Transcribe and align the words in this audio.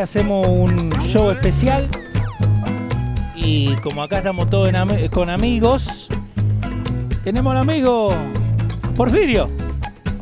Hacemos 0.00 0.46
un 0.46 0.90
show 1.00 1.30
especial. 1.30 1.88
Y 3.34 3.74
como 3.76 4.02
acá 4.02 4.18
estamos 4.18 4.50
todos 4.50 4.68
en 4.68 5.08
con 5.08 5.30
amigos, 5.30 6.06
tenemos 7.24 7.52
al 7.52 7.62
amigo 7.62 8.08
Porfirio. 8.94 9.48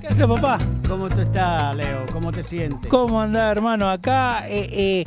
¿Qué 0.00 0.06
haces, 0.06 0.26
papá? 0.26 0.58
¿Cómo 0.88 1.08
tú 1.08 1.20
estás, 1.22 1.74
Leo? 1.74 2.06
¿Cómo 2.12 2.30
te 2.30 2.44
sientes? 2.44 2.88
¿Cómo 2.88 3.20
andás, 3.20 3.50
hermano? 3.50 3.90
Acá, 3.90 4.48
eh, 4.48 4.68
eh, 4.70 5.04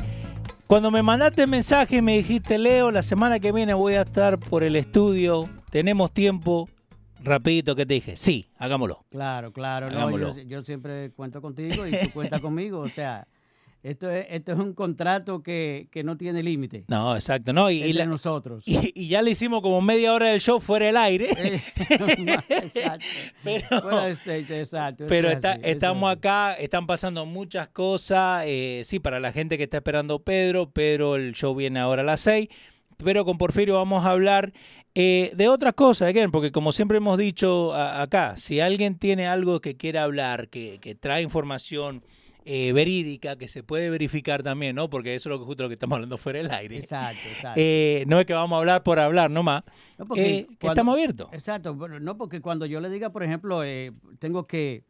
cuando 0.68 0.92
me 0.92 1.02
mandaste 1.02 1.44
el 1.44 1.50
mensaje 1.50 1.98
y 1.98 2.02
me 2.02 2.18
dijiste, 2.18 2.58
Leo, 2.58 2.92
la 2.92 3.04
semana 3.04 3.40
que 3.40 3.54
viene 3.54 3.74
voy 3.74 3.94
a 3.94 4.02
estar 4.02 4.38
por 4.38 4.64
el 4.64 4.76
estudio, 4.76 5.48
tenemos 5.72 6.12
tiempo, 6.12 6.68
rapidito, 7.24 7.74
que 7.76 7.86
te 7.86 7.94
dije? 7.96 8.18
Sí, 8.18 8.48
hagámoslo. 8.58 9.06
Claro, 9.10 9.54
claro. 9.54 9.90
No, 9.90 9.98
Hagámoslo. 9.98 10.36
yo, 10.36 10.42
yo 10.44 10.64
siempre 10.64 11.12
cuento 11.12 11.42
contigo 11.42 11.88
y 11.88 11.92
tú 11.92 12.12
cuentas 12.14 12.42
conmigo. 12.42 12.80
O 12.80 12.90
sea, 12.90 13.28
esto 13.84 14.10
es, 14.12 14.26
esto 14.30 14.52
es 14.54 14.60
un 14.60 14.74
contrato 14.74 15.42
que, 15.44 15.88
que 15.92 16.04
no 16.04 16.18
tiene 16.18 16.44
límite 16.44 16.84
No, 16.88 17.16
exacto, 17.16 17.54
¿no? 17.54 17.70
Y, 17.72 17.78
y 17.78 17.82
entre 17.82 17.94
la- 17.94 18.06
nosotros. 18.06 18.64
y- 18.68 18.92
y 18.96 19.08
ya 19.08 19.22
le 19.22 19.32
hicimos 19.32 19.62
como 19.62 19.80
media 19.82 20.14
hora 20.14 20.28
del 20.28 20.42
show 20.42 20.60
fuera 20.60 20.88
del 20.88 20.98
aire. 20.98 21.30
Eh, 21.38 21.62
exacto. 22.50 23.06
Pero- 23.44 23.82
Fuera 23.82 24.10
stage, 24.10 24.60
exacto. 24.60 25.06
Pero 25.08 25.30
es 25.30 25.36
está- 25.36 25.52
así, 25.52 25.60
eso 25.62 25.68
es 25.70 25.74
estamos 25.76 26.12
acá, 26.12 26.54
están 26.56 26.88
pasando 26.88 27.26
muchas 27.26 27.68
cosas. 27.70 28.44
eh, 28.46 28.82
sí, 28.86 29.00
para 29.00 29.20
la 29.20 29.32
gente 29.32 29.58
que 29.58 29.64
está 29.64 29.78
esperando 29.78 30.20
Pedro, 30.20 30.70
Pedro, 30.70 31.16
el 31.16 31.34
show 31.34 31.56
viene 31.56 31.80
ahora 31.80 32.02
a 32.02 32.06
las 32.06 32.22
6. 32.22 32.48
Pero 33.04 33.26
con 33.26 33.38
Porfirio 33.38 33.76
vamos 33.76 34.06
a 34.06 34.10
hablar 34.12 34.54
eh, 34.96 35.32
de 35.36 35.48
otras 35.48 35.74
cosas, 35.74 36.08
again, 36.10 36.32
porque 36.32 36.52
como 36.52 36.72
siempre 36.72 36.98
hemos 36.98 37.18
dicho 37.20 37.74
a- 37.76 38.02
acá, 38.02 38.36
si 38.38 38.60
alguien 38.60 38.98
tiene 38.98 39.28
algo 39.28 39.62
que 39.62 39.78
quiera 39.78 40.02
hablar, 40.04 40.50
que, 40.50 40.80
que 40.82 40.96
trae 40.96 41.22
información 41.22 42.04
eh, 42.50 42.72
verídica, 42.72 43.36
que 43.36 43.50
se 43.50 43.62
puede 43.62 43.90
verificar 43.90 44.42
también, 44.42 44.74
¿no? 44.74 44.90
Porque 44.90 45.16
eso 45.16 45.28
es 45.28 45.32
lo 45.32 45.40
que 45.40 45.46
justo 45.46 45.64
lo 45.64 45.70
que 45.70 45.74
estamos 45.74 45.98
hablando 45.98 46.18
fuera 46.18 46.40
del 46.40 46.50
aire. 46.50 46.78
Exacto, 46.78 47.20
exacto. 47.28 47.60
Eh, 47.62 48.06
no 48.08 48.22
es 48.22 48.26
que 48.26 48.34
vamos 48.34 48.56
a 48.56 48.60
hablar 48.60 48.84
por 48.84 49.00
hablar 49.00 49.30
nomás, 49.30 49.64
No, 49.98 50.06
porque 50.06 50.38
eh, 50.38 50.48
que 50.58 50.68
estamos 50.68 50.94
abiertos. 50.94 51.28
Exacto, 51.34 51.76
bueno, 51.76 52.00
no 52.00 52.16
porque 52.16 52.40
cuando 52.40 52.66
yo 52.66 52.80
le 52.80 52.90
diga, 52.90 53.10
por 53.10 53.24
ejemplo, 53.24 53.64
tengo 54.20 54.48
que 54.48 54.86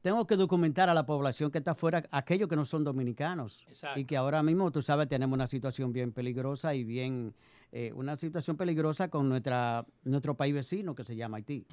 tengo 0.00 0.26
que 0.26 0.34
documentar 0.34 0.88
a 0.88 0.94
la 0.94 1.06
población 1.06 1.52
que 1.52 1.58
está 1.58 1.70
afuera, 1.70 2.02
aquellos 2.10 2.48
que 2.48 2.56
no 2.56 2.64
son 2.64 2.82
dominicanos, 2.82 3.64
Exacto. 3.68 4.00
y 4.00 4.04
que 4.04 4.16
ahora 4.16 4.42
mismo, 4.42 4.72
tú 4.72 4.82
sabes, 4.82 5.06
tenemos 5.06 5.36
una 5.36 5.46
situación 5.46 5.92
bien 5.92 6.10
peligrosa 6.10 6.74
y 6.74 6.82
bien, 6.82 7.32
eh, 7.70 7.92
una 7.94 8.16
situación 8.16 8.56
peligrosa 8.56 9.06
con 9.06 9.28
nuestra, 9.28 9.86
nuestro 10.02 10.36
país 10.36 10.52
vecino 10.52 10.96
que 10.96 11.04
se 11.04 11.14
llama 11.14 11.36
Haití. 11.36 11.64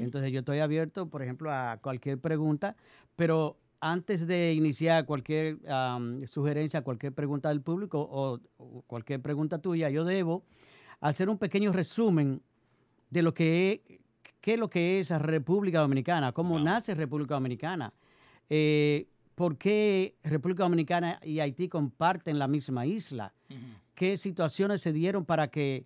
Entonces 0.00 0.32
yo 0.32 0.38
estoy 0.38 0.60
abierto, 0.60 1.10
por 1.10 1.22
ejemplo, 1.22 1.52
a 1.52 1.78
cualquier 1.82 2.18
pregunta, 2.18 2.74
pero 3.16 3.58
antes 3.80 4.26
de 4.26 4.54
iniciar 4.54 5.04
cualquier 5.06 5.58
am, 5.70 6.26
sugerencia, 6.26 6.82
cualquier 6.82 7.12
pregunta 7.12 7.48
del 7.50 7.60
público 7.60 8.00
o, 8.00 8.40
o 8.58 8.82
cualquier 8.86 9.20
pregunta 9.20 9.58
tuya, 9.58 9.90
yo 9.90 10.04
debo 10.04 10.44
hacer 11.00 11.28
un 11.28 11.38
pequeño 11.38 11.72
resumen 11.72 12.40
de 13.10 13.22
lo 13.22 13.34
que 13.34 13.82
es, 13.86 13.98
qué 14.40 14.54
es 14.54 14.58
lo 14.58 14.68
que 14.70 15.00
es 15.00 15.10
República 15.10 15.80
Dominicana, 15.80 16.32
cómo 16.32 16.58
nace 16.58 16.94
República 16.94 17.34
Dominicana, 17.34 17.92
eh, 18.48 19.06
por 19.34 19.56
qué 19.58 20.14
República 20.24 20.62
Dominicana 20.62 21.20
y 21.22 21.40
Haití 21.40 21.68
comparten 21.68 22.38
la 22.38 22.48
misma 22.48 22.86
isla, 22.86 23.34
qué 23.94 24.16
situaciones 24.16 24.80
se 24.80 24.92
dieron 24.92 25.24
para 25.24 25.48
que 25.48 25.84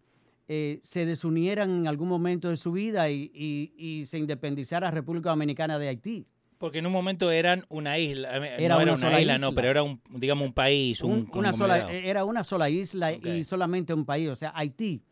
eh, 0.49 0.81
se 0.83 1.07
desunieran 1.07 1.71
en 1.71 1.87
algún 1.87 2.09
momento 2.09 2.49
de 2.49 2.57
su 2.57 2.73
vida 2.73 3.09
y, 3.11 3.31
y- 3.35 3.73
y 3.77 4.07
se 4.07 4.19
independizara 4.19 4.91
República 4.91 5.31
Dominicana 5.31 5.79
de 5.79 5.89
Haití. 5.89 6.27
Porque 6.61 6.79
en 6.79 6.87
un 6.87 6.93
momento 6.93 7.31
eran 7.31 7.65
una 7.71 7.99
isla, 7.99 8.37
eh, 8.37 8.63
Era 8.65 8.75
no 8.75 8.83
era 8.83 8.93
una 8.93 9.19
isla, 9.21 9.39
no, 9.39 9.55
pero 9.55 9.69
era 9.71 9.83
un, 9.83 9.99
digamos, 10.11 10.47
un 10.47 10.53
país, 10.53 11.01
un, 11.01 11.11
Un- 11.13 11.31
una 11.33 11.55
sola, 11.55 11.79
conglomerado. 11.79 12.09
era 12.11 12.25
una 12.27 12.45
sola 12.45 12.69
isla 12.69 13.13
y 13.15 13.45
solamente 13.45 13.95
un 13.95 14.05
país, 14.05 14.29
o 14.29 14.37
sea, 14.37 14.53
Haití. 14.55 15.03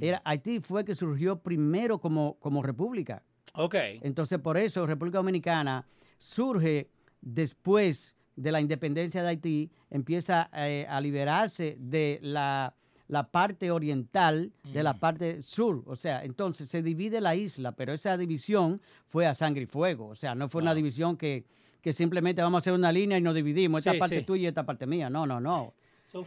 Era, 0.00 0.20
Haití 0.24 0.58
fue 0.58 0.84
que 0.84 0.96
surgió 0.96 1.38
primero 1.40 2.00
como, 2.00 2.36
como 2.40 2.62
república. 2.64 3.22
Ok, 3.54 3.74
Entonces, 4.02 4.40
por 4.40 4.58
eso 4.58 4.86
República 4.86 5.18
Dominicana 5.18 5.86
surge 6.18 6.90
después 7.20 8.16
de 8.34 8.50
la 8.52 8.60
independencia 8.60 9.22
de 9.22 9.28
Haití, 9.28 9.70
empieza 9.90 10.50
eh, 10.52 10.84
a 10.88 11.00
liberarse 11.00 11.76
de 11.78 12.18
la, 12.22 12.74
la 13.08 13.24
parte 13.30 13.70
oriental, 13.70 14.52
de 14.64 14.82
la 14.82 14.92
Mm. 14.94 14.98
parte 14.98 15.42
sur. 15.42 15.82
O 15.86 15.96
sea, 15.96 16.24
entonces 16.24 16.68
se 16.68 16.82
divide 16.82 17.20
la 17.20 17.34
isla, 17.34 17.72
pero 17.72 17.92
esa 17.92 18.16
división 18.18 18.80
fue 19.08 19.26
a 19.26 19.34
sangre 19.34 19.62
y 19.62 19.66
fuego. 19.66 20.08
O 20.08 20.14
sea, 20.14 20.34
no 20.34 20.48
fue 20.48 20.60
una 20.62 20.74
división 20.74 21.16
que, 21.16 21.44
que 21.80 21.92
simplemente 21.92 22.42
vamos 22.42 22.58
a 22.58 22.60
hacer 22.60 22.72
una 22.74 22.92
línea 22.92 23.16
y 23.18 23.22
nos 23.22 23.34
dividimos. 23.34 23.78
Esta 23.80 23.92
Sí, 23.92 23.98
parte 23.98 24.18
sí. 24.18 24.24
tuya 24.24 24.42
y 24.42 24.46
esta 24.46 24.64
parte 24.66 24.86
mía. 24.86 25.08
No, 25.08 25.26
no, 25.26 25.40
no. 25.40 25.72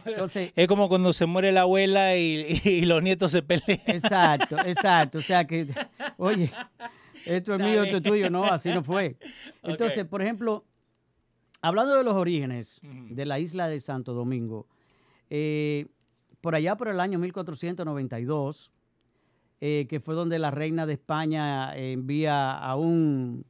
Entonces, 0.06 0.52
es 0.54 0.68
como 0.68 0.88
cuando 0.88 1.12
se 1.12 1.26
muere 1.26 1.50
la 1.52 1.62
abuela 1.62 2.16
y, 2.16 2.60
y 2.64 2.80
los 2.82 3.02
nietos 3.02 3.32
se 3.32 3.42
pelean. 3.42 3.80
Exacto, 3.86 4.56
exacto. 4.64 5.18
O 5.18 5.22
sea 5.22 5.44
que, 5.44 5.66
oye, 6.18 6.52
esto 7.26 7.54
es 7.54 7.60
mío, 7.60 7.82
esto 7.84 7.96
es 7.98 8.02
tuyo, 8.02 8.30
no, 8.30 8.44
así 8.44 8.68
no 8.70 8.82
fue. 8.84 9.16
Entonces, 9.62 10.04
por 10.06 10.22
ejemplo, 10.22 10.64
hablando 11.60 11.94
de 11.96 12.04
los 12.04 12.14
orígenes 12.14 12.80
de 12.82 13.26
la 13.26 13.38
isla 13.40 13.68
de 13.68 13.80
Santo 13.80 14.12
Domingo, 14.14 14.66
eh, 15.30 15.86
por 16.42 16.54
allá 16.54 16.76
por 16.76 16.88
el 16.88 17.00
año 17.00 17.18
1492, 17.18 18.70
eh, 19.60 19.86
que 19.88 20.00
fue 20.00 20.14
donde 20.14 20.38
la 20.38 20.50
reina 20.50 20.84
de 20.86 20.94
España 20.94 21.74
envía 21.76 22.52
a 22.58 22.76
un, 22.76 23.44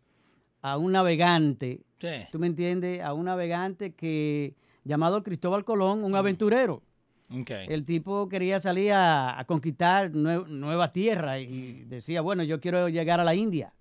a 0.60 0.76
un 0.76 0.92
navegante, 0.92 1.80
Sí. 1.98 2.08
¿tú 2.32 2.38
me 2.38 2.46
entiendes? 2.48 3.00
A 3.00 3.12
un 3.14 3.24
navegante 3.26 3.92
que 3.94 4.54
llamado 4.84 5.22
Cristóbal 5.22 5.64
Colón, 5.64 6.02
un 6.04 6.14
aventurero. 6.16 6.82
Ok. 7.30 7.50
El 7.68 7.84
tipo 7.84 8.28
quería 8.28 8.60
salir 8.60 8.92
a, 8.92 9.38
a 9.38 9.44
conquistar 9.46 10.10
nue- 10.12 10.46
nueva 10.48 10.92
tierra 10.92 11.38
y 11.38 11.84
decía, 11.84 12.20
bueno, 12.20 12.42
yo 12.42 12.60
quiero 12.60 12.88
llegar 12.88 13.20
a 13.20 13.24
la 13.24 13.34
India, 13.34 13.72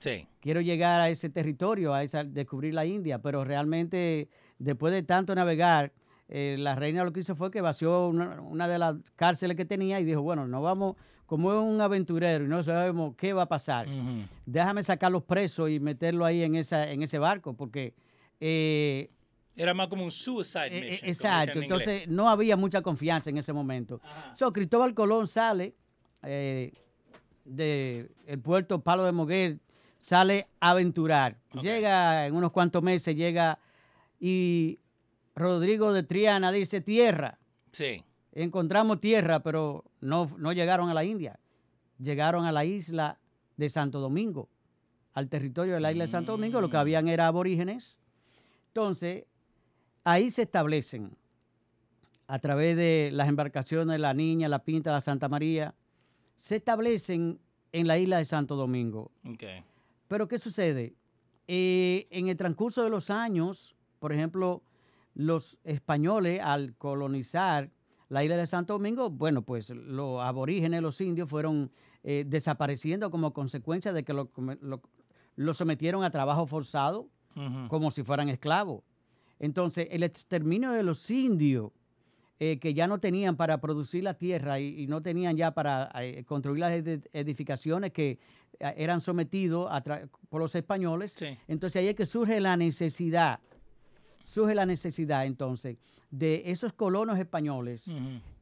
Sí. 0.00 0.26
quiero 0.40 0.60
llegar 0.60 1.00
a 1.00 1.08
ese 1.08 1.30
territorio, 1.30 1.94
a 1.94 2.02
esa, 2.02 2.22
descubrir 2.24 2.74
la 2.74 2.84
India, 2.84 3.18
pero 3.20 3.44
realmente 3.44 4.28
después 4.58 4.92
de 4.92 5.02
tanto 5.04 5.34
navegar, 5.34 5.92
eh, 6.28 6.56
la 6.58 6.74
reina 6.74 7.04
lo 7.04 7.12
que 7.12 7.20
hizo 7.20 7.34
fue 7.36 7.50
que 7.50 7.60
vació 7.60 8.08
una, 8.08 8.40
una 8.40 8.68
de 8.68 8.78
las 8.78 8.96
cárceles 9.16 9.56
que 9.56 9.64
tenía 9.64 9.98
y 10.00 10.04
dijo, 10.04 10.22
bueno, 10.22 10.46
no 10.46 10.60
vamos, 10.62 10.96
como 11.26 11.52
es 11.52 11.58
un 11.58 11.80
aventurero 11.80 12.44
y 12.44 12.48
no 12.48 12.62
sabemos 12.62 13.14
qué 13.16 13.32
va 13.32 13.42
a 13.42 13.48
pasar, 13.48 13.86
déjame 14.46 14.82
sacar 14.82 15.10
los 15.12 15.22
presos 15.22 15.70
y 15.70 15.80
meterlo 15.80 16.24
ahí 16.24 16.42
en, 16.42 16.54
esa, 16.54 16.90
en 16.90 17.02
ese 17.02 17.18
barco, 17.18 17.54
porque... 17.54 17.94
eh, 18.40 19.10
Era 19.56 19.74
más 19.74 19.88
como 19.88 20.04
un 20.04 20.12
suicide 20.12 20.66
eh, 20.68 20.78
eh, 20.78 20.90
mission. 20.90 21.10
exacto, 21.10 21.58
en 21.58 21.64
entonces 21.64 22.08
no 22.08 22.28
había 22.28 22.56
mucha 22.56 22.80
confianza 22.82 23.28
en 23.30 23.38
ese 23.38 23.52
momento. 23.52 24.00
Ajá. 24.04 24.36
So, 24.36 24.52
Cristóbal 24.52 24.94
Colón 24.94 25.26
sale 25.28 25.74
eh, 26.22 26.72
de 27.44 28.10
el 28.26 28.38
puerto 28.40 28.80
Palo 28.80 29.04
de 29.04 29.12
Moguer, 29.12 29.58
sale 30.00 30.46
a 30.60 30.70
aventurar. 30.70 31.36
Llega 31.60 32.26
en 32.26 32.34
unos 32.36 32.52
cuantos 32.52 32.82
meses, 32.82 33.16
llega 33.16 33.58
y 34.20 34.78
Rodrigo 35.38 35.92
de 35.92 36.02
Triana 36.02 36.52
dice 36.52 36.80
tierra. 36.80 37.38
Sí. 37.72 38.04
Encontramos 38.32 39.00
tierra, 39.00 39.40
pero 39.40 39.84
no, 40.00 40.30
no 40.36 40.52
llegaron 40.52 40.90
a 40.90 40.94
la 40.94 41.04
India. 41.04 41.38
Llegaron 41.98 42.44
a 42.44 42.52
la 42.52 42.64
isla 42.64 43.18
de 43.56 43.68
Santo 43.68 43.98
Domingo, 44.00 44.48
al 45.14 45.28
territorio 45.28 45.74
de 45.74 45.80
la 45.80 45.90
isla 45.90 46.04
de 46.04 46.10
Santo 46.10 46.32
Domingo, 46.32 46.60
lo 46.60 46.70
que 46.70 46.76
habían 46.76 47.08
era 47.08 47.26
aborígenes. 47.26 47.96
Entonces, 48.68 49.24
ahí 50.04 50.30
se 50.30 50.42
establecen 50.42 51.16
a 52.28 52.38
través 52.38 52.76
de 52.76 53.10
las 53.12 53.28
embarcaciones 53.28 53.98
La 53.98 54.14
Niña, 54.14 54.48
La 54.48 54.62
Pinta, 54.62 54.92
La 54.92 55.00
Santa 55.00 55.28
María, 55.28 55.74
se 56.36 56.56
establecen 56.56 57.40
en 57.72 57.86
la 57.86 57.98
isla 57.98 58.18
de 58.18 58.24
Santo 58.24 58.54
Domingo. 58.54 59.10
Ok. 59.24 59.44
Pero 60.06 60.28
¿qué 60.28 60.38
sucede? 60.38 60.94
Eh, 61.48 62.06
en 62.10 62.28
el 62.28 62.36
transcurso 62.36 62.84
de 62.84 62.90
los 62.90 63.10
años, 63.10 63.74
por 63.98 64.12
ejemplo, 64.12 64.62
los 65.18 65.58
españoles 65.64 66.40
al 66.42 66.74
colonizar 66.76 67.70
la 68.08 68.22
isla 68.24 68.36
de 68.36 68.46
Santo 68.46 68.72
Domingo, 68.74 69.10
bueno, 69.10 69.42
pues 69.42 69.68
los 69.70 70.22
aborígenes, 70.22 70.80
los 70.80 70.98
indios, 71.00 71.28
fueron 71.28 71.70
eh, 72.04 72.24
desapareciendo 72.26 73.10
como 73.10 73.32
consecuencia 73.34 73.92
de 73.92 74.04
que 74.04 74.12
lo, 74.14 74.30
lo- 74.62 74.80
lo 75.36 75.54
sometieron 75.54 76.04
a 76.04 76.10
trabajo 76.10 76.46
forzado 76.46 77.08
como 77.68 77.90
si 77.90 78.02
fueran 78.02 78.28
esclavos. 78.28 78.82
Entonces, 79.38 79.86
el 79.90 80.02
exterminio 80.02 80.72
de 80.72 80.82
los 80.82 81.08
indios 81.10 81.70
eh, 82.40 82.58
que 82.60 82.72
ya 82.74 82.86
no 82.86 82.98
tenían 82.98 83.36
para 83.36 83.60
producir 83.60 84.02
la 84.04 84.14
tierra 84.14 84.58
y, 84.60 84.82
y 84.82 84.86
no 84.86 85.02
tenían 85.02 85.36
ya 85.36 85.50
para 85.52 85.90
eh, 86.02 86.24
construir 86.24 86.60
las 86.60 86.72
ed- 86.72 87.06
edificaciones 87.12 87.92
que 87.92 88.18
eran 88.60 89.00
sometidos 89.00 89.68
a 89.70 89.82
por 90.28 90.40
los 90.40 90.54
españoles. 90.54 91.12
Sí. 91.16 91.36
Entonces, 91.46 91.80
ahí 91.80 91.88
es 91.88 91.94
que 91.94 92.06
surge 92.06 92.40
la 92.40 92.56
necesidad, 92.56 93.38
surge 94.28 94.54
la 94.54 94.66
necesidad 94.66 95.24
entonces 95.26 95.76
de 96.10 96.42
esos 96.46 96.72
colonos 96.72 97.18
españoles 97.18 97.86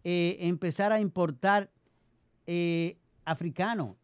eh, 0.05 0.37
empezar 0.41 0.91
a 0.93 1.01
importar 1.01 1.71
eh, 2.47 2.97
africanos. 3.25 3.97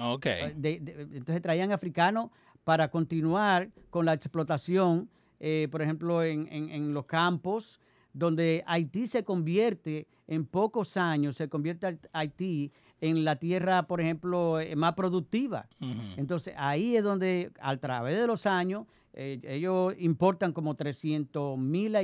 Ok. 0.00 0.26
Eh, 0.26 0.54
de- 0.56 0.80
de- 0.80 1.02
entonces 1.16 1.40
traían 1.42 1.72
africanos 1.72 2.30
para 2.64 2.90
continuar 2.90 3.70
con 3.90 4.04
la 4.04 4.14
explotación 4.14 5.08
eh, 5.40 5.68
por 5.70 5.80
ejemplo, 5.82 6.24
en, 6.24 6.48
en- 6.52 6.68
en 6.70 6.92
los 6.92 7.06
campos, 7.06 7.78
donde 8.12 8.64
Haití 8.66 9.06
se 9.06 9.22
convierte 9.22 10.08
en 10.26 10.44
pocos 10.44 10.96
años, 10.96 11.36
se 11.36 11.48
convierte 11.48 11.86
a- 11.86 11.96
Haití 12.12 12.72
en 13.00 13.24
la 13.24 13.36
tierra, 13.36 13.84
por 13.86 14.00
ejemplo, 14.00 14.60
eh, 14.60 14.74
más 14.76 14.94
productiva. 14.94 15.68
Entonces 16.16 16.54
ahí 16.56 16.96
es 16.96 17.04
donde 17.04 17.52
a 17.60 17.76
través 17.76 18.18
de 18.18 18.26
los 18.26 18.46
años 18.46 18.86
eh, 19.12 19.40
ellos 19.44 19.94
importan 19.98 20.52
como 20.52 20.74
300 20.74 21.58
mil 21.58 21.96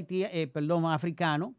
perdón, 0.53 0.87
africanos 0.87 1.51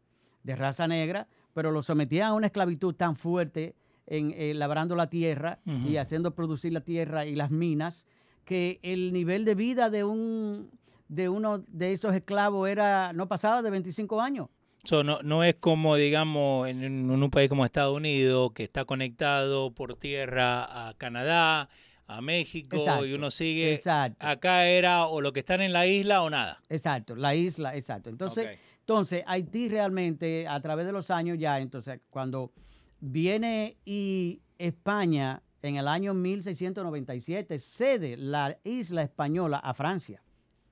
de 0.42 0.56
raza 0.56 0.86
negra, 0.86 1.28
pero 1.54 1.70
los 1.70 1.86
sometían 1.86 2.28
a 2.28 2.34
una 2.34 2.46
esclavitud 2.46 2.94
tan 2.94 3.16
fuerte 3.16 3.74
en 4.06 4.32
eh, 4.36 4.54
labrando 4.54 4.94
la 4.94 5.10
tierra 5.10 5.58
y 5.64 5.96
haciendo 5.96 6.34
producir 6.34 6.72
la 6.72 6.80
tierra 6.80 7.26
y 7.26 7.34
las 7.34 7.50
minas 7.50 8.06
que 8.44 8.78
el 8.82 9.12
nivel 9.12 9.44
de 9.44 9.54
vida 9.56 9.90
de 9.90 10.04
un 10.04 10.70
de 11.08 11.28
uno 11.28 11.58
de 11.58 11.92
esos 11.92 12.14
esclavos 12.14 12.68
era 12.68 13.12
no 13.12 13.28
pasaba 13.28 13.62
de 13.62 13.70
25 13.70 14.20
años. 14.20 14.48
So, 14.86 15.02
no, 15.04 15.20
no 15.22 15.42
es 15.44 15.56
como, 15.56 15.96
digamos, 15.96 16.68
en, 16.68 16.78
un- 16.78 17.12
en 17.12 17.22
un 17.22 17.30
país 17.30 17.48
como 17.48 17.64
Estados 17.64 17.96
Unidos, 17.96 18.52
que 18.52 18.64
está 18.64 18.84
conectado 18.84 19.72
por 19.72 19.96
tierra 19.96 20.88
a 20.88 20.94
Canadá, 20.94 21.68
a 22.06 22.20
México, 22.20 22.76
Exacto, 22.76 23.04
y 23.06 23.12
uno 23.14 23.30
sigue. 23.30 23.74
Exacto. 23.74 24.24
Acá 24.26 24.66
era 24.68 25.06
o 25.06 25.20
lo 25.20 25.32
que 25.32 25.40
están 25.40 25.60
en 25.60 25.72
la 25.72 25.86
isla 25.86 26.22
o 26.22 26.30
nada. 26.30 26.60
Exacto, 26.68 27.16
la 27.16 27.34
isla, 27.34 27.74
exacto. 27.76 28.10
Entonces. 28.10 28.58
Entonces, 28.80 29.24
Haití 29.26 29.68
realmente, 29.68 30.46
a 30.46 30.60
través 30.60 30.86
de 30.86 30.92
los 30.92 31.10
años 31.10 31.36
ya, 31.38 31.58
entonces, 31.58 31.98
cuando 32.08 32.52
viene 33.00 33.76
y 33.84 34.40
España 34.58 35.42
en 35.62 35.74
el 35.74 35.88
año 35.88 36.14
1697 36.14 37.58
cede 37.58 38.16
la 38.16 38.56
isla 38.64 39.02
española 39.02 39.58
a 39.58 39.74
Francia. 39.74 40.22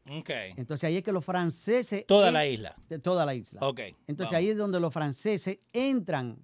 Entonces 0.06 0.84
ahí 0.84 0.96
es 0.98 1.02
que 1.02 1.12
los 1.12 1.24
franceses... 1.24 2.04
Toda 2.06 2.28
en- 2.28 2.34
la 2.34 2.46
isla. 2.46 2.74
de 2.88 2.98
toda 2.98 3.24
la 3.24 3.34
isla. 3.34 3.60
Ok. 3.62 3.80
Entonces 4.06 4.32
vamos. 4.32 4.34
ahí 4.34 4.48
es 4.50 4.56
donde 4.56 4.80
los 4.80 4.92
franceses 4.92 5.58
entran 5.72 6.36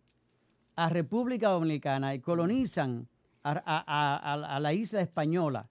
a 0.77 0.89
República 0.89 1.49
Dominicana 1.51 2.15
y 2.15 2.21
colonizan 2.21 3.07
a, 3.43 3.51
a- 3.53 3.85
a- 3.87 4.17
a- 4.35 4.57
a 4.57 4.61
la 4.61 4.73
isla 4.73 5.01
española. 5.03 5.69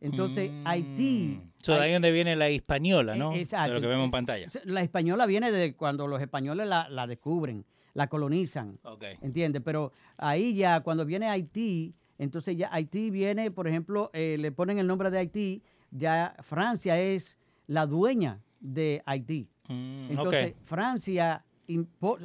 Entonces 0.00 0.50
Haití... 0.64 1.40
Mm. 1.42 1.50
So, 1.62 1.74
de 1.74 1.80
ahí 1.80 1.92
donde 1.92 2.12
viene 2.12 2.36
la 2.36 2.50
hispaniola, 2.50 3.14
Eh, 3.14 3.18
¿no? 3.18 3.34
exacto. 3.34 3.74
De 3.74 3.74
lo 3.76 3.80
que 3.82 3.86
vemos 3.88 4.04
en 4.04 4.10
pantalla. 4.12 4.46
La 4.64 4.82
española 4.82 5.26
viene 5.26 5.50
de 5.50 5.74
cuando 5.74 6.06
los 6.06 6.20
españoles 6.20 6.68
la, 6.68 6.88
la 6.88 7.06
descubren, 7.06 7.64
la 7.94 8.06
colonizan, 8.08 8.78
Ok. 8.84 9.04
¿entiendes? 9.22 9.60
Pero 9.64 9.92
ahí 10.16 10.54
ya, 10.54 10.80
cuando 10.80 11.04
viene 11.04 11.28
Haití, 11.28 11.94
entonces 12.18 12.56
ya 12.56 12.68
Haití 12.72 13.10
viene, 13.10 13.50
por 13.50 13.66
ejemplo, 13.66 14.10
eh, 14.12 14.36
le 14.38 14.52
ponen 14.52 14.78
el 14.78 14.86
nombre 14.86 15.10
de 15.10 15.18
Haití, 15.18 15.62
ya 15.90 16.34
Francia 16.40 16.98
es 16.98 17.38
la 17.66 17.86
dueña 17.86 18.40
de 18.60 19.02
Haití. 19.06 19.48
Mm, 19.68 20.10
Entonces. 20.10 20.54
Francia 20.64 21.44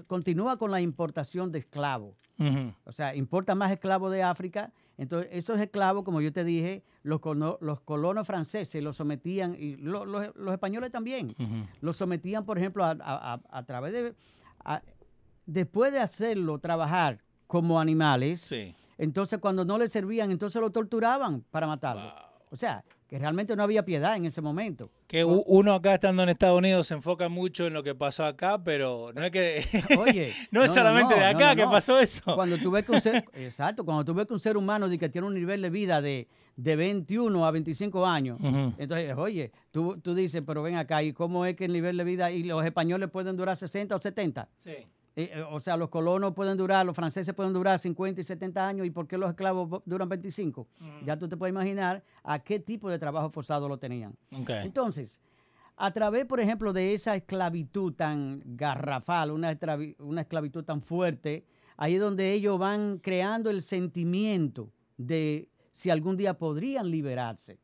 continúa 0.07 0.57
con 0.57 0.71
la 0.71 0.79
importación 0.81 1.51
de 1.51 1.59
esclavos. 1.59 2.15
O 2.85 2.91
sea, 2.91 3.15
importa 3.15 3.55
más 3.55 3.71
esclavos 3.71 4.11
de 4.11 4.23
África. 4.23 4.71
Entonces, 4.97 5.29
esos 5.33 5.59
esclavos, 5.59 6.03
como 6.03 6.21
yo 6.21 6.31
te 6.31 6.43
dije, 6.43 6.83
los, 7.03 7.19
los 7.61 7.81
colonos 7.81 8.25
franceses 8.27 8.81
los 8.83 8.95
sometían, 8.95 9.55
y 9.57 9.75
lo- 9.75 10.05
los- 10.05 10.33
los 10.35 10.53
españoles 10.53 10.91
también, 10.91 11.35
los 11.81 11.97
sometían, 11.97 12.45
por 12.45 12.57
ejemplo, 12.57 12.83
a, 12.85 12.91
a- 12.91 13.33
a- 13.33 13.41
a 13.49 13.63
través 13.65 13.91
de... 13.93 14.15
después 15.45 15.91
de 15.91 15.99
hacerlo 15.99 16.59
trabajar 16.59 17.19
como 17.47 17.79
animales, 17.79 18.41
Sí. 18.41 18.73
entonces 18.97 19.39
cuando 19.39 19.65
no 19.65 19.77
les 19.77 19.91
servían, 19.91 20.31
entonces 20.31 20.61
lo 20.61 20.71
torturaban 20.71 21.41
para 21.51 21.67
matarlo. 21.67 22.03
Wow. 22.03 22.47
O 22.51 22.55
sea, 22.55 22.83
que 23.13 23.19
realmente 23.19 23.55
no 23.55 23.61
había 23.61 23.85
piedad 23.85 24.17
en 24.17 24.25
ese 24.25 24.41
momento. 24.41 24.89
Que 25.05 25.23
uno 25.23 25.75
acá 25.75 25.93
estando 25.93 26.23
en 26.23 26.29
Estados 26.29 26.57
Unidos 26.57 26.87
se 26.87 26.95
enfoca 26.95 27.29
mucho 27.29 27.67
en 27.67 27.73
lo 27.73 27.83
que 27.83 27.93
pasó 27.93 28.25
acá, 28.25 28.63
pero 28.63 29.11
no 29.13 29.23
es 29.23 29.29
que 29.29 29.63
Oye, 29.99 30.33
no 30.51 30.63
es 30.63 30.73
solamente 30.73 31.13
de 31.13 31.19
no, 31.19 31.27
acá 31.27 31.55
que 31.55 31.63
pasó 31.65 31.99
eso. 31.99 32.33
Cuando 32.33 32.57
tú 32.57 32.71
ves 32.71 32.83
que 32.83 32.91
un 32.91 33.01
ser, 33.01 33.23
exacto, 33.33 33.85
cuando 33.85 34.03
tú 34.03 34.15
ves 34.15 34.25
que 34.25 34.33
un 34.33 34.39
ser 34.39 34.57
humano 34.57 34.89
de 34.89 34.97
que 34.97 35.09
tiene 35.09 35.27
un 35.27 35.35
nivel 35.35 35.61
de 35.61 35.69
vida 35.69 36.01
de, 36.01 36.27
de 36.55 36.75
21 36.75 37.45
a 37.45 37.51
25 37.51 38.03
años, 38.03 38.39
Ujú. 38.39 38.73
entonces, 38.79 39.15
oye, 39.15 39.51
tú, 39.69 39.99
tú 40.01 40.15
dices, 40.15 40.41
pero 40.43 40.63
ven 40.63 40.77
acá, 40.77 41.03
¿y 41.03 41.13
cómo 41.13 41.45
es 41.45 41.55
que 41.55 41.65
el 41.65 41.73
nivel 41.73 41.95
de 41.97 42.03
vida 42.05 42.31
y 42.31 42.41
los 42.41 42.65
españoles 42.65 43.11
pueden 43.11 43.37
durar 43.37 43.55
60 43.55 43.95
o 43.95 44.01
70? 44.01 44.49
Sí. 44.57 44.71
Eh, 45.15 45.29
eh, 45.33 45.43
o 45.51 45.59
sea, 45.59 45.77
los 45.77 45.89
colonos 45.89 46.33
pueden 46.33 46.57
durar, 46.57 46.85
los 46.85 46.95
franceses 46.95 47.33
pueden 47.35 47.53
durar 47.53 47.77
50 47.77 48.19
y 48.21 48.23
70 48.23 48.67
años, 48.67 48.87
¿y 48.87 48.89
por 48.89 49.07
qué 49.07 49.17
los 49.17 49.29
esclavos 49.29 49.69
vo- 49.69 49.81
duran 49.85 50.09
25? 50.09 50.67
Ya 51.05 51.17
tú 51.17 51.27
te 51.29 51.37
puedes 51.37 51.53
imaginar 51.53 52.03
a 52.23 52.39
qué 52.39 52.59
tipo 52.59 52.89
de 52.89 52.97
trabajo 52.97 53.29
forzado 53.29 53.69
lo 53.69 53.77
tenían. 53.77 54.15
Entonces, 54.63 55.19
a 55.77 55.91
través, 55.91 56.25
por 56.25 56.39
ejemplo, 56.39 56.73
de 56.73 56.93
esa 56.95 57.15
esclavitud 57.15 57.93
tan 57.93 58.41
garrafal, 58.45 59.31
una, 59.31 59.55
una 59.99 60.21
esclavitud 60.21 60.63
tan 60.63 60.81
fuerte, 60.81 61.45
ahí 61.77 61.95
es 61.95 62.01
donde 62.01 62.31
ellos 62.33 62.57
van 62.57 62.97
creando 62.97 63.49
el 63.51 63.61
sentimiento 63.61 64.71
de 64.97 65.47
si 65.73 65.89
algún 65.91 66.17
día 66.17 66.35
podrían 66.37 66.89
liberarse. 66.89 67.59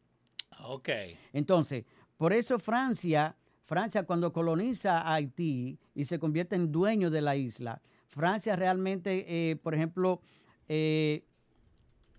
Ok. 0.64 0.90
Entonces, 1.34 1.86
por 2.18 2.34
eso 2.34 2.60
Francia, 2.60 3.36
Francia 3.66 4.04
cuando 4.04 4.34
coloniza 4.34 5.02
a 5.02 5.14
Haití 5.16 5.78
y 6.00 6.06
se 6.06 6.18
convierte 6.18 6.56
en 6.56 6.72
dueño 6.72 7.10
de 7.10 7.20
la 7.20 7.36
isla, 7.36 7.82
Francia 8.08 8.56
realmente, 8.56 9.26
eh, 9.28 9.58
por 9.58 9.76
ejemplo, 9.76 10.22
eh, 10.70 11.26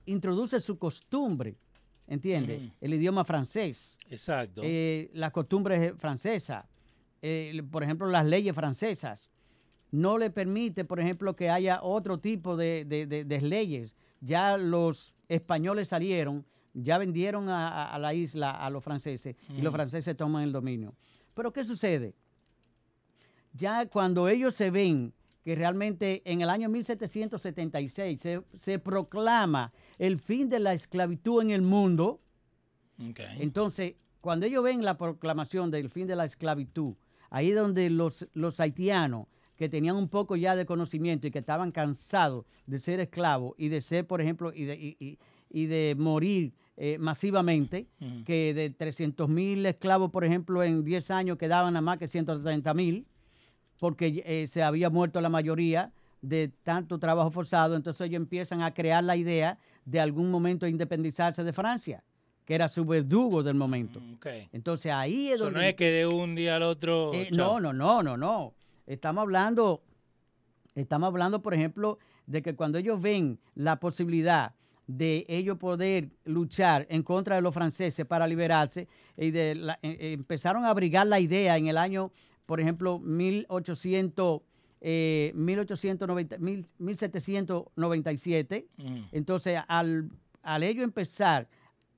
introduce 0.04 0.60
su 0.60 0.78
costumbre, 0.78 1.56
¿entiendes? 2.06 2.60
Ujú. 2.60 2.72
El 2.82 2.94
idioma 2.94 3.24
francés 3.24 3.96
Exacto. 4.10 4.60
eh, 4.62 5.10
las 5.14 5.30
costumbres 5.32 5.94
francesas, 5.98 6.66
por 7.70 7.82
ejemplo, 7.82 8.06
las 8.08 8.26
leyes 8.26 8.54
francesas. 8.54 9.30
No 9.92 10.18
le 10.18 10.28
permite, 10.30 10.84
por 10.84 11.00
ejemplo, 11.00 11.34
que 11.34 11.48
haya 11.50 11.82
otro 11.82 12.18
tipo 12.18 12.56
de, 12.56 12.84
de- 12.86 13.06
de- 13.06 13.24
de 13.24 13.40
leyes. 13.40 13.96
Ya 14.20 14.56
los 14.58 15.14
españoles 15.28 15.88
salieron, 15.88 16.44
ya 16.74 16.98
vendieron 16.98 17.48
a, 17.48 17.68
a- 17.68 17.94
a 17.94 17.98
la 17.98 18.12
isla 18.14 18.50
a 18.50 18.68
los 18.70 18.84
franceses 18.84 19.36
y 19.48 19.62
los 19.62 19.72
Mm. 19.72 19.76
franceses 19.76 20.16
toman 20.16 20.42
el 20.44 20.52
dominio. 20.52 20.94
Pero 21.34 21.52
¿qué 21.52 21.64
sucede? 21.64 22.14
Ya 23.52 23.86
cuando 23.86 24.28
ellos 24.28 24.54
se 24.54 24.70
ven 24.70 25.12
que 25.44 25.54
realmente 25.54 26.22
en 26.24 26.42
el 26.42 26.50
año 26.50 26.68
1776 26.68 28.20
se, 28.20 28.42
se 28.54 28.78
proclama 28.78 29.72
el 29.98 30.18
fin 30.18 30.48
de 30.48 30.60
la 30.60 30.74
esclavitud 30.74 31.42
en 31.42 31.50
el 31.50 31.62
mundo, 31.62 32.20
entonces, 33.40 33.94
cuando 34.20 34.44
ellos 34.46 34.62
ven 34.62 34.84
la 34.84 34.98
proclamación 34.98 35.70
del 35.70 35.88
fin 35.88 36.06
de 36.06 36.16
la 36.16 36.26
esclavitud, 36.26 36.94
ahí 37.30 37.50
donde 37.52 37.88
los, 37.88 38.28
los 38.34 38.60
haitianos 38.60 39.26
que 39.56 39.68
tenían 39.70 39.96
un 39.96 40.08
poco 40.08 40.36
ya 40.36 40.54
de 40.56 40.66
conocimiento 40.66 41.26
y 41.26 41.30
que 41.30 41.38
estaban 41.38 41.70
cansados 41.72 42.44
de 42.66 42.78
ser 42.78 43.00
esclavos 43.00 43.54
y 43.58 43.68
de 43.68 43.80
ser, 43.80 44.06
por 44.06 44.20
ejemplo, 44.20 44.52
y 44.54 44.64
de, 44.64 44.74
y- 44.76 44.96
y- 45.00 45.18
y 45.52 45.66
de 45.66 45.96
morir 45.98 46.52
eh, 46.76 46.96
masivamente, 46.98 47.88
que 48.24 48.54
de 48.54 48.70
300 48.70 49.28
mil 49.28 49.64
esclavos, 49.66 50.10
por 50.10 50.24
ejemplo, 50.24 50.62
en 50.62 50.84
10 50.84 51.10
años 51.10 51.36
quedaban 51.38 51.72
nada 51.74 51.80
más 51.82 51.98
que 51.98 52.06
130 52.08 52.72
mil, 52.74 53.06
porque 53.80 54.22
eh, 54.24 54.46
se 54.46 54.62
había 54.62 54.90
muerto 54.90 55.20
la 55.20 55.28
mayoría 55.30 55.90
de 56.22 56.52
tanto 56.62 56.98
trabajo 56.98 57.30
forzado, 57.30 57.74
entonces 57.74 58.02
ellos 58.06 58.20
empiezan 58.20 58.60
a 58.62 58.72
crear 58.74 59.02
la 59.02 59.16
idea 59.16 59.58
de 59.86 59.98
algún 59.98 60.30
momento 60.30 60.66
independizarse 60.68 61.42
de 61.42 61.52
Francia, 61.52 62.04
que 62.44 62.54
era 62.54 62.68
su 62.68 62.84
verdugo 62.84 63.42
del 63.42 63.54
momento. 63.54 64.00
Entonces 64.52 64.92
ahí 64.92 65.28
es 65.28 65.38
So, 65.38 65.44
donde... 65.44 65.60
no 65.60 65.66
es 65.66 65.74
que 65.74 65.90
de 65.90 66.06
un 66.06 66.34
día 66.34 66.56
al 66.56 66.62
otro. 66.62 67.12
Eh, 67.14 67.30
no, 67.32 67.58
no, 67.58 67.72
no, 67.72 68.02
no, 68.02 68.16
no. 68.18 68.52
Estamos 68.86 69.22
hablando, 69.22 69.82
estamos 70.74 71.06
hablando, 71.08 71.40
por 71.40 71.54
ejemplo, 71.54 71.98
de 72.26 72.42
que 72.42 72.54
cuando 72.54 72.76
ellos 72.78 73.00
ven 73.00 73.38
la 73.54 73.80
posibilidad 73.80 74.54
de 74.86 75.24
ellos 75.28 75.56
poder 75.56 76.10
luchar 76.24 76.86
en 76.90 77.02
contra 77.04 77.36
de 77.36 77.42
los 77.42 77.54
franceses 77.54 78.04
para 78.04 78.26
liberarse, 78.26 78.88
y 79.16 79.30
de 79.30 79.54
la- 79.54 79.78
eh, 79.82 79.96
eh, 80.00 80.12
empezaron 80.12 80.64
a 80.64 80.70
abrigar 80.70 81.06
la 81.06 81.20
idea 81.20 81.56
en 81.56 81.68
el 81.68 81.78
año, 81.78 82.10
por 82.50 82.58
ejemplo, 82.60 82.98
1800, 82.98 84.42
eh, 84.80 85.30
1890, 85.36 86.36
mil- 86.38 86.66
1797. 86.78 88.66
Ujú. 88.76 88.88
Entonces, 89.12 89.60
al, 89.68 90.10
al 90.42 90.62
ellos 90.64 90.82
empezar 90.82 91.48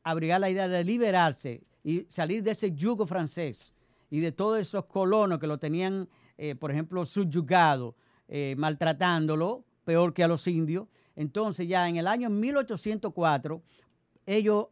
a 0.05 0.11
abrigar 0.11 0.43
la 0.43 0.51
idea 0.51 0.69
de 0.69 0.85
liberarse 0.85 1.63
y 1.83 2.05
salir 2.11 2.43
de 2.43 2.51
ese 2.51 2.73
yugo 2.73 3.07
francés 3.07 3.73
y 4.11 4.21
de 4.21 4.31
todos 4.31 4.61
esos 4.61 4.85
colonos 4.85 5.39
que 5.39 5.47
lo 5.47 5.57
tenían, 5.57 6.07
eh, 6.37 6.55
por 6.55 6.71
ejemplo, 6.71 7.07
subyugado, 7.07 7.95
eh, 8.29 8.55
maltratándolo, 8.59 9.65
peor 9.87 10.13
que 10.13 10.23
a 10.23 10.29
los 10.29 10.47
indios, 10.47 10.87
entonces 11.17 11.67
ya 11.67 11.89
en 11.89 11.97
el 11.97 12.07
año 12.07 12.29
1804, 12.29 13.63
ellos 14.27 14.67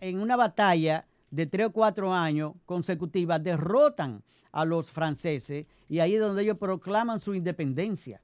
en 0.00 0.20
una 0.20 0.36
batalla 0.36 1.06
de 1.30 1.46
tres 1.46 1.66
o 1.66 1.72
cuatro 1.72 2.12
años 2.12 2.52
consecutivas 2.66 3.42
derrotan 3.42 4.22
a 4.52 4.64
los 4.64 4.90
franceses 4.90 5.66
y 5.88 6.00
ahí 6.00 6.14
es 6.14 6.20
donde 6.20 6.42
ellos 6.42 6.58
proclaman 6.58 7.20
su 7.20 7.34
independencia. 7.34 8.20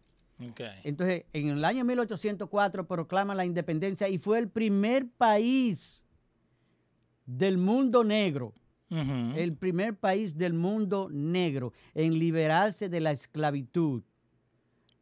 Entonces, 0.84 1.24
en 1.32 1.48
el 1.48 1.64
año 1.64 1.84
1804 1.84 2.86
proclaman 2.86 3.36
la 3.38 3.46
independencia 3.46 4.08
y 4.08 4.18
fue 4.18 4.38
el 4.38 4.48
primer 4.50 5.08
país 5.08 6.02
del 7.24 7.56
mundo 7.56 8.04
negro 8.04 8.52
el 8.88 9.56
primer 9.56 9.96
país 9.96 10.36
del 10.36 10.52
mundo 10.52 11.08
negro 11.10 11.72
en 11.94 12.18
liberarse 12.18 12.88
de 12.88 13.00
la 13.00 13.10
esclavitud, 13.10 14.02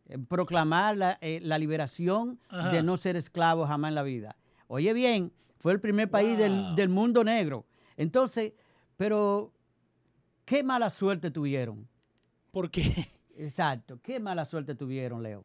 en 0.09 0.27
proclamar 0.27 0.97
la, 0.97 1.19
eh, 1.21 1.41
la 1.43 1.59
liberación 1.59 2.39
Ajá. 2.49 2.71
de 2.71 2.83
no 2.83 2.97
ser 2.97 3.17
esclavo 3.17 3.67
jamás 3.67 3.91
en 3.91 3.95
la 3.95 4.03
vida. 4.03 4.37
Oye 4.69 4.93
bien, 4.93 5.33
fue 5.59 5.73
el 5.73 5.81
primer 5.81 6.11
país 6.11 6.39
del, 6.39 6.75
del 6.77 6.89
mundo 6.89 7.25
negro. 7.25 7.67
Entonces, 7.97 8.53
pero 8.97 9.53
qué 10.45 10.63
mala 10.63 10.91
suerte 10.91 11.31
tuvieron. 11.31 11.89
¿Por 12.51 12.71
qué? 12.71 13.09
Exacto, 13.37 13.99
qué 14.03 14.21
mala 14.21 14.45
suerte 14.45 14.75
tuvieron, 14.75 15.23
Leo. 15.23 15.45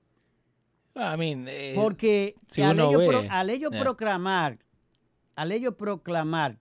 I 0.95 1.17
mean, 1.17 1.45
eh, 1.47 1.73
Porque 1.75 2.35
si 2.47 2.61
al, 2.61 2.77
ellos 2.79 2.97
ve, 2.97 3.07
pro- 3.07 3.23
al 3.29 3.49
ellos 3.49 3.71
yeah. 3.71 3.79
proclamar, 3.81 4.57
al 5.35 5.51
ellos 5.51 5.75
proclamar 5.75 6.57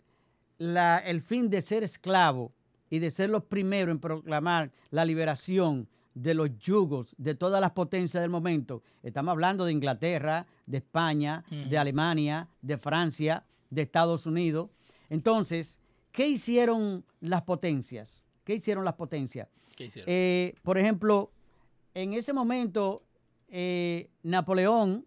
la- 0.59 0.99
el 0.99 1.21
fin 1.23 1.51
de 1.51 1.61
ser 1.63 1.83
esclavo 1.83 2.53
y 2.91 2.99
de 3.01 3.11
ser 3.11 3.31
los 3.31 3.45
primeros 3.45 3.93
en 3.95 4.01
proclamar 4.01 4.71
la 4.91 5.05
liberación 5.05 5.89
de 6.15 6.35
los 6.35 6.57
yugos 6.59 7.15
de 7.19 7.35
todas 7.35 7.61
las 7.61 7.73
potencias 7.73 8.21
del 8.23 8.31
momento, 8.31 8.83
estamos 9.03 9.33
hablando 9.33 9.65
de 9.65 9.73
Inglaterra, 9.73 10.47
de 10.67 10.79
España, 10.79 11.45
de 11.51 11.79
Alemania, 11.79 12.49
de 12.63 12.77
Francia, 12.77 13.45
de 13.71 13.83
Estados 13.83 14.27
Unidos. 14.27 14.71
Entonces, 15.09 15.79
¿qué 16.13 16.29
hicieron 16.29 17.05
las 17.21 17.43
potencias? 17.43 18.23
¿Qué 18.45 18.55
hicieron 18.55 18.85
las 18.85 18.95
potencias? 18.95 19.49
¿qué 19.77 19.85
hicieron? 19.87 20.09
Eh, 20.11 20.55
por 20.63 20.79
ejemplo, 20.79 21.31
en 21.95 22.15
ese 22.15 22.33
momento, 22.33 23.05
eh, 23.49 24.11
Napoleón, 24.23 25.07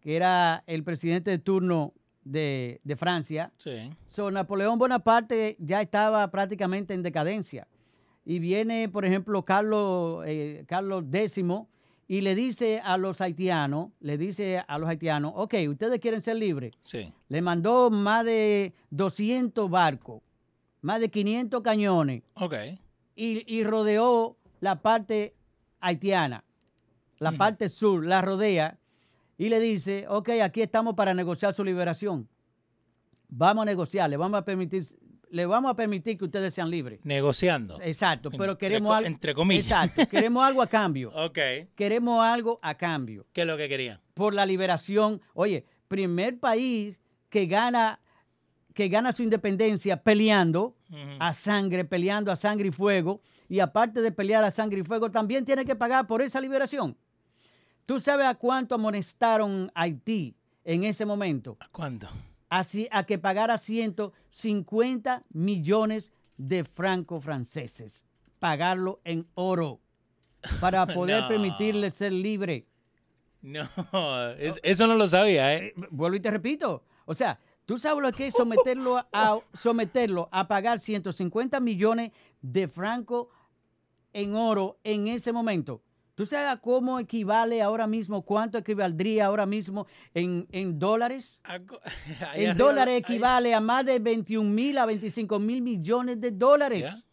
que 0.00 0.16
era 0.16 0.62
el 0.66 0.84
presidente 0.84 1.30
de 1.30 1.38
turno 1.38 1.94
de, 2.24 2.80
de 2.84 2.96
Francia, 2.96 3.52
sí. 3.58 3.90
so, 4.06 4.30
Napoleón 4.30 4.78
Bonaparte 4.78 5.56
ya 5.58 5.80
estaba 5.80 6.30
prácticamente 6.30 6.94
en 6.94 7.02
decadencia. 7.02 7.66
Y 8.24 8.40
viene, 8.40 8.90
por 8.90 9.06
ejemplo, 9.06 9.42
Carlos, 9.42 10.22
eh, 10.26 10.64
Carlos 10.66 11.04
X 11.10 11.42
y 12.10 12.22
le 12.22 12.34
dice 12.34 12.80
a 12.82 12.96
los 12.96 13.20
haitianos, 13.20 13.90
le 14.00 14.16
dice 14.16 14.64
a 14.66 14.78
los 14.78 14.88
haitianos, 14.88 15.32
ok, 15.36 15.54
ustedes 15.68 16.00
quieren 16.00 16.22
ser 16.22 16.36
libres. 16.36 16.72
Sí. 16.80 17.12
Le 17.28 17.42
mandó 17.42 17.90
más 17.90 18.24
de 18.24 18.72
200 18.90 19.68
barcos, 19.70 20.22
más 20.80 21.00
de 21.00 21.10
500 21.10 21.60
cañones, 21.62 22.22
Ok. 22.34 22.54
y, 23.14 23.44
y 23.54 23.62
rodeó 23.64 24.36
la 24.60 24.80
parte 24.80 25.34
haitiana, 25.80 26.44
la 27.18 27.32
parte 27.32 27.68
sur, 27.68 28.04
la 28.06 28.22
rodea 28.22 28.78
y 29.36 29.48
le 29.50 29.60
dice, 29.60 30.06
ok, 30.08 30.30
aquí 30.42 30.62
estamos 30.62 30.94
para 30.94 31.12
negociar 31.14 31.52
su 31.54 31.62
liberación. 31.62 32.26
Vamos 33.28 33.62
a 33.62 33.66
negociar, 33.66 34.08
le 34.08 34.16
vamos 34.16 34.38
a 34.38 34.44
permitir, 34.44 34.84
le 35.30 35.46
vamos 35.46 35.70
a 35.70 35.74
permitir 35.74 36.16
que 36.18 36.24
ustedes 36.24 36.54
sean 36.54 36.70
libres. 36.70 37.00
Negociando. 37.04 37.78
Exacto, 37.82 38.30
pero 38.30 38.56
queremos 38.58 38.94
algo. 38.94 39.06
entre 39.06 39.34
comillas. 39.34 39.64
Exacto, 39.64 40.06
queremos 40.08 40.44
algo 40.44 40.62
a 40.62 40.66
cambio. 40.66 41.12
Ok. 41.14 41.38
Queremos 41.74 42.24
algo 42.24 42.58
a 42.62 42.74
cambio 42.76 43.26
¿Qué 43.32 43.42
es 43.42 43.46
lo 43.46 43.56
que 43.56 43.68
querían? 43.68 44.00
por 44.14 44.34
la 44.34 44.44
liberación. 44.46 45.20
Oye, 45.34 45.64
primer 45.88 46.38
país 46.38 47.00
que 47.28 47.46
gana, 47.46 48.00
que 48.74 48.88
gana 48.88 49.12
su 49.12 49.22
independencia 49.22 50.02
peleando 50.02 50.74
a 51.18 51.32
sangre, 51.34 51.84
peleando 51.84 52.32
a 52.32 52.36
sangre 52.36 52.68
y 52.68 52.70
fuego, 52.72 53.20
y 53.48 53.60
aparte 53.60 54.00
de 54.00 54.10
pelear 54.12 54.42
a 54.44 54.50
sangre 54.50 54.80
y 54.80 54.84
fuego, 54.84 55.10
también 55.10 55.44
tiene 55.44 55.64
que 55.64 55.74
pagar 55.76 56.06
por 56.06 56.22
esa 56.22 56.40
liberación. 56.40 56.96
¿Tú 57.86 58.00
sabes 58.00 58.26
a 58.26 58.34
cuánto 58.34 58.74
amonestaron 58.74 59.70
Haití 59.74 60.34
en 60.64 60.84
ese 60.84 61.04
momento? 61.06 61.56
¿A 61.60 61.68
cuánto? 61.68 62.08
Así, 62.50 62.88
a 62.90 63.04
que 63.04 63.18
pagara 63.18 63.58
150 63.58 65.24
millones 65.30 66.12
de 66.36 66.64
francos 66.64 67.24
franceses. 67.24 68.04
Pagarlo 68.38 69.00
en 69.04 69.26
oro 69.34 69.80
para 70.60 70.86
poder 70.86 71.22
No. 71.22 71.28
permitirle 71.28 71.90
ser 71.90 72.12
libre. 72.12 72.66
No, 73.42 73.68
es- 74.38 74.58
eso 74.62 74.86
no 74.86 74.94
lo 74.94 75.06
sabía, 75.06 75.54
¿eh? 75.54 75.66
Eh, 75.68 75.74
Vuelvo 75.90 76.16
y 76.16 76.20
te 76.20 76.30
repito. 76.30 76.82
O 77.06 77.14
sea, 77.14 77.38
tú 77.66 77.78
sabes 77.78 78.02
lo 78.02 78.12
que 78.12 78.28
es 78.28 78.34
someterlo 78.34 79.04
a, 79.12 79.38
someterlo 79.52 80.28
a 80.32 80.48
pagar 80.48 80.80
150 80.80 81.60
millones 81.60 82.12
de 82.42 82.66
francos 82.68 83.28
en 84.12 84.34
oro 84.34 84.78
en 84.84 85.08
ese 85.08 85.32
momento. 85.32 85.82
¿Tú 86.18 86.26
sabes 86.26 86.58
cómo 86.60 86.98
equivale 86.98 87.62
ahora 87.62 87.86
mismo, 87.86 88.22
cuánto 88.22 88.58
equivaldría 88.58 89.26
ahora 89.26 89.46
mismo 89.46 89.86
en, 90.12 90.48
en 90.50 90.76
dólares? 90.76 91.40
En 92.34 92.56
dólares 92.56 92.98
equivale 92.98 93.54
a 93.54 93.60
más 93.60 93.86
de 93.86 94.00
21 94.00 94.50
mil 94.50 94.78
a 94.78 94.86
25 94.86 95.38
mil 95.38 95.62
millones 95.62 96.20
de 96.20 96.32
dólares. 96.32 97.04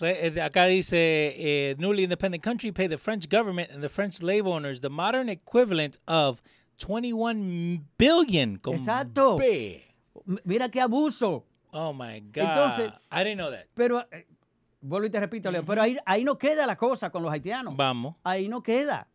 Yeah. 0.00 0.10
Eh, 0.10 0.40
Acá 0.42 0.64
dice, 0.64 0.96
eh, 0.98 1.76
newly 1.78 2.02
independent 2.02 2.42
country 2.42 2.72
pay 2.72 2.88
the 2.88 2.98
French 2.98 3.28
government 3.28 3.70
and 3.70 3.82
the 3.82 3.88
French 3.88 4.14
slave 4.14 4.48
owners 4.48 4.80
the 4.80 4.90
modern 4.90 5.28
equivalent 5.28 5.98
of 6.08 6.42
21 6.78 7.84
billion. 7.98 8.56
con 8.58 8.74
Exacto. 8.74 9.36
B. 9.38 9.84
Mira 10.42 10.68
qué 10.70 10.80
abuso. 10.80 11.44
Oh 11.72 11.92
my 11.92 12.18
God. 12.18 12.48
Entonces- 12.48 12.92
I 13.12 13.22
didn't 13.22 13.36
know 13.38 13.52
that. 13.52 13.66
Pero, 13.76 14.00
eh, 14.10 14.26
vuelvo 14.80 15.06
y 15.06 15.10
te 15.10 15.20
repito, 15.20 15.50
Leo, 15.50 15.64
pero 15.64 15.82
ahí, 15.82 15.98
ahí 16.06 16.24
no 16.24 16.36
queda 16.38 16.66
la 16.66 16.76
cosa 16.76 17.10
con 17.10 17.22
los 17.22 17.32
haitianos. 17.32 17.76
Vamos. 17.76 18.16
ahí 18.24 18.48
no 18.48 18.62
queda. 18.62 19.06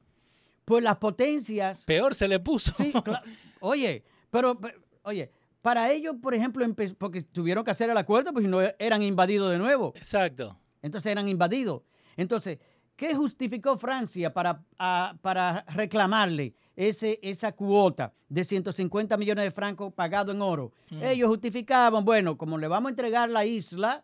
Pues 0.65 0.83
las 0.83 0.97
potencias, 0.97 1.83
Peor 1.85 2.15
se 2.15 2.27
le 2.27 2.39
puso. 2.39 2.73
sí, 2.73 2.91
oye, 3.59 4.03
pero, 4.31 4.59
pe- 4.59 4.75
oye, 5.03 5.29
para 5.61 5.91
ellos, 5.91 6.15
por 6.21 6.33
ejemplo, 6.33 6.65
porque 6.97 7.21
tuvieron 7.21 7.63
que 7.63 7.71
hacer 7.71 7.89
el 7.89 7.97
acuerdo, 7.97 8.33
pues 8.33 8.47
no 8.47 8.59
eran 8.79 9.01
invadidos 9.03 9.51
de 9.51 9.57
nuevo, 9.57 9.93
Exacto. 9.95 10.57
entonces 10.81 11.11
eran 11.11 11.27
invadidos. 11.27 11.81
Entonces, 12.17 12.59
¿qué 12.95 13.13
justificó 13.13 13.77
Francia 13.77 14.33
para, 14.33 14.63
a- 14.79 15.15
para 15.21 15.65
reclamarle 15.69 16.53
ese, 16.75 17.19
esa 17.21 17.51
cuota 17.51 18.13
de 18.29 18.43
150 18.43 19.17
millones 19.17 19.43
de 19.45 19.51
francos 19.51 19.93
pagado 19.93 20.31
en 20.31 20.41
oro? 20.41 20.71
Ellos 21.01 21.29
justificaban, 21.29 22.03
bueno, 22.05 22.37
como 22.37 22.57
le 22.57 22.67
vamos 22.67 22.89
a 22.89 22.91
entregar 22.91 23.29
la 23.29 23.45
isla, 23.45 24.03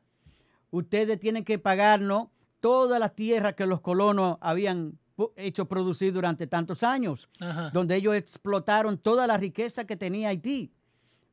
ustedes 0.71 1.19
tienen 1.19 1.43
que 1.45 1.59
pagarnos 1.59 2.27
todas 2.59 2.99
las 2.99 3.15
tierras 3.15 3.55
que 3.55 3.65
los 3.65 3.81
colonos 3.81 4.37
habían 4.41 4.97
hecho 5.35 5.65
producir 5.65 6.13
durante 6.13 6.47
tantos 6.47 6.81
años, 6.83 7.29
Ajá. 7.39 7.69
donde 7.71 7.95
ellos 7.95 8.15
explotaron 8.15 8.97
toda 8.97 9.27
la 9.27 9.37
riqueza 9.37 9.85
que 9.85 9.95
tenía 9.95 10.29
Haití, 10.29 10.71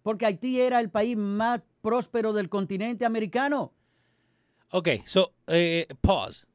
porque 0.03 0.27
Haití 0.27 0.61
era 0.61 0.81
el 0.81 0.91
país 0.91 1.17
más 1.17 1.61
próspero 1.81 2.33
del 2.33 2.49
continente 2.49 3.05
americano. 3.07 3.73
Ok, 4.71 4.89
so, 5.07 5.33
eh, 5.47 5.87
pause. 6.01 6.47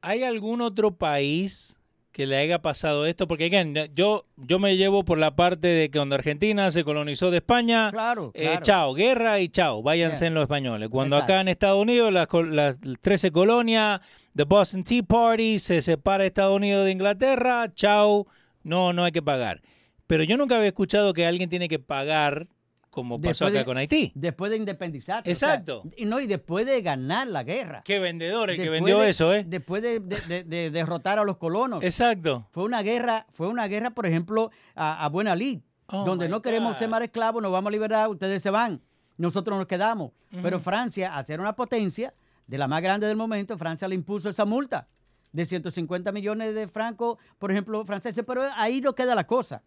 ¿Hay 0.00 0.22
algún 0.22 0.60
otro 0.60 0.96
país 0.96 1.76
que 2.12 2.26
le 2.26 2.36
haya 2.36 2.60
pasado 2.60 3.06
esto? 3.06 3.26
Porque, 3.26 3.46
again, 3.46 3.74
yo, 3.94 4.26
yo 4.36 4.58
me 4.58 4.76
llevo 4.76 5.04
por 5.04 5.18
la 5.18 5.34
parte 5.34 5.66
de 5.68 5.90
que 5.90 5.98
cuando 5.98 6.14
Argentina 6.14 6.70
se 6.70 6.84
colonizó 6.84 7.30
de 7.30 7.38
España, 7.38 7.90
Claro, 7.90 8.30
eh, 8.34 8.42
claro. 8.42 8.60
chao, 8.62 8.94
guerra 8.94 9.40
y 9.40 9.48
chao, 9.48 9.82
váyanse 9.82 10.20
Yeah. 10.20 10.28
en 10.28 10.34
los 10.34 10.42
españoles. 10.42 10.88
Cuando 10.90 11.16
Exacto. 11.16 11.32
acá 11.32 11.40
en 11.40 11.48
Estados 11.48 11.80
Unidos, 11.82 12.12
las, 12.12 12.28
las 12.50 12.76
13 13.00 13.32
colonias, 13.32 14.00
The 14.36 14.44
Boston 14.44 14.84
Tea 14.84 15.02
Party, 15.02 15.58
se 15.58 15.80
separa 15.82 16.24
Estados 16.26 16.54
Unidos 16.56 16.84
de 16.84 16.92
Inglaterra, 16.92 17.72
chao, 17.74 18.26
no, 18.62 18.92
no 18.92 19.04
hay 19.04 19.12
que 19.12 19.22
pagar. 19.22 19.62
Pero 20.06 20.22
yo 20.24 20.36
nunca 20.36 20.56
había 20.56 20.68
escuchado 20.68 21.14
que 21.14 21.24
alguien 21.26 21.48
tiene 21.48 21.68
que 21.68 21.78
pagar 21.78 22.46
como 22.92 23.16
pasó 23.16 23.28
Después 23.46 23.50
acá 23.50 23.58
de- 23.60 23.64
con 23.64 23.76
Haití. 23.78 24.12
Después 24.14 24.50
de 24.52 24.58
independizarse. 24.58 25.32
o 25.32 25.34
sea, 25.34 25.54
Exacto. 25.54 25.82
y 25.96 26.04
no, 26.04 26.20
y 26.20 26.26
después 26.28 26.64
de 26.66 26.80
ganar 26.82 27.26
la 27.26 27.42
guerra. 27.42 27.82
Qué 27.84 27.98
vendedor 27.98 28.50
el 28.50 28.56
que 28.56 28.68
vendió 28.70 29.00
de- 29.00 29.08
eso, 29.08 29.34
¿eh? 29.34 29.44
Después 29.48 29.82
de, 29.82 29.98
de- 29.98 30.20
de- 30.20 30.44
de 30.44 30.70
derrotar 30.70 31.18
a 31.18 31.24
los 31.24 31.38
colonos. 31.38 31.82
Exacto. 31.82 32.46
Fue 32.52 32.62
una 32.64 32.82
guerra, 32.82 33.26
fue 33.32 33.48
una 33.48 33.66
guerra, 33.66 33.90
por 33.90 34.06
ejemplo, 34.06 34.50
a, 34.76 35.04
a 35.04 35.08
Buena 35.08 35.34
Lid, 35.34 35.60
Oh 35.86 36.04
donde 36.04 36.28
no 36.28 36.42
queremos 36.42 36.72
God. 36.74 36.78
ser 36.78 36.88
más 36.90 37.00
esclavos, 37.02 37.42
nos 37.42 37.50
vamos 37.50 37.68
a 37.68 37.72
liberar, 37.72 38.08
ustedes 38.08 38.42
se 38.42 38.50
van, 38.50 38.80
nosotros 39.16 39.58
nos 39.58 39.66
quedamos. 39.66 40.12
Pero. 40.42 40.60
Francia, 40.60 41.16
al 41.16 41.24
ser 41.26 41.40
una 41.40 41.56
potencia 41.56 42.14
de 42.46 42.58
la 42.58 42.68
más 42.68 42.82
grande 42.82 43.06
del 43.06 43.16
momento, 43.16 43.56
Francia 43.58 43.88
le 43.88 43.94
impuso 43.94 44.28
esa 44.28 44.44
multa 44.44 44.86
de 45.32 45.46
150 45.46 46.12
millones 46.12 46.54
de 46.54 46.68
francos, 46.68 47.16
por 47.38 47.50
ejemplo, 47.50 47.82
franceses, 47.86 48.22
pero 48.26 48.42
ahí 48.54 48.82
no 48.82 48.94
queda 48.94 49.14
la 49.14 49.26
cosa. 49.26 49.62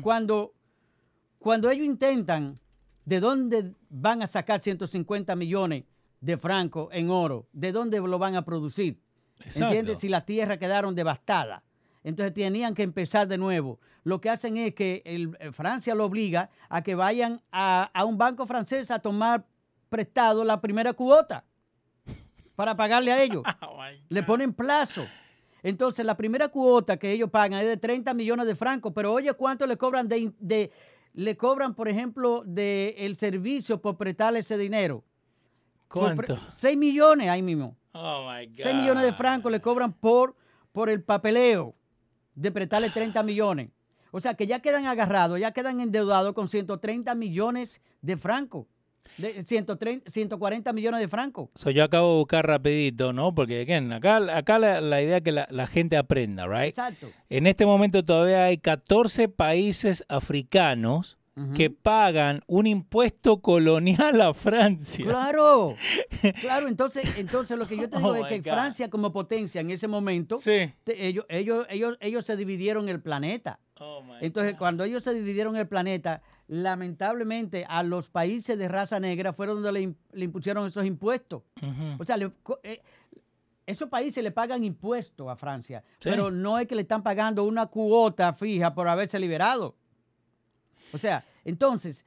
Cuando, 0.00 0.54
cuando 1.38 1.70
ellos 1.70 1.86
intentan, 1.86 2.58
¿de 3.10 3.18
dónde 3.18 3.74
van 3.88 4.22
a 4.22 4.28
sacar 4.28 4.60
150 4.60 5.34
millones 5.34 5.82
de 6.20 6.38
francos 6.38 6.90
en 6.92 7.10
oro? 7.10 7.48
¿De 7.52 7.72
dónde 7.72 7.98
lo 8.00 8.18
van 8.20 8.36
a 8.36 8.44
producir? 8.44 9.00
Exacto. 9.40 9.64
¿Entiendes? 9.66 9.98
Si 9.98 10.08
las 10.08 10.24
tierras 10.24 10.58
quedaron 10.58 10.94
devastadas. 10.94 11.60
Entonces 12.04 12.32
tenían 12.32 12.72
que 12.72 12.84
empezar 12.84 13.26
de 13.26 13.36
nuevo. 13.36 13.80
Lo 14.04 14.20
que 14.20 14.30
hacen 14.30 14.56
es 14.58 14.74
que 14.76 15.02
el- 15.04 15.36
eh, 15.40 15.50
Francia 15.50 15.92
lo 15.96 16.04
obliga 16.04 16.50
a 16.68 16.82
que 16.82 16.94
vayan 16.94 17.42
a, 17.50 17.90
a 17.92 18.04
un 18.04 18.16
banco 18.16 18.46
francés 18.46 18.92
a 18.92 19.00
tomar 19.00 19.44
prestado 19.88 20.44
la 20.44 20.60
primera 20.60 20.92
cuota 20.92 21.44
para 22.54 22.76
pagarle 22.76 23.10
a 23.12 23.20
ellos. 23.22 23.42
Oh 23.62 23.76
my 23.76 24.00
Le 24.08 24.22
ponen 24.22 24.52
plazo. 24.52 25.04
Entonces, 25.64 26.06
la 26.06 26.16
primera 26.16 26.46
cuota 26.48 26.96
que 26.96 27.10
ellos 27.10 27.28
pagan 27.28 27.58
es 27.60 27.66
de 27.66 27.76
30 27.76 28.14
millones 28.14 28.46
de 28.46 28.54
francos, 28.54 28.92
pero 28.94 29.12
oye, 29.12 29.32
¿cuánto 29.34 29.66
le 29.66 29.76
cobran 29.76 30.06
de- 30.08 30.70
le 31.14 31.36
cobran, 31.36 31.74
por 31.74 31.88
ejemplo, 31.88 32.42
de 32.46 32.94
el 32.98 33.16
servicio 33.16 33.80
por 33.80 33.96
prestarle 33.96 34.40
ese 34.40 34.56
dinero? 34.56 35.04
¿Cuánto? 35.88 36.38
6 36.48 36.76
millones 36.76 37.28
ahí 37.28 37.42
mismo. 37.42 37.76
Oh 37.92 38.30
my 38.30 38.46
God. 38.46 38.56
6 38.56 38.76
millones 38.76 39.04
de 39.04 39.12
francos 39.12 39.50
le 39.50 39.60
cobran 39.60 39.92
por, 39.92 40.36
por 40.72 40.88
el 40.88 41.02
papeleo 41.02 41.74
de 42.34 42.52
prestarle 42.52 42.90
30 42.90 43.22
millones. 43.22 43.70
O 44.12 44.20
sea 44.20 44.34
que 44.34 44.46
ya 44.46 44.60
quedan 44.60 44.86
agarrados, 44.86 45.38
ya 45.38 45.52
quedan 45.52 45.80
endeudados 45.80 46.34
con 46.34 46.48
130 46.48 47.14
millones 47.14 47.80
de 48.02 48.16
francos. 48.16 48.66
De 49.18 49.42
130, 49.42 50.10
140 50.10 50.72
millones 50.72 51.00
de 51.00 51.08
francos. 51.08 51.50
So, 51.54 51.70
yo 51.70 51.84
acabo 51.84 52.12
de 52.12 52.18
buscar 52.20 52.46
rapidito, 52.46 53.12
¿no? 53.12 53.34
Porque 53.34 53.60
again, 53.62 53.92
acá, 53.92 54.16
acá 54.36 54.58
la, 54.58 54.80
la 54.80 55.02
idea 55.02 55.18
es 55.18 55.22
que 55.22 55.32
la, 55.32 55.46
la 55.50 55.66
gente 55.66 55.96
aprenda, 55.96 56.46
right? 56.46 56.68
Exacto. 56.70 57.08
En 57.28 57.46
este 57.46 57.66
momento 57.66 58.02
todavía 58.04 58.44
hay 58.44 58.58
14 58.58 59.28
países 59.28 60.04
africanos 60.08 61.16
que 61.56 61.70
pagan 61.70 62.42
un 62.48 62.66
impuesto 62.66 63.40
colonial 63.40 64.20
a 64.20 64.34
Francia. 64.34 65.06
Claro, 65.06 65.74
claro. 66.42 66.68
Entonces, 66.68 67.16
entonces 67.16 67.56
lo 67.58 67.66
que 67.66 67.78
yo 67.78 67.88
te 67.88 67.96
digo 67.96 68.10
Oh 68.10 68.14
es 68.16 68.26
que 68.28 68.38
God. 68.40 68.52
Francia 68.56 68.90
como 68.90 69.10
potencia 69.10 69.62
en 69.62 69.70
ese 69.70 69.88
momento, 69.88 70.36
Sí. 70.36 70.70
te- 70.84 71.06
ellos, 71.06 71.24
ellos, 71.30 71.66
ellos, 71.70 71.96
ellos 72.00 72.26
se 72.26 72.36
dividieron 72.36 72.90
el 72.90 73.00
planeta. 73.00 73.58
Oh 73.78 74.02
Entonces, 74.20 74.52
God. 74.52 74.58
cuando 74.58 74.84
ellos 74.84 75.02
se 75.02 75.14
dividieron 75.14 75.56
el 75.56 75.66
planeta, 75.66 76.20
lamentablemente 76.50 77.64
a 77.68 77.82
los 77.84 78.08
países 78.08 78.58
de 78.58 78.66
raza 78.66 78.98
negra 78.98 79.32
fueron 79.32 79.62
donde 79.62 79.72
le, 79.72 79.86
im- 79.88 79.94
le 80.12 80.24
impusieron 80.24 80.66
esos 80.66 80.84
impuestos. 80.84 81.42
O 81.98 82.04
sea, 82.04 82.16
le- 82.16 82.32
eh, 82.64 82.82
esos 83.66 83.88
países 83.88 84.22
le 84.24 84.32
pagan 84.32 84.64
impuestos 84.64 85.28
a 85.28 85.36
Francia, 85.36 85.84
Sí. 86.00 86.10
pero 86.10 86.32
no 86.32 86.58
es 86.58 86.66
que 86.66 86.74
le 86.74 86.82
están 86.82 87.04
pagando 87.04 87.44
una 87.44 87.66
cuota 87.66 88.32
fija 88.32 88.74
por 88.74 88.88
haberse 88.88 89.20
liberado. 89.20 89.76
O 90.92 90.98
sea, 90.98 91.24
entonces, 91.44 92.04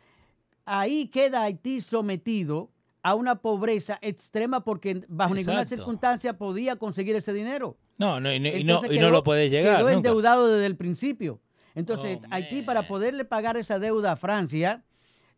ahí 0.66 1.08
queda 1.08 1.44
Haití 1.44 1.80
sometido 1.80 2.70
a 3.02 3.16
una 3.16 3.36
pobreza 3.36 3.98
extrema 4.02 4.62
porque 4.66 5.06
bajo 5.08 5.36
ninguna 5.36 5.64
circunstancia 5.64 6.38
podía 6.38 6.76
conseguir 6.76 7.16
ese 7.16 7.32
dinero. 7.32 7.78
No, 7.98 8.20
no, 8.20 8.34
y 8.34 8.40
no, 8.42 8.48
y 8.50 8.52
no, 8.52 8.58
Entonces 8.74 8.92
y 8.92 8.96
no 8.96 9.02
quedó- 9.08 9.12
lo 9.12 9.24
puedes 9.24 9.50
llegar. 9.50 9.78
Quedó 9.78 9.86
nunca. 9.86 9.96
endeudado 10.10 10.48
desde 10.50 10.66
el 10.66 10.76
principio. 10.76 11.40
Entonces, 11.76 12.20
Oh, 12.22 12.28
Haití, 12.32 12.58
man. 12.58 12.66
para 12.66 12.88
poderle 12.88 13.26
pagar 13.26 13.58
esa 13.58 13.80
deuda 13.80 14.12
a 14.14 14.16
Francia, 14.16 14.84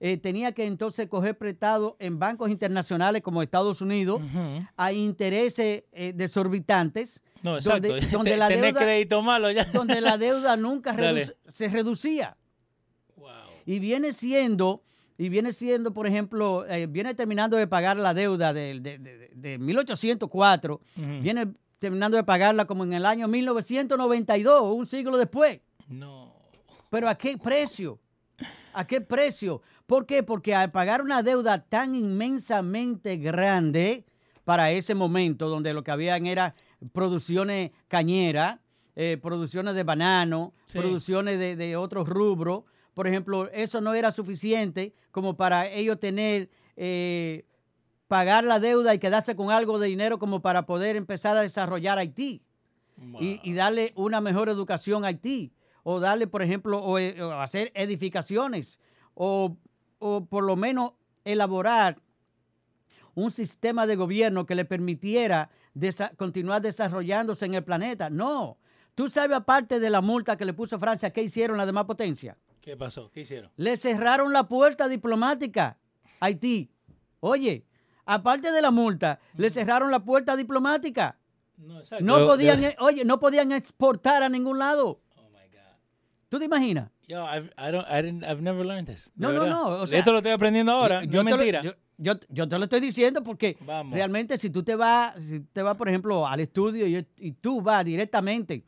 eh, 0.01 0.17
tenía 0.17 0.51
que 0.51 0.65
entonces 0.65 1.07
coger 1.07 1.37
prestado 1.37 1.95
en 1.99 2.19
bancos 2.19 2.49
internacionales 2.49 3.21
como 3.21 3.41
Estados 3.41 3.81
Unidos 3.81 4.21
a 4.75 4.91
intereses 4.91 5.83
eh, 5.93 6.11
desorbitantes, 6.13 7.21
No, 7.43 7.55
exacto. 7.55 7.87
donde- 7.87 8.07
donde 8.07 8.37
la 8.37 8.49
deuda- 8.49 8.79
crédito 8.81 9.21
malo 9.21 9.49
ya. 9.51 9.63
donde 9.65 10.01
la 10.01 10.17
deuda 10.17 10.57
nunca 10.57 10.93
redu- 10.95 11.33
se 11.47 11.69
reducía. 11.69 12.35
Wow. 13.15 13.29
Y 13.65 13.79
viene 13.79 14.11
siendo, 14.11 14.83
y 15.17 15.29
viene 15.29 15.53
siendo, 15.53 15.93
por 15.93 16.07
ejemplo, 16.07 16.65
eh, 16.67 16.87
viene 16.87 17.13
terminando 17.15 17.55
de 17.55 17.65
pagar 17.67 17.95
la 17.95 18.13
deuda 18.13 18.51
de, 18.51 18.79
de- 18.81 18.97
de- 18.97 19.31
de 19.33 19.57
1804, 19.59 20.75
Ujú. 20.97 21.21
viene 21.21 21.47
terminando 21.79 22.17
de 22.17 22.23
pagarla 22.25 22.65
como 22.65 22.83
en 22.83 22.91
el 22.93 23.05
año 23.05 23.27
1992, 23.29 24.61
un 24.75 24.87
siglo 24.87 25.17
después. 25.17 25.61
No. 25.87 26.24
Pero 26.95 27.09
¿a 27.09 27.15
qué 27.17 27.37
precio? 27.37 27.99
¿A 28.71 28.87
qué 28.87 29.01
precio? 29.01 29.61
¿Por 29.85 30.05
qué? 30.05 30.23
Porque 30.23 30.55
al 30.55 30.71
pagar 30.71 31.01
una 31.01 31.23
deuda 31.23 31.61
tan 31.61 31.93
inmensamente 31.93 33.17
grande 33.17 34.05
para 34.45 34.71
ese 34.71 34.95
momento, 34.95 35.49
donde 35.49 35.73
lo 35.73 35.83
que 35.83 35.91
habían 35.91 36.25
era 36.25 36.55
producciones 36.93 37.71
cañeras, 37.89 38.59
eh, 38.95 39.17
producciones 39.21 39.75
de 39.75 39.83
banano, 39.83 40.53
Sí. 40.67 40.79
producciones 40.79 41.37
de, 41.37 41.57
de 41.57 41.75
otros 41.75 42.07
rubros, 42.07 42.63
por 42.93 43.07
ejemplo, 43.07 43.49
eso 43.51 43.81
no 43.81 43.93
era 43.93 44.13
suficiente 44.13 44.93
como 45.11 45.35
para 45.35 45.67
ellos 45.67 45.99
tener, 45.99 46.49
eh, 46.77 47.43
pagar 48.07 48.45
la 48.45 48.61
deuda 48.61 48.93
y 48.93 48.99
quedarse 48.99 49.35
con 49.35 49.51
algo 49.51 49.79
de 49.79 49.89
dinero 49.89 50.17
como 50.17 50.41
para 50.41 50.65
poder 50.65 50.95
empezar 50.95 51.35
a 51.35 51.41
desarrollar 51.41 51.97
Haití 51.97 52.41
y, 53.19 53.41
y 53.43 53.53
darle 53.53 53.91
una 53.97 54.21
mejor 54.21 54.47
educación 54.47 55.03
a 55.03 55.07
Haití, 55.07 55.51
o 55.87 55.99
darle, 55.99 56.25
por 56.25 56.41
ejemplo, 56.41 56.79
o, 56.83 56.97
eh, 56.97 57.21
o 57.21 57.31
hacer 57.39 57.71
edificaciones, 57.75 58.79
o, 59.13 59.55
o 59.99 60.25
por 60.25 60.43
lo 60.43 60.55
menos 60.55 60.93
elaborar 61.23 62.01
un 63.13 63.31
sistema 63.31 63.85
de 63.85 63.95
gobierno 63.95 64.45
que 64.47 64.55
le 64.55 64.65
permitiera 64.65 65.51
desa- 65.75 66.15
continuar 66.17 66.61
desarrollándose 66.63 67.45
en 67.45 67.53
el 67.53 67.63
planeta. 67.63 68.09
No. 68.09 68.57
Tú 68.95 69.09
sabes, 69.09 69.37
aparte 69.37 69.79
de 69.79 69.89
la 69.91 70.01
multa 70.01 70.35
que 70.37 70.45
le 70.45 70.53
puso 70.53 70.79
Francia, 70.79 71.11
¿qué 71.11 71.21
hicieron 71.21 71.57
las 71.57 71.67
demás 71.67 71.85
potencias? 71.85 72.35
¿Qué 72.61 72.75
pasó? 72.75 73.11
¿Qué 73.11 73.21
hicieron? 73.21 73.51
Le 73.57 73.77
cerraron 73.77 74.33
la 74.33 74.47
puerta 74.47 74.87
diplomática 74.87 75.77
a 76.19 76.25
Haití. 76.25 76.71
Oye, 77.19 77.63
aparte 78.05 78.51
de 78.51 78.61
la 78.61 78.71
multa, 78.71 79.19
le 79.37 79.49
cerraron 79.51 79.91
la 79.91 79.99
puerta 80.03 80.35
diplomática. 80.35 81.17
No, 81.57 81.77
exacto. 81.79 82.03
No 82.03 82.25
podían, 82.25 82.63
eh, 82.63 82.75
oye, 82.79 83.05
no 83.05 83.19
podían 83.19 83.51
exportar 83.51 84.23
a 84.23 84.29
ningún 84.29 84.57
lado. 84.59 84.99
¿Tú 86.35 86.39
te 86.39 86.45
imaginas? 86.45 86.89
Yo, 87.07 87.23
I've, 87.25 87.49
I 87.57 87.71
don't, 87.71 87.87
I 87.89 88.01
didn't, 88.01 88.23
I've 88.25 88.41
never 88.41 88.65
learned 88.65 88.87
this. 88.89 89.05
de 89.15 89.25
No, 89.25 89.31
no, 89.31 89.45
no, 89.45 89.67
o 89.81 89.87
sea, 89.87 89.99
Esto 89.99 90.11
lo 90.11 90.17
estoy 90.17 90.33
aprendiendo 90.33 90.73
ahora. 90.73 91.05
Yo- 91.05 91.07
no 91.07 91.11
yo 91.13 91.19
es 91.21 91.25
te 91.25 91.31
lo- 91.31 91.37
mentira. 91.37 91.61
yo, 91.63 91.71
yo- 91.97 92.19
yo 92.27 92.49
te 92.49 92.57
lo 92.57 92.63
estoy 92.65 92.81
diciendo 92.81 93.23
porque 93.23 93.55
Vamos. 93.61 93.93
realmente 93.93 94.37
si 94.37 94.49
tú 94.49 94.61
te 94.61 94.75
vas, 94.75 95.23
si 95.23 95.39
te 95.39 95.61
vas, 95.61 95.77
por 95.77 95.87
ejemplo, 95.87 96.27
al 96.27 96.41
estudio 96.41 96.85
y, 96.87 97.07
y 97.19 97.31
tú 97.31 97.61
vas 97.61 97.85
directamente, 97.85 98.65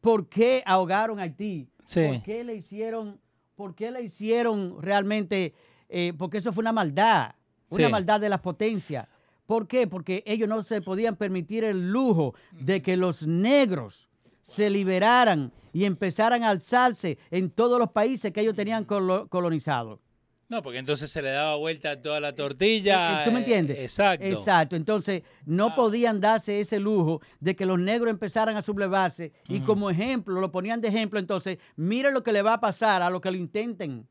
¿por 0.00 0.26
qué 0.26 0.62
ahogaron 0.64 1.18
a 1.18 1.24
Haití? 1.24 1.68
Sí. 1.84 2.00
¿Por 2.06 2.22
qué 2.22 2.44
le 2.44 2.54
hicieron, 2.54 3.20
por 3.56 3.74
qué 3.74 3.90
le 3.90 4.00
hicieron 4.02 4.80
realmente, 4.80 5.52
eh, 5.90 6.14
porque 6.16 6.38
eso 6.38 6.50
fue 6.54 6.62
una 6.62 6.72
maldad, 6.72 7.34
una 7.68 7.86
Sí. 7.88 7.92
maldad 7.92 8.20
de 8.20 8.30
las 8.30 8.40
potencias. 8.40 9.06
¿Por 9.44 9.68
qué? 9.68 9.86
Porque 9.86 10.22
ellos 10.24 10.48
no 10.48 10.62
se 10.62 10.80
podían 10.80 11.16
permitir 11.16 11.62
el 11.64 11.90
lujo 11.90 12.34
de 12.52 12.80
que 12.80 12.96
los 12.96 13.26
negros 13.26 14.08
se 14.42 14.68
liberaran 14.70 15.52
y 15.72 15.84
empezaran 15.84 16.42
a 16.42 16.50
alzarse 16.50 17.18
en 17.30 17.50
todos 17.50 17.78
los 17.78 17.90
países 17.90 18.32
que 18.32 18.40
ellos 18.40 18.54
tenían 18.54 18.84
colo- 18.84 19.28
colonizados. 19.28 20.00
No, 20.48 20.62
porque 20.62 20.78
entonces 20.78 21.10
se 21.10 21.22
le 21.22 21.30
daba 21.30 21.56
vuelta 21.56 21.92
a 21.92 22.02
toda 22.02 22.20
la 22.20 22.34
tortilla. 22.34 23.22
Eh, 23.22 23.24
¿Tú 23.24 23.30
me 23.32 23.38
eh, 23.38 23.42
entiendes? 23.42 23.78
Exacto. 23.78 24.26
Exacto. 24.26 24.76
Entonces, 24.76 25.22
no 25.46 25.68
Wow. 25.68 25.76
podían 25.76 26.20
darse 26.20 26.60
ese 26.60 26.78
lujo 26.78 27.22
de 27.40 27.56
que 27.56 27.64
los 27.64 27.78
negros 27.80 28.10
empezaran 28.10 28.54
a 28.58 28.60
sublevarse 28.62 29.32
y 29.48 29.60
como 29.60 29.88
ejemplo, 29.88 30.38
lo 30.42 30.52
ponían 30.52 30.82
de 30.82 30.88
ejemplo. 30.88 31.18
Entonces, 31.18 31.56
mira 31.76 32.10
lo 32.10 32.22
que 32.22 32.32
le 32.32 32.42
va 32.42 32.54
a 32.54 32.60
pasar 32.60 33.00
a 33.00 33.08
los 33.08 33.22
que 33.22 33.30
lo 33.30 33.38
intenten. 33.38 34.06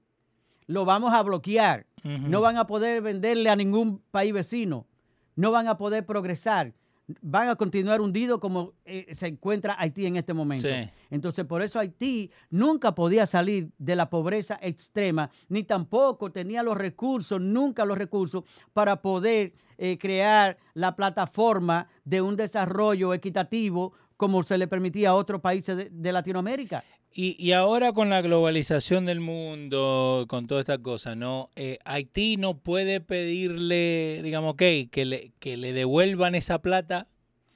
Lo 0.65 0.83
vamos 0.83 1.13
a 1.13 1.21
bloquear. 1.21 1.85
No 2.03 2.41
van 2.41 2.57
a 2.57 2.65
poder 2.65 3.03
venderle 3.03 3.47
a 3.51 3.55
ningún 3.55 4.01
país 4.09 4.33
vecino. 4.33 4.87
No 5.35 5.51
van 5.51 5.67
a 5.67 5.77
poder 5.77 6.07
progresar. 6.07 6.73
Van 7.21 7.49
a 7.49 7.55
continuar 7.55 8.01
hundidos 8.01 8.39
como 8.39 8.73
eh, 8.85 9.07
se 9.13 9.27
encuentra 9.27 9.75
Haití 9.79 10.05
en 10.05 10.17
este 10.17 10.33
momento. 10.33 10.67
Sí. 10.67 10.89
Entonces, 11.09 11.45
por 11.45 11.61
eso 11.61 11.79
Haití 11.79 12.31
nunca 12.49 12.93
podía 12.95 13.25
salir 13.25 13.69
de 13.77 13.95
la 13.95 14.09
pobreza 14.09 14.59
extrema, 14.61 15.29
ni 15.49 15.63
tampoco 15.63 16.31
tenía 16.31 16.63
los 16.63 16.77
recursos, 16.77 17.39
nunca 17.41 17.85
los 17.85 17.97
recursos 17.97 18.43
para 18.73 19.01
poder 19.01 19.53
eh, 19.77 19.97
crear 19.97 20.57
la 20.73 20.95
plataforma 20.95 21.87
de 22.03 22.21
un 22.21 22.35
desarrollo 22.35 23.13
equitativo 23.13 23.93
como 24.17 24.43
se 24.43 24.57
le 24.57 24.67
permitía 24.67 25.09
a 25.09 25.15
otros 25.15 25.41
países 25.41 25.75
de, 25.75 25.89
de 25.89 26.13
Latinoamérica. 26.13 26.83
Y, 27.13 27.35
y 27.37 27.51
ahora 27.51 27.91
con 27.91 28.09
la 28.09 28.21
globalización 28.21 29.05
del 29.05 29.19
mundo, 29.19 30.25
con 30.29 30.47
toda 30.47 30.61
esta 30.61 30.77
cosa, 30.77 31.13
¿no? 31.15 31.49
Eh, 31.55 31.77
Haití 31.83 32.37
no 32.37 32.57
puede 32.57 33.01
pedirle, 33.01 34.21
digamos, 34.23 34.53
ok, 34.53 34.61
que 34.89 35.05
le, 35.05 35.31
que 35.39 35.57
le 35.57 35.73
devuelvan 35.73 36.35
esa 36.35 36.61
plata, 36.61 37.07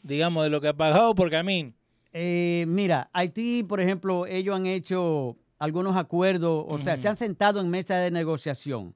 digamos, 0.04 0.44
de 0.44 0.50
lo 0.50 0.60
que 0.60 0.68
ha 0.68 0.74
pagado, 0.74 1.16
porque 1.16 1.38
a 1.38 1.44
mí, 1.44 1.74
Eh, 2.18 2.66
mira, 2.68 3.10
Haití, 3.14 3.64
por 3.64 3.80
ejemplo, 3.82 4.26
ellos 4.26 4.56
han 4.56 4.66
hecho 4.66 5.36
algunos 5.60 5.96
acuerdos, 5.98 6.66
o 6.68 6.78
sea, 6.80 6.98
se 6.98 7.08
han 7.08 7.16
sentado 7.18 7.60
en 7.62 7.70
mesa 7.70 7.98
de 7.98 8.12
negociación. 8.12 8.94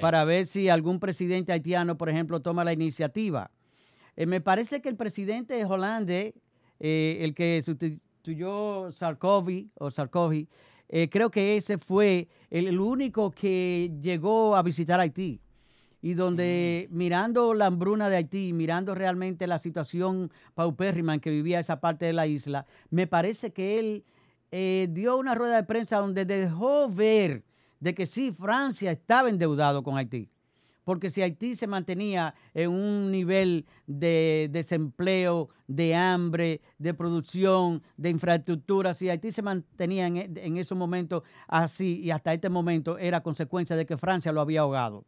para 0.00 0.24
ver 0.24 0.46
si 0.46 0.68
algún 0.70 0.98
presidente 0.98 1.52
haitiano, 1.52 1.98
por 1.98 2.08
ejemplo, 2.08 2.40
toma 2.40 2.64
la 2.64 2.72
iniciativa. 2.72 3.50
Eh, 4.16 4.24
me 4.24 4.40
parece 4.40 4.80
que 4.80 4.88
el 4.88 4.96
presidente 4.96 5.62
holandés, 5.66 6.32
eh, 6.80 7.18
el 7.20 7.34
que 7.34 7.62
Sarkozy, 8.90 9.70
o 9.78 9.90
Sarkozy, 9.90 10.48
eh, 10.88 11.08
creo 11.08 11.30
que 11.30 11.56
ese 11.56 11.78
fue 11.78 12.28
el, 12.50 12.68
el 12.68 12.80
único 12.80 13.30
que 13.30 13.92
llegó 14.00 14.56
a 14.56 14.62
visitar 14.62 15.00
Haití. 15.00 15.40
Y 16.02 16.14
donde 16.14 16.88
mirando 16.90 17.54
la 17.54 17.66
hambruna 17.66 18.08
de 18.08 18.16
Haití, 18.16 18.52
mirando 18.52 18.94
realmente 18.94 19.46
la 19.46 19.58
situación 19.58 20.30
paupérrima 20.54 21.14
en 21.14 21.20
que 21.20 21.30
vivía 21.30 21.58
esa 21.58 21.80
parte 21.80 22.04
de 22.04 22.12
la 22.12 22.26
isla, 22.26 22.66
me 22.90 23.06
parece 23.06 23.52
que 23.52 23.78
él 23.78 24.04
eh, 24.52 24.88
dio 24.90 25.16
una 25.16 25.34
rueda 25.34 25.56
de 25.56 25.64
prensa 25.64 25.98
donde 25.98 26.24
dejó 26.24 26.88
ver 26.88 27.44
de 27.80 27.94
que 27.94 28.06
sí, 28.06 28.32
Francia 28.32 28.92
estaba 28.92 29.28
endeudado 29.28 29.82
con 29.82 29.96
Haití. 29.96 30.30
Porque 30.86 31.10
si 31.10 31.20
Haití 31.20 31.56
se 31.56 31.66
mantenía 31.66 32.32
en 32.54 32.70
un 32.70 33.10
nivel 33.10 33.66
de 33.88 34.48
desempleo, 34.52 35.48
de 35.66 35.96
hambre, 35.96 36.60
de 36.78 36.94
producción, 36.94 37.82
de 37.96 38.10
infraestructura, 38.10 38.94
si 38.94 39.10
Haití 39.10 39.32
se 39.32 39.42
mantenía 39.42 40.06
en, 40.06 40.38
en 40.38 40.56
esos 40.56 40.78
momentos 40.78 41.24
así 41.48 42.02
y 42.04 42.12
hasta 42.12 42.32
este 42.32 42.48
momento 42.48 42.98
era 42.98 43.20
consecuencia 43.20 43.74
de 43.74 43.84
que 43.84 43.96
Francia 43.96 44.30
lo 44.30 44.40
había 44.40 44.60
ahogado. 44.60 45.04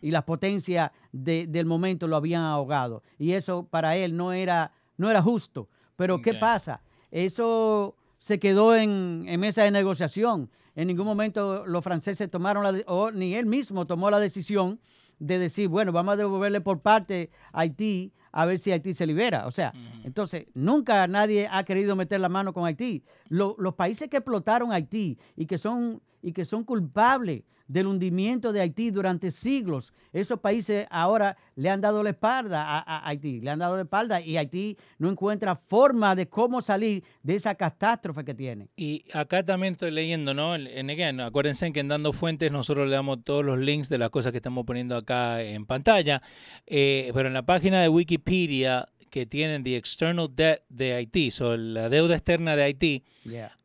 Y 0.00 0.10
las 0.10 0.24
potencias 0.24 0.90
del 1.12 1.66
momento 1.66 2.08
lo 2.08 2.16
habían 2.16 2.40
ahogado. 2.40 3.02
Y 3.18 3.32
eso 3.32 3.66
para 3.68 3.98
él 3.98 4.16
no 4.16 4.32
era, 4.32 4.72
no 4.96 5.10
era 5.10 5.20
justo. 5.20 5.68
Pero 5.96 6.22
¿qué 6.22 6.32
pasa? 6.32 6.80
Eso 7.10 7.94
se 8.16 8.38
quedó 8.38 8.74
en, 8.74 9.26
en 9.28 9.38
mesa 9.38 9.64
de 9.64 9.70
negociación. 9.70 10.48
En 10.74 10.86
ningún 10.86 11.04
momento 11.04 11.66
los 11.66 11.84
franceses 11.84 12.30
tomaron 12.30 12.62
la, 12.62 12.82
o 12.86 13.10
ni 13.10 13.34
él 13.34 13.44
mismo 13.44 13.86
tomó 13.86 14.10
la 14.10 14.18
decisión 14.18 14.80
de 15.20 15.38
decir, 15.38 15.68
bueno, 15.68 15.92
vamos 15.92 16.14
a 16.14 16.16
devolverle 16.16 16.60
por 16.60 16.80
parte 16.80 17.30
a 17.52 17.60
Haití 17.60 18.12
a 18.32 18.46
ver 18.46 18.58
si 18.58 18.72
Haití 18.72 18.94
se 18.94 19.06
libera. 19.06 19.46
O 19.46 19.50
sea, 19.50 19.72
entonces, 20.04 20.46
nunca 20.54 21.06
nadie 21.06 21.48
ha 21.50 21.64
querido 21.64 21.94
meter 21.94 22.20
la 22.20 22.28
mano 22.28 22.52
con 22.52 22.64
Haití. 22.64 23.04
los 23.28 23.74
países 23.74 24.08
que 24.08 24.18
explotaron 24.18 24.72
Haití 24.72 25.18
y 25.36 25.46
que 25.46 25.58
son, 25.58 26.02
y 26.22 26.32
que 26.32 26.44
son 26.44 26.64
culpables 26.64 27.42
del 27.70 27.86
hundimiento 27.86 28.52
de 28.52 28.60
Haití 28.60 28.90
durante 28.90 29.30
siglos. 29.30 29.92
Esos 30.12 30.40
países 30.40 30.88
ahora 30.90 31.36
le 31.54 31.70
han 31.70 31.80
dado 31.80 32.02
la 32.02 32.10
espalda 32.10 32.64
a, 32.66 33.08
Haití, 33.08 33.40
le 33.40 33.48
han 33.48 33.60
dado 33.60 33.76
la 33.76 33.82
espalda 33.82 34.20
y 34.20 34.36
Haití 34.36 34.76
no 34.98 35.08
encuentra 35.08 35.54
forma 35.54 36.16
de 36.16 36.28
cómo 36.28 36.62
salir 36.62 37.04
de 37.22 37.36
esa 37.36 37.54
catástrofe 37.54 38.24
que 38.24 38.34
tiene. 38.34 38.70
Y 38.76 39.04
acá 39.12 39.44
también 39.44 39.74
estoy 39.74 39.92
leyendo, 39.92 40.34
¿no? 40.34 40.56
En 40.56 40.90
again, 40.90 41.20
acuérdense 41.20 41.72
que 41.72 41.78
en 41.78 41.86
Dando 41.86 42.12
Fuentes 42.12 42.50
nosotros 42.50 42.88
le 42.88 42.96
damos 42.96 43.22
todos 43.22 43.44
los 43.44 43.56
links 43.56 43.88
de 43.88 43.98
las 43.98 44.10
cosas 44.10 44.32
que 44.32 44.38
estamos 44.38 44.66
poniendo 44.66 44.96
acá 44.96 45.40
en 45.40 45.64
pantalla, 45.64 46.22
eh, 46.66 47.12
pero 47.14 47.28
en 47.28 47.34
la 47.34 47.44
página 47.44 47.80
de 47.82 47.88
Wikipedia 47.88 48.88
que 49.10 49.26
tienen 49.26 49.64
the 49.64 49.76
external 49.76 50.28
debt 50.34 50.62
de 50.68 50.94
Haití, 50.94 51.30
o 51.40 51.56
la 51.56 51.88
deuda 51.88 52.14
externa 52.14 52.56
de 52.56 52.62
Haití, 52.62 53.04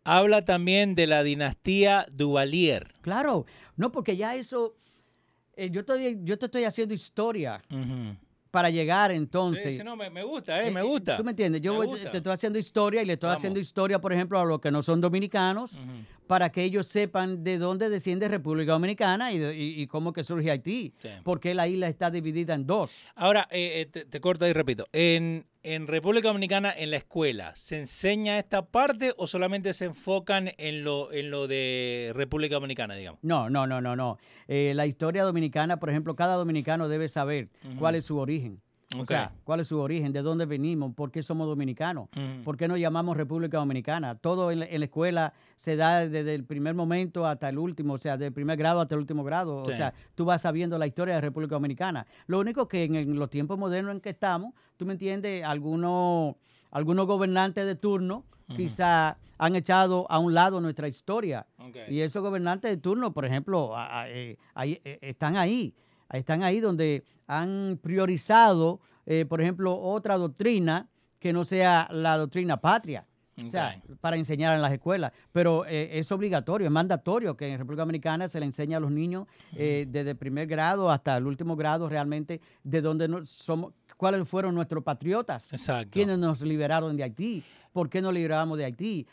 habla 0.03 0.43
también 0.43 0.95
de 0.95 1.07
la 1.07 1.23
dinastía 1.23 2.05
Duvalier. 2.11 2.93
Claro, 3.01 3.45
no, 3.75 3.91
porque 3.91 4.17
ya 4.17 4.35
eso, 4.35 4.75
eh, 5.55 5.69
yo, 5.71 5.81
estoy, 5.81 6.19
yo 6.23 6.37
te 6.37 6.47
estoy 6.47 6.63
haciendo 6.63 6.93
historia. 6.93 7.61
Para 8.55 8.69
llegar 8.69 9.11
entonces. 9.11 9.75
Sí, 9.75 9.83
no, 9.83 9.97
me, 9.97 10.23
gusta, 10.23 10.63
eh, 10.63 10.71
me 10.71 10.79
eh, 10.79 10.83
gusta. 10.83 11.17
¿Tú 11.17 11.25
me 11.25 11.31
entiendes? 11.31 11.59
Yo 11.59 11.77
te 11.89 12.15
estoy 12.15 12.31
haciendo 12.31 12.57
historia 12.57 13.01
y 13.01 13.05
le 13.05 13.13
estoy 13.13 13.29
haciendo 13.29 13.59
historia, 13.59 13.99
por 13.99 14.13
ejemplo, 14.13 14.39
a 14.39 14.45
los 14.45 14.61
que 14.61 14.71
no 14.71 14.81
son 14.81 15.01
dominicanos, 15.01 15.77
para 16.25 16.49
que 16.49 16.63
ellos 16.63 16.87
sepan 16.87 17.43
de 17.43 17.57
dónde 17.57 17.89
desciende 17.89 18.29
República 18.29 18.71
Dominicana 18.71 19.33
y, 19.33 19.85
cómo 19.87 20.13
que 20.13 20.23
surge 20.23 20.51
Haití. 20.51 20.93
Porque 21.25 21.53
la 21.53 21.67
isla 21.67 21.89
está 21.89 22.09
dividida 22.09 22.53
en 22.53 22.65
dos. 22.65 23.03
Ahora, 23.15 23.45
te, 23.51 23.85
te, 23.85 24.21
corto 24.21 24.47
y 24.47 24.53
repito. 24.53 24.87
En, 24.93 25.45
en 25.65 25.87
República 25.87 26.27
Dominicana, 26.27 26.71
en 26.75 26.91
la 26.91 26.97
escuela, 26.97 27.55
¿se 27.55 27.79
enseña 27.79 28.37
esta 28.37 28.67
parte 28.67 29.13
o 29.17 29.25
solamente 29.25 29.73
se 29.73 29.85
enfocan 29.85 30.51
en 30.57 30.83
lo, 30.83 31.11
en 31.11 31.31
lo 31.31 31.47
de 31.47 32.11
República 32.13 32.55
Dominicana, 32.55 32.93
digamos? 32.93 33.19
No, 33.23 33.49
no, 33.49 33.65
no, 33.65 33.81
no, 33.81 33.95
no. 33.95 34.19
Eh, 34.47 34.73
la 34.75 34.85
historia 34.85 35.23
dominicana, 35.23 35.77
por 35.77 35.89
ejemplo, 35.89 36.15
cada 36.15 36.35
dominicano 36.35 36.87
debe 36.87 37.09
saber 37.09 37.49
cuál 37.79 37.95
es 37.95 38.05
su 38.05 38.19
origen. 38.19 38.61
O 38.97 39.05
sea, 39.05 39.33
¿cuál 39.43 39.59
es 39.59 39.67
su 39.67 39.79
origen? 39.79 40.13
¿De 40.13 40.21
dónde 40.21 40.45
venimos? 40.45 40.93
¿Por 40.93 41.11
qué 41.11 41.23
somos 41.23 41.47
dominicanos? 41.47 42.07
¿Por 42.43 42.55
qué 42.55 42.67
nos 42.67 42.79
llamamos 42.79 43.17
República 43.17 43.57
Dominicana? 43.57 44.15
Todo 44.15 44.51
en 44.51 44.59
la, 44.59 44.65
escuela 44.65 45.33
se 45.57 45.75
da 45.75 46.07
desde 46.07 46.35
el 46.35 46.43
primer 46.43 46.75
momento 46.75 47.25
hasta 47.25 47.49
el 47.49 47.57
último, 47.57 47.93
o 47.93 47.97
sea, 47.97 48.17
del 48.17 48.31
primer 48.31 48.57
grado 48.57 48.81
hasta 48.81 48.95
el 48.95 49.01
último 49.01 49.23
grado. 49.23 49.57
O 49.57 49.65
sea, 49.65 49.93
tú 50.13 50.25
vas 50.25 50.41
sabiendo 50.41 50.77
la 50.77 50.87
historia 50.87 51.15
de 51.15 51.21
República 51.21 51.55
Dominicana. 51.55 52.05
Lo 52.27 52.39
único 52.39 52.67
que 52.67 52.83
en, 52.83 53.17
los 53.17 53.29
tiempos 53.29 53.57
modernos 53.57 53.95
en 53.95 54.01
que 54.01 54.11
estamos, 54.11 54.53
tú 54.77 54.85
me 54.85 54.93
entiendes, 54.93 55.43
algunos, 55.43 56.35
algunos 56.71 57.07
gobernantes 57.07 57.65
de 57.65 57.75
turno 57.75 58.23
quizá 58.55 59.17
han 59.37 59.55
echado 59.55 60.05
a 60.09 60.19
un 60.19 60.33
lado 60.33 60.61
nuestra 60.61 60.87
historia. 60.87 61.47
Y 61.89 62.01
esos 62.01 62.23
gobernantes 62.23 62.71
de 62.71 62.77
turno, 62.77 63.13
por 63.13 63.25
ejemplo, 63.25 63.73
eh, 64.07 64.37
eh, 64.55 64.99
están 65.01 65.35
ahí 65.35 65.73
están 66.11 66.43
ahí 66.43 66.59
donde 66.59 67.03
han 67.27 67.79
priorizado, 67.81 68.79
eh, 69.05 69.25
por 69.27 69.41
ejemplo, 69.41 69.77
otra 69.77 70.17
doctrina 70.17 70.87
que 71.19 71.33
no 71.33 71.45
sea 71.45 71.87
la 71.91 72.17
doctrina 72.17 72.57
patria. 72.57 73.05
O 73.43 73.49
sea, 73.49 73.81
para 73.99 74.15
enseñar 74.15 74.55
en 74.55 74.61
las 74.61 74.71
escuelas. 74.71 75.11
Pero 75.33 75.65
eh, 75.65 75.99
es 75.99 76.09
obligatorio, 76.13 76.67
es 76.67 76.71
mandatorio 76.71 77.35
que 77.35 77.51
en 77.51 77.57
República 77.57 77.81
Dominicana 77.81 78.29
se 78.29 78.39
le 78.39 78.45
enseñe 78.45 78.75
a 78.75 78.79
los 78.79 78.91
niños 78.91 79.27
eh, 79.57 79.85
desde 79.89 80.11
el 80.11 80.15
primer 80.15 80.47
grado 80.47 80.89
hasta 80.89 81.17
el 81.17 81.27
último 81.27 81.57
grado 81.57 81.89
realmente 81.89 82.39
de 82.63 82.81
dónde 82.81 83.09
somos, 83.25 83.73
cuáles 83.97 84.27
fueron 84.27 84.55
nuestros 84.55 84.83
patriotas, 84.85 85.51
Exacto. 85.51 85.89
quiénes 85.91 86.17
nos 86.17 86.41
liberaron 86.41 86.95
de 86.95 87.03
Haití, 87.03 87.43
por 87.73 87.89
qué 87.89 88.01
nos 88.01 88.13
liberamos 88.13 88.57
de 88.57 88.65
Haití, 88.65 89.05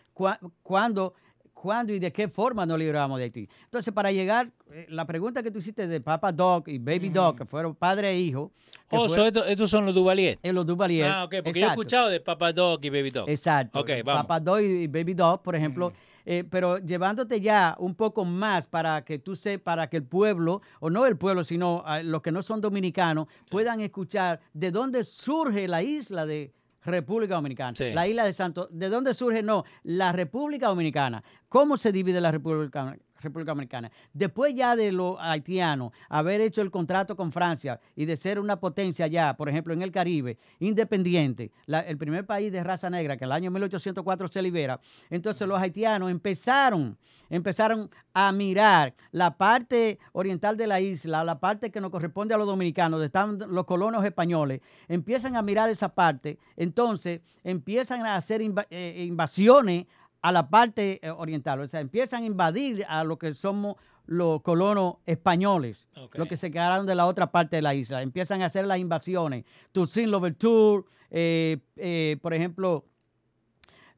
cuándo 0.62 1.14
cuándo 1.62 1.92
y 1.92 2.00
de 2.00 2.12
qué 2.12 2.26
forma 2.26 2.66
nos 2.66 2.76
libramos 2.76 3.18
de 3.18 3.24
Haití. 3.24 3.48
Entonces, 3.62 3.94
para 3.94 4.10
llegar, 4.10 4.50
eh, 4.72 4.84
la 4.88 5.06
pregunta 5.06 5.44
que 5.44 5.50
tú 5.52 5.60
hiciste 5.60 5.86
de 5.86 6.00
Papa 6.00 6.32
Doc 6.32 6.66
y 6.66 6.78
Baby 6.78 7.10
Doc, 7.10 7.38
que 7.38 7.46
fueron 7.46 7.76
padre 7.76 8.10
e 8.10 8.18
hijo. 8.18 8.50
Oh, 8.90 9.06
estos, 9.06 9.70
son 9.70 9.86
los 9.86 9.94
Duvalier. 9.94 10.40
Eh, 10.42 10.52
los 10.52 10.66
Duvalier. 10.66 11.06
Ah, 11.06 11.24
ok, 11.24 11.36
porque 11.44 11.60
yo 11.60 11.66
he 11.66 11.68
escuchado 11.68 12.08
de 12.08 12.18
Papa 12.18 12.52
Doc 12.52 12.84
y 12.84 12.90
Baby 12.90 13.10
Doc. 13.10 13.28
Exacto. 13.28 13.84
Vamos. 14.04 14.22
Papa 14.22 14.40
Doc 14.40 14.60
y 14.60 14.88
Baby 14.88 15.14
Doc, 15.14 15.42
por 15.42 15.54
ejemplo. 15.54 15.92
Eh, 16.26 16.44
pero 16.48 16.78
llevándote 16.78 17.40
ya 17.40 17.76
un 17.78 17.94
poco 17.94 18.24
más 18.24 18.66
para 18.66 19.04
que 19.04 19.20
tú 19.20 19.36
sepas, 19.36 19.62
para 19.62 19.88
que 19.88 19.98
el 19.98 20.04
pueblo, 20.04 20.62
o 20.80 20.90
no 20.90 21.06
el 21.06 21.16
pueblo, 21.16 21.44
sino 21.44 21.84
los 22.02 22.22
que 22.22 22.32
no 22.32 22.42
son 22.42 22.60
dominicanos, 22.60 23.28
puedan 23.50 23.80
escuchar 23.80 24.40
de 24.52 24.72
dónde 24.72 25.04
surge 25.04 25.68
la 25.68 25.82
isla 25.82 26.26
de, 26.26 26.52
República 26.84 27.34
Dominicana. 27.34 27.74
La 27.94 28.06
isla 28.06 28.24
de 28.24 28.32
Santo. 28.32 28.68
¿De 28.70 28.88
dónde 28.88 29.14
surge? 29.14 29.42
No, 29.42 29.64
la 29.84 30.12
República 30.12 30.68
Dominicana. 30.68 31.22
¿Cómo 31.48 31.76
se 31.76 31.92
divide 31.92 32.20
la 32.20 32.30
República 32.30 32.96
República 33.22 33.52
Dominicana. 33.52 33.90
Después 34.12 34.54
ya 34.54 34.76
de 34.76 34.92
los 34.92 35.16
haitianos 35.20 35.92
haber 36.08 36.40
hecho 36.40 36.62
el 36.62 36.70
contrato 36.70 37.16
con 37.16 37.32
Francia 37.32 37.80
y 37.96 38.04
de 38.04 38.16
ser 38.16 38.38
una 38.38 38.58
potencia 38.58 39.06
ya, 39.06 39.36
por 39.36 39.48
ejemplo, 39.48 39.72
en 39.72 39.82
el 39.82 39.90
Caribe, 39.90 40.38
independiente, 40.58 41.50
el 41.66 41.98
primer 41.98 42.26
país 42.26 42.52
de 42.52 42.62
raza 42.62 42.90
negra 42.90 43.16
que 43.16 43.24
el 43.24 43.32
año 43.32 43.50
1804 43.50 44.28
se 44.28 44.42
libera, 44.42 44.80
entonces 45.10 45.46
los 45.46 45.58
haitianos 45.58 46.10
empezaron, 46.10 46.96
empezaron 47.30 47.90
a 48.14 48.32
mirar 48.32 48.94
la 49.10 49.36
parte 49.36 49.98
oriental 50.12 50.56
de 50.56 50.66
la 50.66 50.80
isla, 50.80 51.24
la 51.24 51.38
parte 51.38 51.70
que 51.70 51.80
nos 51.80 51.90
corresponde 51.90 52.34
a 52.34 52.38
los 52.38 52.46
dominicanos, 52.46 52.92
donde 52.92 53.06
están 53.06 53.38
los 53.48 53.64
colonos 53.64 54.04
españoles, 54.04 54.60
empiezan 54.88 55.36
a 55.36 55.42
mirar 55.42 55.70
esa 55.70 55.88
parte, 55.88 56.38
entonces 56.56 57.20
empiezan 57.44 58.04
a 58.06 58.16
hacer 58.16 58.42
eh, 58.70 59.04
invasiones 59.06 59.86
a 60.22 60.32
la 60.32 60.48
parte 60.48 61.00
eh, 61.02 61.10
oriental, 61.10 61.60
o 61.60 61.68
sea, 61.68 61.80
empiezan 61.80 62.22
a 62.22 62.26
invadir 62.26 62.84
a 62.88 63.04
lo 63.04 63.18
que 63.18 63.34
somos 63.34 63.76
los 64.06 64.42
colonos 64.42 64.96
españoles, 65.06 65.88
los 66.14 66.28
que 66.28 66.36
se 66.36 66.50
quedaron 66.50 66.86
de 66.86 66.94
la 66.94 67.06
otra 67.06 67.30
parte 67.30 67.56
de 67.56 67.62
la 67.62 67.74
isla, 67.74 68.02
empiezan 68.02 68.42
a 68.42 68.46
hacer 68.46 68.66
las 68.66 68.78
invasiones. 68.78 69.44
Toussaint 69.72 70.10
Louverture, 70.10 70.84
eh, 71.10 71.58
eh, 71.76 72.16
por 72.20 72.34
ejemplo, 72.34 72.84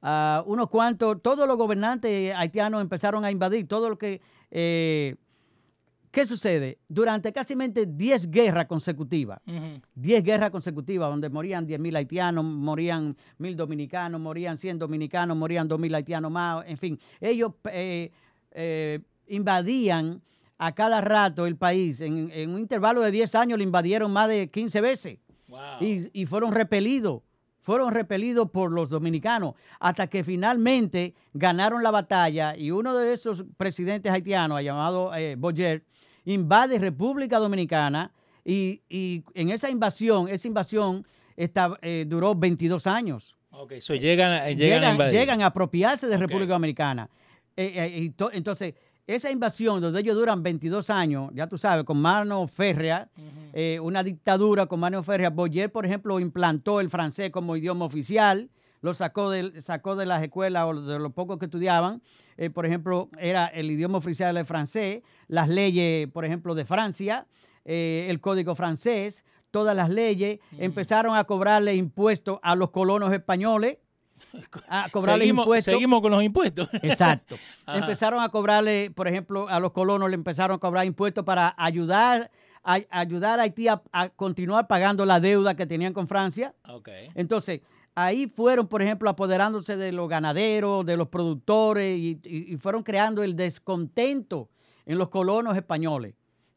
uh, 0.03 0.43
unos 0.47 0.69
cuantos, 0.69 1.23
todos 1.23 1.47
los 1.47 1.57
gobernantes 1.57 2.35
haitianos 2.35 2.83
empezaron 2.83 3.25
a 3.25 3.31
invadir, 3.31 3.67
todo 3.67 3.89
lo 3.89 3.99
que 3.99 4.21
¿Qué 6.15 6.27
sucede? 6.27 6.79
Durante 6.89 7.33
casi 7.33 7.57
10 7.57 8.31
guerras 8.31 8.67
consecutivas, 8.67 9.41
10 9.97 10.23
guerras 10.23 10.53
consecutivas 10.53 11.11
donde 11.11 11.29
morían 11.29 11.67
10.000 11.67 11.97
haitianos, 11.97 12.45
morían 12.45 13.17
1.000 13.41 13.57
dominicanos, 13.57 14.21
morían 14.21 14.57
100 14.57 14.79
dominicanos, 14.79 15.37
morían 15.37 15.69
2.000 15.69 15.97
haitianos 15.97 16.31
más, 16.31 16.65
en 16.69 16.79
fin, 16.79 17.01
ellos 17.21 17.51
eh, 17.65 18.13
eh, 18.53 19.01
invadían 19.27 20.23
a 20.57 20.73
cada 20.73 21.01
rato 21.01 21.47
el 21.47 21.57
país. 21.57 22.01
En, 22.01 22.31
un 22.49 22.61
intervalo 22.61 23.01
de 23.01 23.11
10 23.11 23.35
años 23.35 23.59
lo 23.59 23.65
invadieron 23.65 24.13
más 24.13 24.29
de 24.29 24.49
15 24.49 24.81
veces. 24.81 25.19
Y, 25.81 26.11
y 26.13 26.27
fueron 26.27 26.53
repelidos 26.53 27.23
fueron 27.65 27.93
repelidos 27.93 28.51
por 28.51 28.71
los 28.71 28.91
dominicanos 28.91 29.55
hasta 29.81 30.07
que 30.07 30.23
finalmente 30.23 31.15
ganaron 31.33 31.83
la 31.83 31.91
batalla 31.91 32.57
y 32.57 32.71
uno 32.71 32.95
de 32.95 33.15
esos 33.15 33.45
presidentes 33.57 34.13
haitianos, 34.13 34.63
llamado 34.63 35.13
eh, 35.15 35.35
Boyer, 35.37 35.83
invade 36.27 36.79
República 36.79 37.39
Dominicana 37.39 38.13
y, 38.45 39.25
en 39.35 39.51
esa 39.51 39.71
invasión, 39.71 40.29
esa 40.29 40.47
invasión 40.47 41.07
eh, 41.37 42.05
duró 42.07 42.35
22 42.35 42.87
años. 42.87 43.35
Ok, 43.51 43.75
so 43.81 43.95
llegan, 43.95 44.57
llegan, 44.57 45.01
a 45.01 45.09
llegan, 45.09 45.41
a 45.41 45.47
apropiarse 45.47 46.07
de 46.07 46.17
República 46.19 46.53
Dominicana. 46.53 47.09
Eh, 47.57 48.13
entonces, 48.33 48.75
esa 49.07 49.31
invasión 49.31 49.81
donde 49.81 50.01
ellos 50.01 50.17
duran 50.17 50.43
22 50.43 50.89
años, 50.91 51.31
ya 51.35 51.47
tú 51.47 51.59
sabes, 51.59 51.85
con 51.85 52.01
mano 52.01 52.47
férrea, 52.49 53.09
eh, 53.53 53.79
una 53.83 54.03
dictadura 54.03 54.67
con 54.67 54.81
mano 54.81 55.03
férrea. 55.03 55.31
Boyer, 55.31 55.71
por 55.71 55.85
ejemplo, 55.85 56.19
implantó 56.21 56.81
el 56.81 56.89
francés 56.89 57.31
como 57.31 57.57
idioma 57.57 57.85
oficial, 57.85 58.49
lo 58.81 58.95
sacó 58.95 59.31
de, 59.31 59.61
sacó 59.63 59.97
de 59.97 60.07
las 60.07 60.23
escuelas 60.23 60.65
o 60.67 60.81
de 60.81 60.99
los 60.99 61.13
pocos 61.13 61.39
que 61.39 61.47
estudiaban. 61.47 62.03
Eh, 62.37 62.51
por 62.51 62.67
ejemplo, 62.67 63.09
era 63.19 63.47
el 63.47 63.71
idioma 63.71 63.99
oficial 63.99 64.37
el 64.37 64.47
francés, 64.47 65.03
las 65.29 65.49
leyes, 65.49 66.09
por 66.11 66.25
ejemplo, 66.25 66.55
de 66.55 66.65
Francia. 66.65 67.27
eh, 67.67 68.07
el 68.11 68.21
código 68.21 68.55
francés, 68.55 69.25
todas 69.51 69.75
las 69.75 69.89
leyes, 69.89 70.41
empezaron 70.59 71.17
a 71.17 71.25
cobrarle 71.25 71.75
impuestos 71.75 72.39
a 72.43 72.55
los 72.55 72.71
colonos 72.71 73.11
españoles, 73.13 73.79
a 74.69 74.89
cobrarle 74.91 75.25
seguimos, 75.25 75.45
impuestos. 75.45 75.73
seguimos 75.75 76.01
con 76.03 76.11
los 76.13 76.23
impuestos. 76.23 76.69
Exacto. 76.83 77.37
Ajá. 77.67 77.79
empezaron 77.79 78.23
a 78.23 78.29
cobrarle, 78.29 78.91
por 78.91 79.09
ejemplo, 79.09 79.49
a 79.49 79.61
los 79.61 79.73
colonos 79.73 80.09
le 80.11 80.15
empezaron 80.15 80.57
a 80.57 80.59
cobrar 80.59 80.85
impuestos 80.87 81.25
para 81.25 81.55
ayudar 81.57 82.31
a, 82.63 82.79
ayudar 82.91 83.41
a 83.41 83.43
Haití 83.43 83.69
a, 83.69 83.83
a 83.93 84.09
continuar 84.09 84.67
pagando 84.67 85.05
la 85.05 85.21
deuda 85.21 85.55
que 85.55 85.67
tenían 85.67 85.93
con 85.93 86.09
Francia. 86.09 86.55
Entonces, 87.15 87.61
ahí 87.95 88.27
fueron, 88.27 88.67
por 88.69 88.81
ejemplo, 88.83 89.11
apoderándose 89.11 89.77
de 89.77 89.93
los 89.93 90.09
ganaderos, 90.09 90.85
de 90.87 90.97
los 90.97 91.09
productores 91.09 91.97
y, 91.99 92.19
y- 92.25 92.55
y 92.55 92.57
fueron 92.57 92.83
creando 92.83 93.23
el 93.23 93.37
descontento 93.37 94.49
en 94.87 94.99
los 94.99 95.09
colonos 95.11 95.57
españoles 95.57 96.15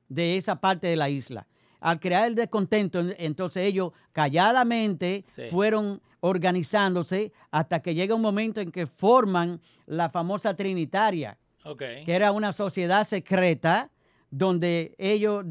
de 0.10 0.38
esa 0.38 0.60
parte 0.62 0.88
de 0.88 0.96
la 0.96 1.10
isla. 1.10 1.46
Al 1.80 2.00
crear 2.00 2.28
el 2.28 2.36
descontento, 2.36 3.00
en- 3.00 3.16
entonces 3.18 3.66
ellos 3.66 3.92
calladamente 4.12 5.24
Sí. 5.28 5.44
fueron 5.50 6.02
organizándose 6.20 7.32
hasta 7.52 7.82
que 7.82 7.94
llega 7.94 8.16
un 8.16 8.22
momento 8.22 8.60
en 8.62 8.72
que 8.72 8.88
forman 8.88 9.62
la 9.86 10.10
famosa 10.10 10.56
Trinitaria, 10.56 11.38
que 11.78 12.14
era 12.14 12.32
una 12.32 12.54
sociedad 12.54 13.06
secreta 13.06 13.90
donde 14.30 14.96
ellos, 14.98 15.46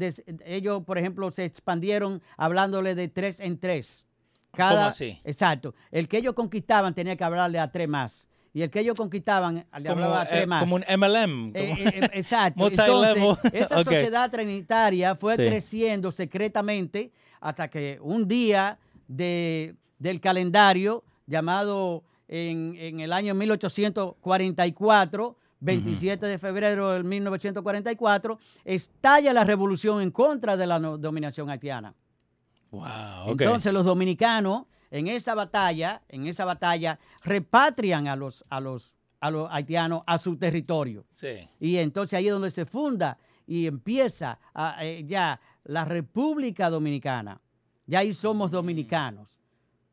ellos, 0.45 0.83
por 0.83 0.97
ejemplo, 0.97 1.31
se 1.31 1.45
expandieron 1.45 2.21
hablándole 2.37 2.93
de 2.95 3.07
tres 3.07 3.39
en 3.39 3.57
tres. 3.59 4.05
¿Cómo 4.51 4.69
así? 4.87 5.19
Exacto. 5.23 5.73
El 5.91 6.07
que 6.07 6.17
ellos 6.17 6.33
conquistaban 6.33 6.93
tenía 6.93 7.15
que 7.15 7.23
hablarle 7.23 7.59
a 7.59 7.71
tres 7.71 7.87
más. 7.87 8.26
Y 8.57 8.63
el 8.63 8.71
que 8.71 8.79
ellos 8.79 8.95
conquistaban 8.97 9.55
le 9.57 9.65
Como, 9.71 9.91
hablaba 10.03 10.21
a 10.21 10.27
tres 10.27 10.43
eh, 10.43 10.47
más. 10.47 10.61
como 10.61 10.75
un 10.77 10.83
MLM. 10.89 11.51
Eh, 11.53 11.69
como- 11.69 11.89
eh, 11.89 11.93
eh, 11.93 12.09
exacto. 12.13 12.67
Entonces, 12.67 13.23
esa 13.53 13.83
sociedad 13.83 14.31
trinitaria 14.31 15.13
fue 15.15 15.35
Sí. 15.35 15.45
creciendo 15.45 16.11
secretamente 16.11 17.11
hasta 17.39 17.67
que 17.67 17.99
un 18.01 18.27
día 18.27 18.79
de- 19.07 19.75
del 19.99 20.19
calendario 20.19 21.03
llamado 21.27 22.03
en, 22.27 22.75
en 22.79 22.99
el 22.99 23.13
año 23.13 23.35
1844, 23.35 25.35
27 25.59 26.25
de 26.25 26.37
febrero 26.39 26.89
del 26.91 27.03
1944, 27.03 28.39
estalla 28.65 29.33
la 29.33 29.43
revolución 29.43 30.01
en 30.01 30.09
contra 30.09 30.57
de 30.57 30.65
la 30.65 30.79
no- 30.79 30.97
dominación 30.97 31.51
haitiana. 31.51 31.93
Wow, 32.71 33.33
ok. 33.33 33.41
Entonces 33.41 33.71
los 33.71 33.85
dominicanos 33.85 34.63
en 34.91 35.07
esa 35.07 35.35
batalla, 35.35 36.01
en 36.09 36.27
esa 36.27 36.45
batalla, 36.45 36.99
repatrian 37.23 38.07
a 38.07 38.15
los, 38.15 38.43
a 38.49 38.59
los, 38.59 38.93
a 39.19 39.29
los 39.31 39.49
haitianos 39.51 40.03
a 40.05 40.17
su 40.17 40.37
territorio. 40.37 41.05
sí. 41.11 41.47
Y 41.59 41.77
entonces 41.77 42.17
ahí 42.17 42.27
es 42.27 42.33
donde 42.33 42.51
se 42.51 42.65
funda 42.65 43.17
y 43.45 43.65
empieza 43.67 44.39
a, 44.53 44.85
eh, 44.85 45.03
ya 45.05 45.39
la 45.63 45.85
República 45.85 46.69
Dominicana. 46.69 47.39
Ya 47.85 47.99
ahí 47.99 48.13
somos 48.13 48.51
dominicanos. 48.51 49.37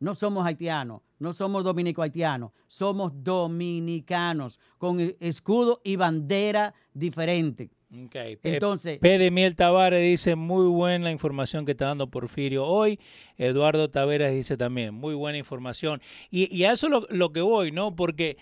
No 0.01 0.15
somos 0.15 0.45
haitianos, 0.45 1.01
no 1.19 1.33
somos 1.33 1.65
dominico-haitianos, 1.65 2.51
somos 2.67 3.13
dominicanos 3.23 4.61
con 4.77 5.01
e- 5.01 5.17
escudo 5.21 5.81
y 5.85 5.97
bandera 5.97 6.75
diferente. 6.93 7.71
Ok. 8.07 8.13
Pe- 8.13 8.39
Entonces, 8.43 8.99
P 8.99 9.19
de 9.19 9.31
Miel 9.31 9.57
Tavares 9.57 10.03
dice, 10.03 10.35
muy 10.37 10.67
buena 10.69 11.11
información 11.11 11.65
que 11.65 11.73
está 11.73 11.87
dando 11.87 12.09
Porfirio 12.09 12.65
hoy. 12.67 12.99
Eduardo 13.39 13.91
Taveras 13.91 14.33
dice 14.33 14.57
también, 14.57 14.95
muy 14.95 15.15
buena 15.15 15.39
información. 15.39 16.01
Y, 16.31 16.55
y 16.55 16.65
a 16.65 16.73
eso 16.73 16.89
lo, 16.89 17.07
lo 17.11 17.33
que 17.33 17.41
voy, 17.41 17.71
¿no? 17.73 17.95
Porque 17.95 18.37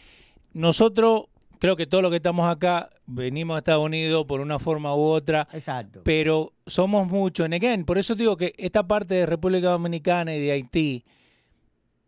nosotros, 0.52 1.24
creo 1.58 1.76
que 1.76 1.86
todos 1.86 2.02
los 2.02 2.10
que 2.10 2.16
estamos 2.16 2.50
acá, 2.50 2.90
venimos 3.06 3.56
a 3.56 3.58
Estados 3.58 3.84
Unidos 3.84 4.24
por 4.26 4.40
una 4.40 4.58
forma 4.58 4.94
u 4.94 5.00
otra, 5.00 5.48
exacto. 5.52 6.00
pero 6.04 6.52
somos 6.66 7.06
muchos. 7.08 7.44
And 7.44 7.54
again, 7.54 7.84
por 7.84 7.98
eso 7.98 8.14
digo 8.14 8.36
que 8.36 8.54
esta 8.56 8.86
parte 8.86 9.14
de 9.14 9.26
República 9.26 9.70
Dominicana 9.70 10.34
y 10.34 10.40
de 10.40 10.52
Haití, 10.52 11.04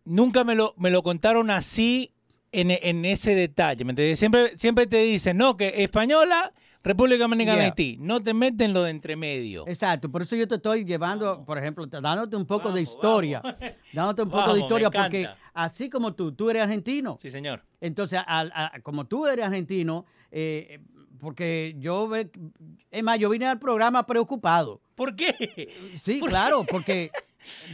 nunca 0.05 0.45
me 0.45 0.55
lo, 0.55 0.75
me 0.77 0.91
lo 0.91 1.03
contaron 1.03 1.51
así 1.51 2.13
en, 2.53 2.71
en 2.71 3.05
ese 3.05 3.35
detalle. 3.35 3.85
¿me 3.85 3.93
entiendes? 3.93 4.19
Siempre, 4.19 4.59
siempre 4.59 4.87
te 4.87 4.99
dicen, 4.99 5.37
no, 5.37 5.57
que 5.57 5.83
española, 5.83 6.53
República 6.85 7.25
Dominicana, 7.25 7.57
Yeah. 7.57 7.65
Haití. 7.67 7.97
No 7.99 8.23
te 8.23 8.35
meten 8.35 8.73
lo 8.75 8.83
de 8.83 8.91
entre 8.91 9.17
medio. 9.17 9.65
Exacto, 9.67 10.11
por 10.11 10.23
eso 10.23 10.37
yo 10.37 10.47
te 10.47 10.57
estoy 10.57 10.85
llevando, 10.85 11.25
Vamos. 11.27 11.47
por 11.47 11.57
ejemplo, 11.59 11.89
te- 11.89 12.01
dándote 12.01 12.37
un 12.37 12.45
poco 12.47 12.71
de 12.71 12.83
historia, 12.83 13.41
vamos. 13.43 13.59
dándote 13.93 14.23
un 14.23 14.31
poco 14.31 14.53
de 14.55 14.61
historia, 14.61 14.91
porque 14.91 15.29
así 15.55 15.89
como 15.89 16.15
tú, 16.15 16.33
tú 16.33 16.51
eres 16.51 16.63
argentino, 16.63 17.17
Sí, 17.21 17.31
señor. 17.31 17.63
entonces 17.81 18.21
a- 18.25 18.71
como 18.83 19.07
tú 19.07 19.27
eres 19.27 19.45
argentino, 19.47 20.05
eh, 20.31 20.79
porque 21.19 21.75
yo, 21.79 22.07
ve- 22.07 22.31
es 22.91 23.03
más, 23.03 23.19
yo 23.19 23.31
vine 23.31 23.47
al 23.47 23.59
programa 23.59 24.05
preocupado. 24.07 24.81
¿Por 24.95 25.17
qué? 25.17 25.71
Sí, 25.97 26.21
claro, 26.21 26.65
porque 26.71 27.11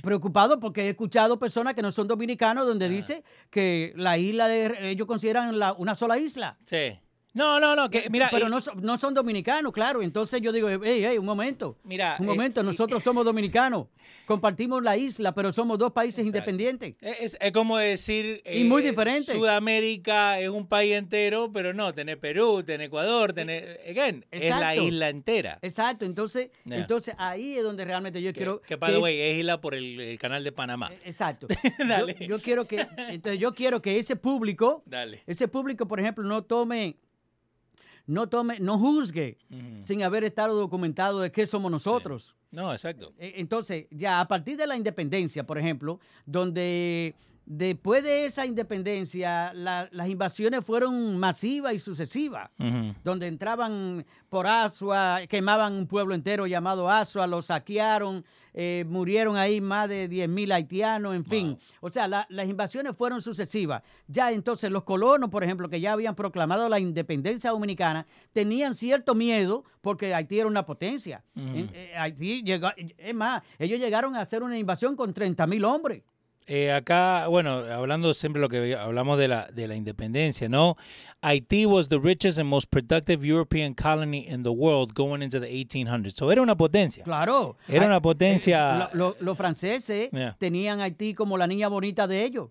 preocupado 0.02 0.60
porque 0.60 0.82
he 0.86 0.88
escuchado 0.90 1.38
personas 1.38 1.74
que 1.74 1.82
no 1.82 1.90
son 1.92 2.06
dominicanos 2.08 2.66
donde 2.66 2.88
dice 2.88 3.24
que 3.50 3.92
la 3.96 4.18
isla 4.18 4.46
de 4.48 4.90
ellos 4.90 5.06
consideran 5.06 5.58
la- 5.58 5.72
una 5.72 5.94
sola 5.94 6.18
isla. 6.18 6.56
Sí. 6.66 6.98
No, 7.32 7.60
no, 7.60 7.76
no, 7.76 7.88
que 7.88 8.08
mira, 8.10 8.28
pero 8.30 8.46
y- 8.48 8.50
no, 8.50 8.60
son- 8.60 8.80
no 8.82 8.96
son 8.98 9.14
dominicanos, 9.14 9.72
claro. 9.72 10.02
Entonces 10.02 10.40
yo 10.42 10.50
digo, 10.52 10.68
hey, 10.68 11.02
hey, 11.06 11.18
un 11.18 11.24
momento. 11.26 11.76
Mira, 11.84 12.16
un 12.18 12.24
eh, 12.24 12.28
momento, 12.28 12.62
nosotros 12.62 13.02
somos 13.02 13.24
dominicanos. 13.24 13.86
Compartimos 14.26 14.82
la 14.82 14.96
isla, 14.96 15.32
pero 15.34 15.52
somos 15.52 15.78
dos 15.78 15.92
países 15.92 16.20
Exacto. 16.20 16.50
independientes. 16.50 16.96
Es, 17.00 17.36
es 17.40 17.52
como 17.52 17.76
decir. 17.78 18.42
Y 18.50 18.64
muy 18.64 18.82
diferente. 18.82 19.32
Sudamérica 19.32 20.40
es 20.40 20.48
un 20.48 20.66
país 20.66 20.94
entero, 20.94 21.50
pero 21.52 21.72
no, 21.72 21.92
tenés 21.94 22.16
Perú, 22.16 22.62
tenés 22.64 22.88
Ecuador, 22.88 23.32
tenés. 23.32 23.78
Again, 23.88 24.24
es 24.30 24.50
la 24.50 24.74
isla 24.76 25.08
entera. 25.08 25.58
Exacto, 25.62 26.04
entonces, 26.04 26.50
Yeah. 26.64 26.78
entonces 26.78 27.14
ahí 27.18 27.56
es 27.56 27.62
donde 27.62 27.84
realmente 27.84 28.20
yo 28.22 28.30
Que, 28.32 28.38
quiero. 28.38 28.60
que, 28.62 28.76
by 28.76 28.90
the 28.90 28.96
es- 28.98 29.02
way, 29.02 29.20
es 29.20 29.38
isla 29.38 29.60
por 29.60 29.74
el, 29.74 30.00
el 30.00 30.18
canal 30.18 30.42
de 30.44 30.52
Panamá. 30.52 30.90
eh, 30.92 30.98
Exacto. 31.04 31.46
Dale. 31.78 32.16
Yo, 32.20 32.26
yo 32.26 32.38
quiero 32.40 32.66
que, 32.66 32.86
entonces 33.08 33.40
yo 33.40 33.54
quiero 33.54 33.80
que 33.82 33.98
ese 33.98 34.16
público, 34.16 34.82
Dale. 34.86 35.22
ese 35.26 35.48
público, 35.48 35.86
por 35.86 36.00
ejemplo, 36.00 36.24
no 36.24 36.42
tome, 36.42 36.96
no 38.10 38.28
tome, 38.28 38.58
no 38.58 38.76
juzgue 38.76 39.38
sin 39.80 40.02
haber 40.02 40.24
estado 40.24 40.58
documentado 40.58 41.20
de 41.20 41.30
qué 41.30 41.46
somos 41.46 41.70
nosotros. 41.70 42.34
No, 42.50 42.72
exacto. 42.72 43.12
Eh, 43.18 43.34
Entonces, 43.36 43.86
ya 43.90 44.20
a 44.20 44.26
partir 44.26 44.56
de 44.56 44.66
la 44.66 44.76
independencia, 44.76 45.46
por 45.46 45.56
ejemplo, 45.58 46.00
donde 46.26 47.14
después 47.52 48.04
de 48.04 48.26
esa 48.26 48.46
independencia 48.46 49.52
la- 49.54 49.88
las 49.90 50.08
invasiones 50.08 50.64
fueron 50.64 51.18
masivas 51.18 51.74
y 51.74 51.80
sucesivas, 51.80 52.48
donde 53.02 53.26
entraban 53.26 54.06
por 54.28 54.46
Asua, 54.46 55.22
quemaban 55.28 55.72
un 55.72 55.88
pueblo 55.88 56.14
entero 56.14 56.46
llamado 56.46 56.88
Asua, 56.88 57.26
lo 57.26 57.42
saquearon, 57.42 58.24
eh, 58.54 58.84
murieron 58.88 59.36
ahí 59.36 59.60
más 59.60 59.88
de 59.88 60.08
10.000 60.08 60.52
haitianos, 60.52 61.14
en 61.16 61.24
fin. 61.24 61.58
O 61.80 61.90
sea, 61.90 62.06
la- 62.06 62.26
las 62.30 62.48
invasiones 62.48 62.96
fueron 62.96 63.20
sucesivas. 63.20 63.82
Ya 64.06 64.30
entonces 64.30 64.70
los 64.70 64.84
colonos, 64.84 65.28
por 65.30 65.42
ejemplo, 65.42 65.68
que 65.68 65.80
ya 65.80 65.92
habían 65.92 66.14
proclamado 66.14 66.68
la 66.68 66.78
independencia 66.78 67.50
dominicana, 67.50 68.06
tenían 68.32 68.76
cierto 68.76 69.16
miedo 69.16 69.64
porque 69.80 70.14
Haití 70.14 70.38
era 70.38 70.46
una 70.48 70.64
potencia. 70.64 71.24
En- 71.34 71.70
eh, 71.74 71.94
Haití 71.96 72.42
llegó, 72.44 72.68
es 72.76 73.14
más, 73.14 73.42
ellos 73.58 73.80
llegaron 73.80 74.14
a 74.14 74.20
hacer 74.20 74.42
una 74.44 74.56
invasión 74.56 74.94
con 74.94 75.12
30.000 75.12 75.64
hombres. 75.64 76.02
Eh, 76.52 76.72
acá, 76.72 77.28
bueno, 77.28 77.58
hablando 77.58 78.12
siempre 78.12 78.42
lo 78.42 78.48
que 78.48 78.74
hablamos 78.74 79.16
de 79.20 79.28
la, 79.28 79.46
de 79.52 79.68
la 79.68 79.76
independencia, 79.76 80.48
¿no? 80.48 80.76
Haití 81.22 81.64
was 81.64 81.88
the 81.88 81.98
richest 81.98 82.40
and 82.40 82.48
most 82.48 82.68
productive 82.68 83.24
European 83.24 83.72
colony 83.72 84.26
in 84.28 84.42
the 84.42 84.48
world 84.50 84.92
going 84.92 85.22
into 85.22 85.38
the 85.38 85.46
1800s. 85.48 86.14
So 86.16 86.32
era 86.32 86.42
una 86.42 86.56
potencia. 86.56 87.04
Claro. 87.04 87.56
Era 87.68 87.86
una 87.86 88.00
potencia- 88.02 88.74
eh, 88.74 88.88
lo- 88.96 89.10
lo- 89.10 89.16
los 89.20 89.36
franceses 89.36 90.10
Yeah. 90.10 90.34
tenían 90.40 90.80
Haití 90.80 91.14
como 91.14 91.38
la 91.38 91.46
niña 91.46 91.68
bonita 91.68 92.08
de 92.08 92.24
ellos, 92.24 92.50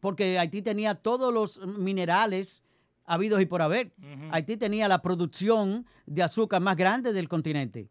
porque 0.00 0.38
Haití 0.38 0.60
tenía 0.60 0.94
todos 0.96 1.32
los 1.32 1.58
minerales 1.78 2.62
habidos 3.06 3.40
y 3.40 3.46
por 3.46 3.62
haber. 3.62 3.92
Ujú. 3.98 4.28
Haití 4.30 4.58
tenía 4.58 4.88
la 4.88 5.00
producción 5.00 5.86
de 6.04 6.22
azúcar 6.22 6.60
más 6.60 6.76
grande 6.76 7.14
del 7.14 7.28
continente. 7.30 7.88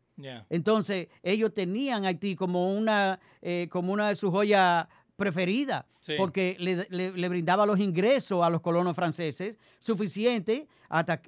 Entonces, 0.49 1.07
ellos 1.23 1.53
tenían 1.53 2.05
Haití 2.05 2.35
como 2.35 2.73
una, 2.75 3.19
eh, 3.41 3.67
como 3.71 3.93
una 3.93 4.09
de 4.09 4.15
sus 4.15 4.31
joyas 4.31 4.87
preferidas, 5.17 5.83
Sí. 5.99 6.13
porque 6.17 6.55
le, 6.59 6.87
le- 6.89 7.11
le 7.11 7.29
brindaba 7.29 7.65
los 7.65 7.79
ingresos 7.79 8.41
a 8.43 8.49
los 8.49 8.61
colonos 8.61 8.95
franceses 8.95 9.57
suficientes 9.79 10.63
hasta, 10.87 11.21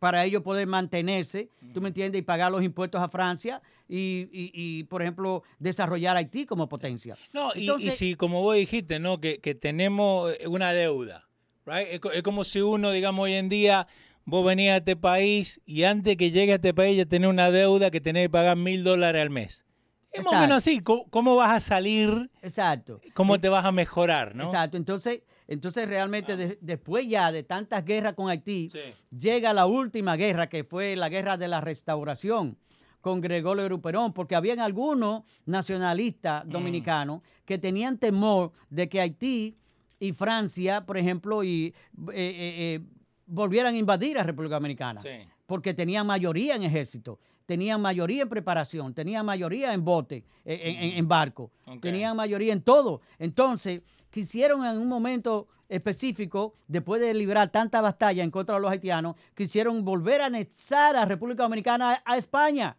para 0.00 0.24
ellos 0.24 0.42
poder 0.42 0.66
mantenerse, 0.66 1.50
¿tú 1.74 1.80
me 1.82 1.88
entiendes? 1.88 2.18
Y 2.20 2.22
pagar 2.22 2.50
los 2.50 2.64
impuestos 2.64 3.00
a 3.00 3.08
Francia 3.08 3.60
y, 3.88 4.28
y- 4.32 4.50
y, 4.54 4.84
por 4.84 5.02
ejemplo, 5.02 5.42
desarrollar 5.58 6.16
Haití 6.16 6.46
como 6.46 6.68
potencia. 6.68 7.16
No, 7.34 7.50
y- 7.54 7.90
si, 7.90 8.14
como 8.14 8.42
vos 8.42 8.56
dijiste, 8.56 8.98
¿no? 8.98 9.20
Que, 9.20 9.38
que 9.38 9.54
tenemos 9.54 10.32
eh, 10.40 10.48
una 10.48 10.72
deuda, 10.72 11.28
right? 11.66 11.86
Es, 11.90 12.00
es 12.14 12.22
como 12.22 12.42
si 12.44 12.60
uno, 12.62 12.90
digamos, 12.90 13.24
hoy 13.24 13.34
en 13.34 13.50
día, 13.50 13.86
vos 14.24 14.44
venías 14.46 14.74
a 14.74 14.76
este 14.78 14.96
país 14.96 15.60
y 15.66 15.82
antes 15.82 16.16
que 16.16 16.30
llegue 16.30 16.52
a 16.52 16.56
este 16.56 16.72
país 16.72 16.96
ya 16.96 17.04
tenés 17.04 17.28
una 17.28 17.50
deuda 17.50 17.90
que 17.90 18.00
tenés 18.00 18.24
que 18.24 18.30
pagar 18.30 18.56
mil 18.56 18.82
dólares 18.82 19.20
al 19.20 19.30
mes. 19.30 19.64
Es 20.12 20.18
más 20.24 20.26
o 20.26 20.28
Exacto. 20.30 20.40
menos 20.40 20.56
así. 20.56 20.80
¿Cómo, 20.80 21.08
cómo 21.10 21.36
vas 21.36 21.50
a 21.56 21.60
salir? 21.60 22.30
Exacto. 22.42 23.00
¿Cómo 23.14 23.38
te 23.40 23.48
vas 23.48 23.64
a 23.64 23.72
mejorar, 23.72 24.34
no? 24.34 24.44
Exacto. 24.44 24.76
Entonces, 24.76 25.22
entonces 25.46 25.88
realmente 25.88 26.36
de- 26.36 26.58
después 26.60 27.06
ya 27.08 27.30
de 27.32 27.42
tantas 27.44 27.84
guerras 27.84 28.14
con 28.14 28.28
Haití, 28.28 28.70
Sí. 28.70 28.78
llega 29.16 29.52
la 29.52 29.66
última 29.66 30.16
guerra, 30.16 30.48
que 30.48 30.64
fue 30.64 30.96
la 30.96 31.08
guerra 31.08 31.36
de 31.36 31.48
la 31.48 31.60
restauración, 31.60 32.56
con 33.00 33.20
Gregorio 33.20 33.68
Luperón, 33.68 34.12
porque 34.12 34.34
habían 34.36 34.58
algunos 34.60 35.22
nacionalistas 35.46 36.44
Mm. 36.44 36.50
dominicanos 36.50 37.22
que 37.44 37.56
tenían 37.58 37.96
temor 37.98 38.52
de 38.68 38.88
que 38.88 39.00
Haití 39.00 39.56
y 39.98 40.12
Francia, 40.12 40.84
por 40.84 40.96
ejemplo, 40.98 41.42
y, 41.44 41.66
eh, 41.66 41.74
eh, 42.12 42.14
eh, 42.14 42.80
volvieran 43.26 43.74
a 43.74 43.78
invadir 43.78 44.18
a 44.18 44.22
República 44.22 44.56
Dominicana, 44.56 45.00
Sí. 45.00 45.08
porque 45.46 45.72
tenían 45.74 46.06
mayoría 46.06 46.56
en 46.56 46.62
ejército, 46.64 47.18
tenían 47.50 47.80
mayoría 47.82 48.22
en 48.22 48.28
preparación, 48.28 48.94
tenían 48.94 49.26
mayoría 49.26 49.74
en 49.74 49.84
bote, 49.84 50.22
eh, 50.44 50.60
en, 50.62 50.76
en- 50.84 50.98
en 50.98 51.08
barco, 51.08 51.50
tenían 51.80 52.16
mayoría 52.16 52.52
en 52.52 52.62
todo. 52.62 53.00
Entonces, 53.18 53.80
quisieron 54.08 54.64
en 54.64 54.78
un 54.78 54.86
momento 54.86 55.48
específico, 55.68 56.54
después 56.68 57.00
de 57.00 57.12
librar 57.12 57.50
tanta 57.50 57.80
batalla 57.80 58.22
en 58.22 58.30
contra 58.30 58.54
de 58.54 58.60
los 58.60 58.70
haitianos, 58.70 59.16
quisieron 59.34 59.84
volver 59.84 60.20
a 60.20 60.26
anexar 60.26 60.94
a 60.94 61.04
República 61.04 61.42
Dominicana 61.42 61.94
a, 62.04 62.12
a 62.12 62.16
España. 62.16 62.76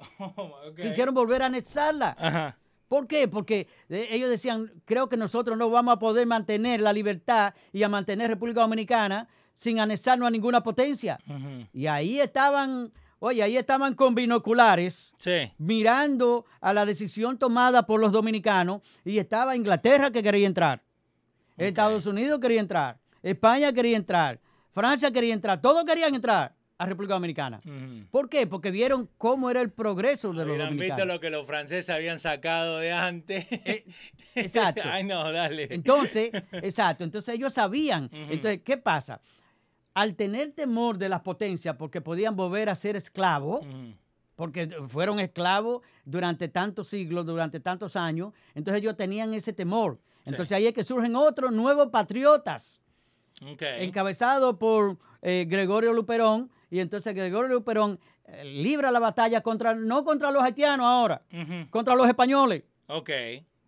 Ok. 0.18 0.80
Quisieron 0.82 1.14
volver 1.14 1.42
a 1.42 1.46
anexarla. 1.46 2.16
Ajá. 2.18 2.58
¿Por 2.88 3.06
qué? 3.06 3.28
Porque 3.28 3.68
eh, 3.88 4.08
ellos 4.10 4.30
decían, 4.30 4.72
creo 4.84 5.08
que 5.08 5.16
nosotros 5.16 5.56
no 5.56 5.70
vamos 5.70 5.94
a 5.94 5.98
poder 6.00 6.26
mantener 6.26 6.80
la 6.80 6.92
libertad 6.92 7.54
y 7.72 7.84
a 7.84 7.88
mantener 7.88 8.28
República 8.30 8.62
Dominicana 8.62 9.28
sin 9.54 9.78
anexarnos 9.78 10.26
a 10.26 10.30
ninguna 10.30 10.62
potencia. 10.62 11.18
Y 11.72 11.86
ahí 11.86 12.18
estaban, 12.20 12.92
oye, 13.20 13.42
ahí 13.42 13.56
estaban 13.56 13.94
con 13.94 14.14
binoculares 14.14 15.12
Sí. 15.16 15.52
mirando 15.58 16.44
a 16.60 16.72
la 16.72 16.86
decisión 16.86 17.38
tomada 17.38 17.86
por 17.86 18.00
los 18.00 18.12
dominicanos 18.12 18.80
y 19.04 19.18
estaba 19.18 19.56
Inglaterra 19.56 20.10
que 20.10 20.22
quería 20.22 20.46
entrar, 20.46 20.82
Estados 21.56 22.06
Unidos 22.06 22.38
quería 22.40 22.60
entrar, 22.60 22.98
España 23.22 23.72
quería 23.72 23.96
entrar, 23.96 24.38
Francia 24.72 25.10
quería 25.10 25.34
entrar, 25.34 25.60
todos 25.60 25.84
querían 25.84 26.14
entrar 26.14 26.54
a 26.80 26.86
República 26.86 27.14
Dominicana. 27.14 27.60
¿Por 28.12 28.28
qué? 28.28 28.46
Porque 28.46 28.70
vieron 28.70 29.10
cómo 29.18 29.50
era 29.50 29.60
el 29.60 29.70
progreso 29.72 30.28
de 30.32 30.44
los 30.44 30.56
visto 30.56 30.64
dominicanos. 30.66 31.06
lo 31.08 31.18
que 31.18 31.30
los 31.30 31.44
franceses 31.44 31.90
habían 31.90 32.20
sacado 32.20 32.78
de 32.78 32.92
antes. 32.92 33.46
Eh, 33.50 33.84
exacto. 34.36 34.82
Ay, 34.84 35.02
no, 35.02 35.32
dale. 35.32 35.66
Entonces, 35.70 36.30
exacto, 36.52 37.02
entonces 37.02 37.34
ellos 37.34 37.52
sabían. 37.52 38.08
Entonces, 38.12 38.60
¿qué 38.64 38.76
pasa? 38.76 39.20
Al 39.94 40.14
tener 40.14 40.52
temor 40.52 40.98
de 40.98 41.08
las 41.08 41.20
potencias 41.20 41.76
porque 41.76 42.00
podían 42.00 42.36
volver 42.36 42.68
a 42.70 42.74
ser 42.76 42.94
esclavos, 42.96 43.66
porque 44.36 44.68
fueron 44.86 45.18
esclavos 45.18 45.82
durante 46.04 46.48
tantos 46.48 46.88
siglos, 46.88 47.26
durante 47.26 47.58
tantos 47.58 47.96
años, 47.96 48.32
entonces 48.54 48.80
ellos 48.82 48.96
tenían 48.96 49.34
ese 49.34 49.52
temor. 49.52 49.98
Sí. 50.22 50.30
Entonces 50.30 50.56
ahí 50.56 50.66
es 50.66 50.74
que 50.74 50.84
surgen 50.84 51.16
otros 51.16 51.50
nuevos 51.52 51.88
patriotas, 51.88 52.80
Ok. 53.50 53.62
encabezados 53.62 54.56
por 54.56 54.98
eh, 55.22 55.46
Gregorio 55.48 55.92
Luperón, 55.92 56.50
y 56.70 56.78
entonces 56.78 57.12
Gregorio 57.14 57.54
Luperón 57.54 57.98
eh, 58.26 58.44
libra 58.44 58.92
la 58.92 59.00
batalla 59.00 59.40
contra, 59.40 59.74
no 59.74 60.04
contra 60.04 60.30
los 60.30 60.42
haitianos 60.42 60.86
ahora, 60.86 61.22
contra 61.70 61.96
los 61.96 62.06
españoles. 62.06 62.62
Ok. 62.86 63.10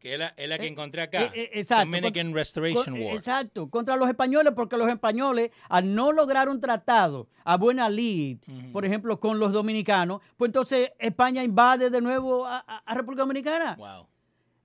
Que 0.01 0.15
es 0.15 0.19
la, 0.19 0.29
es 0.37 0.49
la 0.49 0.59
que 0.59 0.65
Eh, 0.65 0.69
encontré 0.71 1.03
acá. 1.03 1.25
eh, 1.25 1.31
eh, 1.35 1.51
exacto. 1.53 1.85
Dominican 1.85 2.33
Restoration 2.33 2.95
con- 2.95 3.03
War. 3.03 3.15
Exacto, 3.17 3.69
contra 3.69 3.97
los 3.97 4.09
españoles, 4.09 4.55
porque 4.57 4.79
los 4.79 4.89
españoles, 4.89 5.51
al 5.69 5.95
no 5.95 6.11
lograr 6.11 6.49
un 6.49 6.59
tratado 6.59 7.29
a 7.45 7.57
buena 7.59 7.89
lid, 7.91 8.39
Ujú. 8.49 8.73
por 8.73 8.85
ejemplo, 8.87 9.21
con 9.21 9.39
los 9.39 9.53
dominicanos, 9.53 10.21
pues 10.39 10.49
entonces 10.49 10.91
España 10.99 11.45
invade 11.45 11.91
de 11.91 12.01
nuevo 12.01 12.47
a, 12.47 12.65
a- 12.67 12.79
a 12.87 12.95
República 12.95 13.23
Dominicana. 13.25 13.75
Wow. 13.77 14.07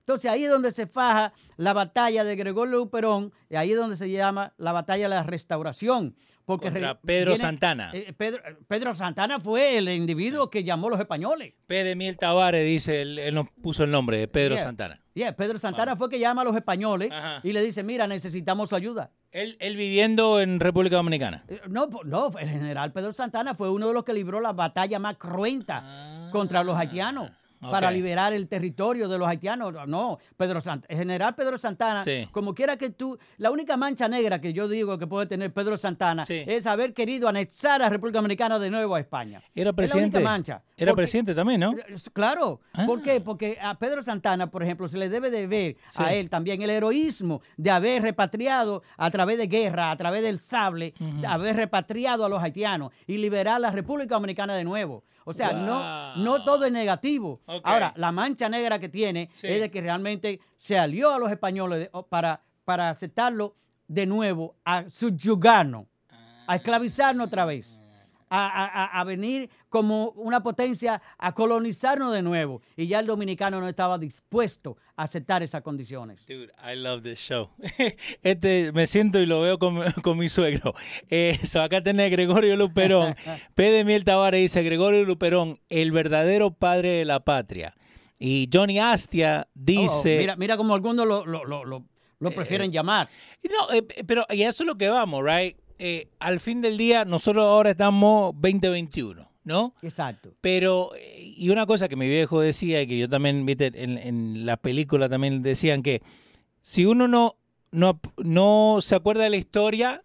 Entonces 0.00 0.30
ahí 0.30 0.44
es 0.44 0.50
donde 0.50 0.72
se 0.72 0.86
faja 0.86 1.32
la 1.56 1.72
batalla 1.74 2.24
de 2.24 2.34
Gregorio 2.36 2.76
Luperón, 2.78 3.32
y 3.50 3.56
ahí 3.56 3.72
es 3.72 3.76
donde 3.76 3.96
se 3.96 4.08
llama 4.10 4.54
la 4.56 4.72
batalla 4.72 5.04
de 5.08 5.14
la 5.16 5.22
restauración. 5.24 6.16
Porque 6.46 6.70
Contra 6.70 6.94
Pedro 7.00 7.32
viene- 7.32 7.36
Santana. 7.38 7.90
eh, 7.92 8.14
Pedro, 8.16 8.40
Pedro 8.68 8.94
Santana 8.94 9.40
fue 9.40 9.76
el 9.78 9.88
individuo 9.88 10.48
que 10.48 10.62
llamó 10.62 10.86
a 10.86 10.90
los 10.90 11.00
españoles. 11.00 11.54
P. 11.66 11.82
de 11.84 11.96
Miel 11.96 12.16
Tavares 12.16 12.64
dice, 12.64 13.02
él, 13.02 13.18
él 13.18 13.34
nos 13.34 13.48
puso 13.62 13.82
el 13.82 13.90
nombre 13.90 14.16
de 14.18 14.28
Pedro 14.28 14.54
Yeah. 14.54 14.64
Santana. 14.64 15.00
Yeah, 15.14 15.34
Pedro 15.34 15.58
Santana 15.58 15.96
fue 15.96 16.08
que 16.08 16.18
llama 16.20 16.42
a 16.42 16.44
los 16.44 16.54
españoles 16.54 17.10
Ajá. 17.10 17.40
y 17.42 17.52
le 17.52 17.62
dice, 17.62 17.82
mira, 17.82 18.06
necesitamos 18.06 18.68
su 18.68 18.76
ayuda. 18.76 19.10
Él, 19.32 19.56
él 19.60 19.74
viviendo 19.76 20.40
en 20.40 20.60
República 20.60 20.96
Dominicana. 20.96 21.44
Eh, 21.48 21.60
No, 21.68 21.88
no, 22.04 22.30
el 22.38 22.48
general 22.48 22.92
Pedro 22.92 23.12
Santana 23.12 23.54
fue 23.54 23.68
uno 23.70 23.88
de 23.88 23.94
los 23.94 24.04
que 24.04 24.12
libró 24.14 24.40
la 24.40 24.52
batalla 24.52 24.98
más 25.00 25.16
cruenta 25.16 26.28
contra 26.30 26.62
los 26.62 26.76
haitianos 26.76 27.30
para 27.60 27.90
liberar 27.90 28.32
el 28.32 28.48
territorio 28.48 29.08
de 29.08 29.18
los 29.18 29.26
haitianos. 29.28 29.72
No, 29.86 30.18
Pedro 30.36 30.60
el 30.88 30.96
general 30.96 31.34
Pedro 31.34 31.58
Santana, 31.58 32.02
Sí. 32.02 32.28
como 32.32 32.54
quiera 32.54 32.76
que 32.76 32.90
tú, 32.90 33.18
la 33.38 33.50
única 33.50 33.76
mancha 33.76 34.08
negra 34.08 34.40
que 34.40 34.52
yo 34.52 34.68
digo 34.68 34.98
que 34.98 35.06
puede 35.06 35.26
tener 35.26 35.52
Pedro 35.52 35.76
Santana 35.76 36.24
Sí. 36.24 36.42
es 36.46 36.66
haber 36.66 36.92
querido 36.94 37.28
anexar 37.28 37.82
a 37.82 37.88
República 37.88 38.18
Dominicana 38.18 38.58
de 38.58 38.70
nuevo 38.70 38.94
a 38.94 39.00
España. 39.00 39.42
Era 39.54 39.60
Es 39.60 39.64
la 39.66 39.72
presidente. 39.72 40.18
única 40.18 40.30
mancha. 40.30 40.62
Era 40.76 40.90
Porque- 40.92 41.02
presidente 41.02 41.34
también, 41.34 41.60
¿no? 41.60 41.74
Claro. 42.12 42.60
¿Por 42.86 42.98
Ah. 42.98 43.02
qué? 43.04 43.20
Porque 43.20 43.58
a 43.60 43.78
Pedro 43.78 44.02
Santana, 44.02 44.50
por 44.50 44.62
ejemplo, 44.62 44.88
se 44.88 44.98
le 44.98 45.08
debe 45.08 45.30
de 45.30 45.46
ver 45.46 45.76
a 45.96 46.12
él 46.14 46.28
también 46.30 46.60
el 46.62 46.70
heroísmo 46.70 47.40
de 47.56 47.70
haber 47.70 48.02
repatriado 48.02 48.82
a 48.96 49.10
través 49.10 49.38
de 49.38 49.46
guerra, 49.46 49.90
a 49.90 49.96
través 49.96 50.22
del 50.22 50.38
sable, 50.38 50.94
de 50.98 51.26
haber 51.26 51.56
repatriado 51.56 52.24
a 52.24 52.28
los 52.28 52.42
haitianos 52.42 52.92
y 53.06 53.18
liberar 53.18 53.60
la 53.60 53.70
República 53.70 54.14
Dominicana 54.16 54.54
de 54.54 54.64
nuevo. 54.64 55.04
O 55.28 55.34
sea, 55.34 55.52
no, 55.52 56.14
no 56.16 56.44
todo 56.44 56.66
es 56.66 56.72
negativo. 56.72 57.40
Ahora, 57.62 57.92
la 57.96 58.10
mancha 58.12 58.48
negra 58.48 58.78
que 58.78 58.88
tiene 58.88 59.30
Sí. 59.32 59.46
es 59.46 59.60
de 59.60 59.70
que 59.70 59.80
realmente 59.80 60.40
se 60.56 60.78
alió 60.78 61.12
a 61.12 61.18
los 61.18 61.30
españoles 61.30 61.78
de- 61.80 61.88
o- 61.92 62.04
para, 62.06 62.40
para 62.64 62.90
aceptarlo 62.90 63.54
de 63.88 64.04
nuevo, 64.06 64.56
a 64.64 64.88
subyugarnos, 64.90 65.86
a 66.48 66.56
esclavizarnos 66.56 67.26
otra 67.28 67.44
vez 67.44 67.78
a, 68.28 68.46
a- 68.46 69.00
a- 69.00 69.04
venir 69.04 69.48
como 69.68 70.10
una 70.10 70.42
potencia 70.42 71.00
a 71.18 71.32
colonizarnos 71.34 72.12
de 72.12 72.22
nuevo. 72.22 72.62
Y 72.76 72.86
ya 72.86 72.98
el 73.00 73.06
dominicano 73.06 73.60
no 73.60 73.68
estaba 73.68 73.98
dispuesto 73.98 74.76
a 74.96 75.04
aceptar 75.04 75.42
esas 75.42 75.62
condiciones. 75.62 76.26
Dude, 76.26 76.50
I 76.64 76.76
love 76.76 77.02
this 77.02 77.18
show. 77.18 77.50
Este, 78.22 78.72
me 78.72 78.86
siento 78.86 79.18
y 79.20 79.26
lo 79.26 79.40
veo 79.42 79.58
con, 79.58 79.78
con 80.02 80.18
mi 80.18 80.28
suegro. 80.28 80.74
Eh, 81.08 81.38
so 81.44 81.62
acá 81.62 81.82
tenés 81.82 82.10
Gregorio 82.10 82.56
Luperón. 82.56 83.14
P. 83.54 83.70
de 83.70 83.84
Miel 83.84 84.04
Tavares 84.04 84.40
dice, 84.40 84.62
Gregorio 84.62 85.04
Luperón, 85.04 85.60
el 85.68 85.92
verdadero 85.92 86.50
padre 86.52 86.90
de 86.90 87.04
la 87.04 87.20
patria. 87.20 87.74
Y 88.18 88.48
Johnny 88.52 88.78
Astia 88.78 89.46
Oh, 89.46 89.50
dice... 89.54 90.18
mira, 90.18 90.36
mira 90.36 90.56
como 90.56 90.74
algunos 90.74 91.06
lo, 91.06 91.26
lo- 91.26 91.44
lo- 91.44 91.64
lo- 91.64 91.84
lo 92.18 92.30
prefieren 92.30 92.72
llamar. 92.72 93.10
No, 93.44 93.70
eh, 93.74 93.82
pero 94.06 94.24
y 94.30 94.42
eso 94.42 94.62
es 94.62 94.66
lo 94.66 94.78
que 94.78 94.88
vamos, 94.88 95.22
right? 95.22 95.58
Eh, 95.78 96.08
al 96.18 96.40
fin 96.40 96.60
del 96.62 96.76
día, 96.78 97.04
nosotros 97.04 97.44
ahora 97.44 97.70
estamos 97.70 98.32
2021, 98.34 99.28
¿no? 99.44 99.74
Exacto. 99.82 100.32
Pero, 100.40 100.90
eh, 100.96 101.34
y 101.36 101.50
una 101.50 101.66
cosa 101.66 101.88
que 101.88 101.96
mi 101.96 102.08
viejo 102.08 102.40
decía, 102.40 102.82
y 102.82 102.86
que 102.86 102.98
yo 102.98 103.08
también, 103.08 103.44
viste, 103.44 103.66
en, 103.74 103.98
en 103.98 104.46
la 104.46 104.56
película 104.56 105.08
también 105.08 105.42
decían 105.42 105.82
que 105.82 106.02
si 106.60 106.84
uno 106.86 107.08
no, 107.08 107.36
no, 107.72 108.00
no 108.16 108.78
se 108.80 108.94
acuerda 108.94 109.24
de 109.24 109.30
la 109.30 109.36
historia, 109.36 110.02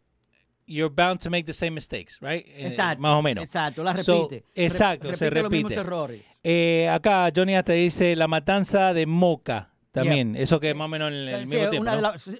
you're 0.67 0.93
bound 0.93 1.19
to 1.21 1.29
make 1.29 1.43
the 1.45 1.53
same 1.53 1.71
mistakes, 1.71 2.17
right? 2.21 2.45
Eh, 2.47 2.67
Exacto. 2.67 3.01
más 3.01 3.17
o 3.17 3.21
menos. 3.21 3.43
Exacto, 3.43 3.83
la 3.83 3.97
So, 3.97 4.27
repite. 4.29 4.45
exacto, 4.55 5.09
Rep- 5.09 5.15
se 5.15 5.25
repite 5.29 5.41
los 5.43 5.51
mismos 5.51 5.69
repite. 5.71 5.81
errores. 5.87 6.39
Eh, 6.43 6.89
acá 6.89 7.31
Johnny 7.35 7.55
hasta 7.55 7.73
dice 7.73 8.15
la 8.15 8.27
matanza 8.27 8.93
de 8.93 9.05
Moca 9.05 9.70
también. 9.91 10.35
Eso 10.35 10.59
que 10.59 10.73
más 10.73 10.85
o 10.85 10.89
menos 10.89 11.09
en 11.11 11.15
el, 11.27 11.47
Sí, 11.47 11.55
mismo 11.57 11.69
tiempo, 11.69 11.91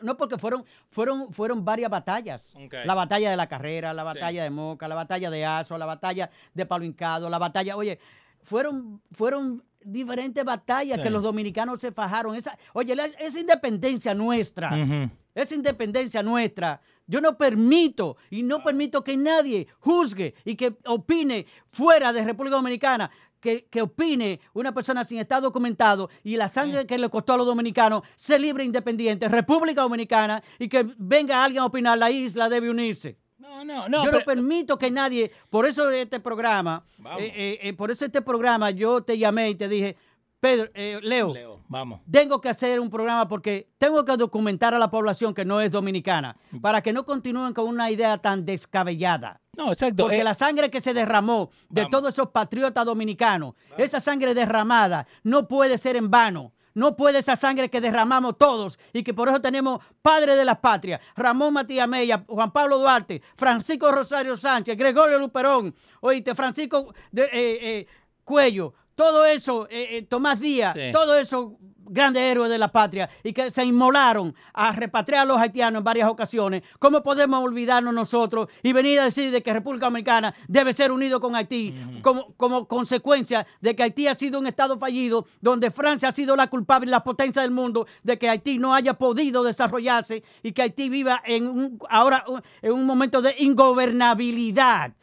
¿no? 0.04 0.18
porque 0.18 0.38
fueron, 0.38 0.64
fueron, 0.90 1.34
fueron 1.34 1.64
varias 1.66 1.90
batallas. 1.92 2.54
La 2.86 2.94
batalla 2.96 3.30
de 3.30 3.38
la 3.38 3.48
carrera, 3.48 3.94
la 3.94 4.04
batalla 4.04 4.44
de 4.44 4.50
Moca, 4.50 4.88
la 4.88 4.96
batalla 4.96 5.30
de 5.30 5.46
Azo, 5.46 5.78
la 5.78 5.86
batalla 5.86 6.30
de 6.54 6.66
Palo 6.66 6.86
Hincado, 6.86 7.30
la 7.30 7.40
batalla, 7.40 7.76
oye, 7.76 8.00
fueron, 8.44 9.02
fueron 9.12 9.64
diferentes 9.84 10.44
batallas 10.46 10.98
Sí. 10.98 11.04
que 11.04 11.10
los 11.10 11.24
dominicanos 11.24 11.80
se 11.82 11.92
fajaron. 11.92 12.36
Esa, 12.36 12.58
oye, 12.74 12.96
la- 12.96 13.06
esa 13.06 13.40
independencia 13.40 14.14
nuestra, 14.14 14.70
Ujú. 14.74 15.10
esa 15.36 15.56
independencia 15.56 16.22
nuestra, 16.24 16.80
yo 17.08 17.20
no 17.20 17.36
permito 17.38 18.16
y 18.30 18.44
no 18.44 18.64
permito 18.64 19.04
que 19.04 19.18
nadie 19.18 19.68
juzgue 19.80 20.36
y 20.46 20.56
que 20.56 20.76
opine 20.86 21.46
fuera 21.72 22.14
de 22.14 22.24
República 22.24 22.56
Dominicana. 22.56 23.10
Que, 23.42 23.66
que 23.72 23.82
opine 23.82 24.40
una 24.54 24.72
persona 24.72 25.04
sin 25.04 25.18
estar 25.18 25.42
documentado 25.42 26.10
y 26.24 26.38
la 26.38 26.48
sangre 26.48 26.86
que 26.86 26.98
le 26.98 27.10
costó 27.10 27.34
a 27.34 27.38
los 27.38 27.48
dominicanos 27.48 28.04
ser 28.16 28.40
libre 28.40 28.62
e 28.64 28.68
independiente, 28.68 29.28
República 29.28 29.82
Dominicana, 29.82 30.44
y 30.60 30.70
que 30.70 30.86
venga 30.98 31.44
alguien 31.44 31.64
a 31.64 31.66
opinar, 31.66 31.98
la 31.98 32.12
isla 32.12 32.48
debe 32.50 32.70
unirse. 32.70 33.18
No, 33.40 33.66
no, 33.66 33.90
no. 33.90 34.06
yo 34.06 34.12
pero- 34.12 34.20
no 34.20 34.26
permito 34.26 34.78
que 34.78 34.92
nadie, 34.92 35.32
por 35.50 35.66
eso 35.66 35.90
este 35.90 36.20
programa, 36.20 36.86
eh, 37.20 37.32
eh, 37.36 37.60
eh, 37.64 37.74
por 37.74 37.90
eso 37.90 38.06
este 38.06 38.22
programa 38.22 38.70
yo 38.72 39.02
te 39.02 39.18
llamé 39.18 39.50
y 39.50 39.56
te 39.56 39.68
dije, 39.68 39.98
Pedro, 40.42 40.70
eh, 40.74 41.00
Leo, 41.04 41.34
Leo, 41.34 41.60
vamos. 41.70 42.02
tengo 42.12 42.42
que 42.42 42.50
hacer 42.50 42.80
un 42.80 42.90
programa 42.90 43.28
porque 43.28 43.70
tengo 43.78 44.04
que 44.04 44.18
documentar 44.18 44.74
a 44.74 44.80
la 44.80 44.90
población 44.90 45.36
que 45.36 45.46
no 45.46 45.62
es 45.62 45.70
dominicana 45.72 46.36
para 46.62 46.82
que 46.82 46.92
no 46.92 47.06
continúen 47.06 47.54
con 47.54 47.68
una 47.68 47.92
idea 47.92 48.18
tan 48.18 48.44
descabellada. 48.44 49.40
No, 49.56 49.72
exacto. 49.72 50.04
Porque 50.04 50.22
eh, 50.22 50.24
la 50.24 50.34
sangre 50.34 50.72
que 50.72 50.82
se 50.82 50.94
derramó 50.96 51.52
de 51.70 51.82
Vamos. 51.84 51.92
todos 51.92 52.14
esos 52.16 52.30
patriotas 52.32 52.86
dominicanos, 52.86 53.54
esa 53.78 54.02
sangre 54.02 54.34
derramada 54.34 55.06
no 55.24 55.48
puede 55.48 55.78
ser 55.78 55.96
en 55.96 56.10
vano. 56.10 56.52
No 56.74 56.96
puede 56.96 57.20
esa 57.20 57.36
sangre 57.36 57.70
que 57.70 57.82
derramamos 57.82 58.38
todos 58.38 58.80
y 58.94 59.04
que 59.04 59.14
por 59.14 59.28
eso 59.28 59.42
tenemos 59.42 59.84
padres 60.02 60.38
de 60.38 60.46
la 60.46 60.60
patria, 60.62 61.02
Ramón 61.18 61.54
Matías 61.54 61.86
Mella, 61.88 62.24
Juan 62.26 62.50
Pablo 62.52 62.78
Duarte, 62.80 63.22
Francisco 63.36 63.92
Rosario 63.92 64.38
Sánchez, 64.38 64.78
Gregorio 64.78 65.20
Luperón, 65.20 65.76
oíste, 66.00 66.34
Francisco 66.34 66.94
de- 67.12 67.30
eh, 67.34 67.88
Cuello, 68.24 68.74
todo 68.96 69.26
eso, 69.26 69.68
eh, 69.70 69.98
eh, 69.98 70.02
Tomás 70.04 70.40
Díaz, 70.40 70.74
Sí. 70.76 70.92
todo 70.92 71.18
eso 71.18 71.58
grandes 71.94 72.24
héroes 72.24 72.50
de 72.50 72.58
la 72.58 72.72
patria 72.72 73.10
y 73.22 73.34
que 73.34 73.52
se 73.52 73.66
inmolaron 73.66 74.34
a 74.54 74.72
repatriar 74.72 75.24
a 75.24 75.26
los 75.26 75.38
haitianos 75.38 75.80
en 75.80 75.84
varias 75.84 76.10
ocasiones, 76.10 76.64
¿cómo 76.80 77.04
podemos 77.04 77.44
olvidarnos 77.44 77.94
nosotros 77.94 78.48
y 78.64 78.72
venir 78.72 79.02
a 79.02 79.06
decir 79.06 79.30
de 79.30 79.44
que 79.44 79.52
República 79.52 79.88
Dominicana 79.88 80.34
debe 80.48 80.72
ser 80.72 80.94
unido 80.94 81.20
con 81.20 81.36
Haití 81.36 81.76
como, 82.02 82.34
como 82.38 82.66
consecuencia 82.66 83.46
de 83.60 83.76
que 83.76 83.84
Haití 83.84 84.08
ha 84.08 84.14
sido 84.14 84.40
un 84.40 84.48
estado 84.48 84.80
fallido, 84.80 85.26
donde 85.42 85.70
Francia 85.70 86.08
ha 86.10 86.14
sido 86.14 86.38
la 86.38 86.48
culpable 86.48 86.90
la 86.90 87.04
potencia 87.04 87.42
del 87.42 87.52
mundo 87.52 87.86
de 88.04 88.18
que 88.18 88.30
Haití 88.30 88.58
no 88.58 88.74
haya 88.74 88.94
podido 88.94 89.44
desarrollarse 89.44 90.24
y 90.44 90.54
que 90.54 90.62
Haití 90.62 90.88
viva 90.88 91.22
en 91.26 91.48
un, 91.48 91.80
ahora 91.90 92.24
en 92.62 92.72
un 92.72 92.86
momento 92.86 93.22
de 93.22 93.36
ingobernabilidad, 93.40 94.94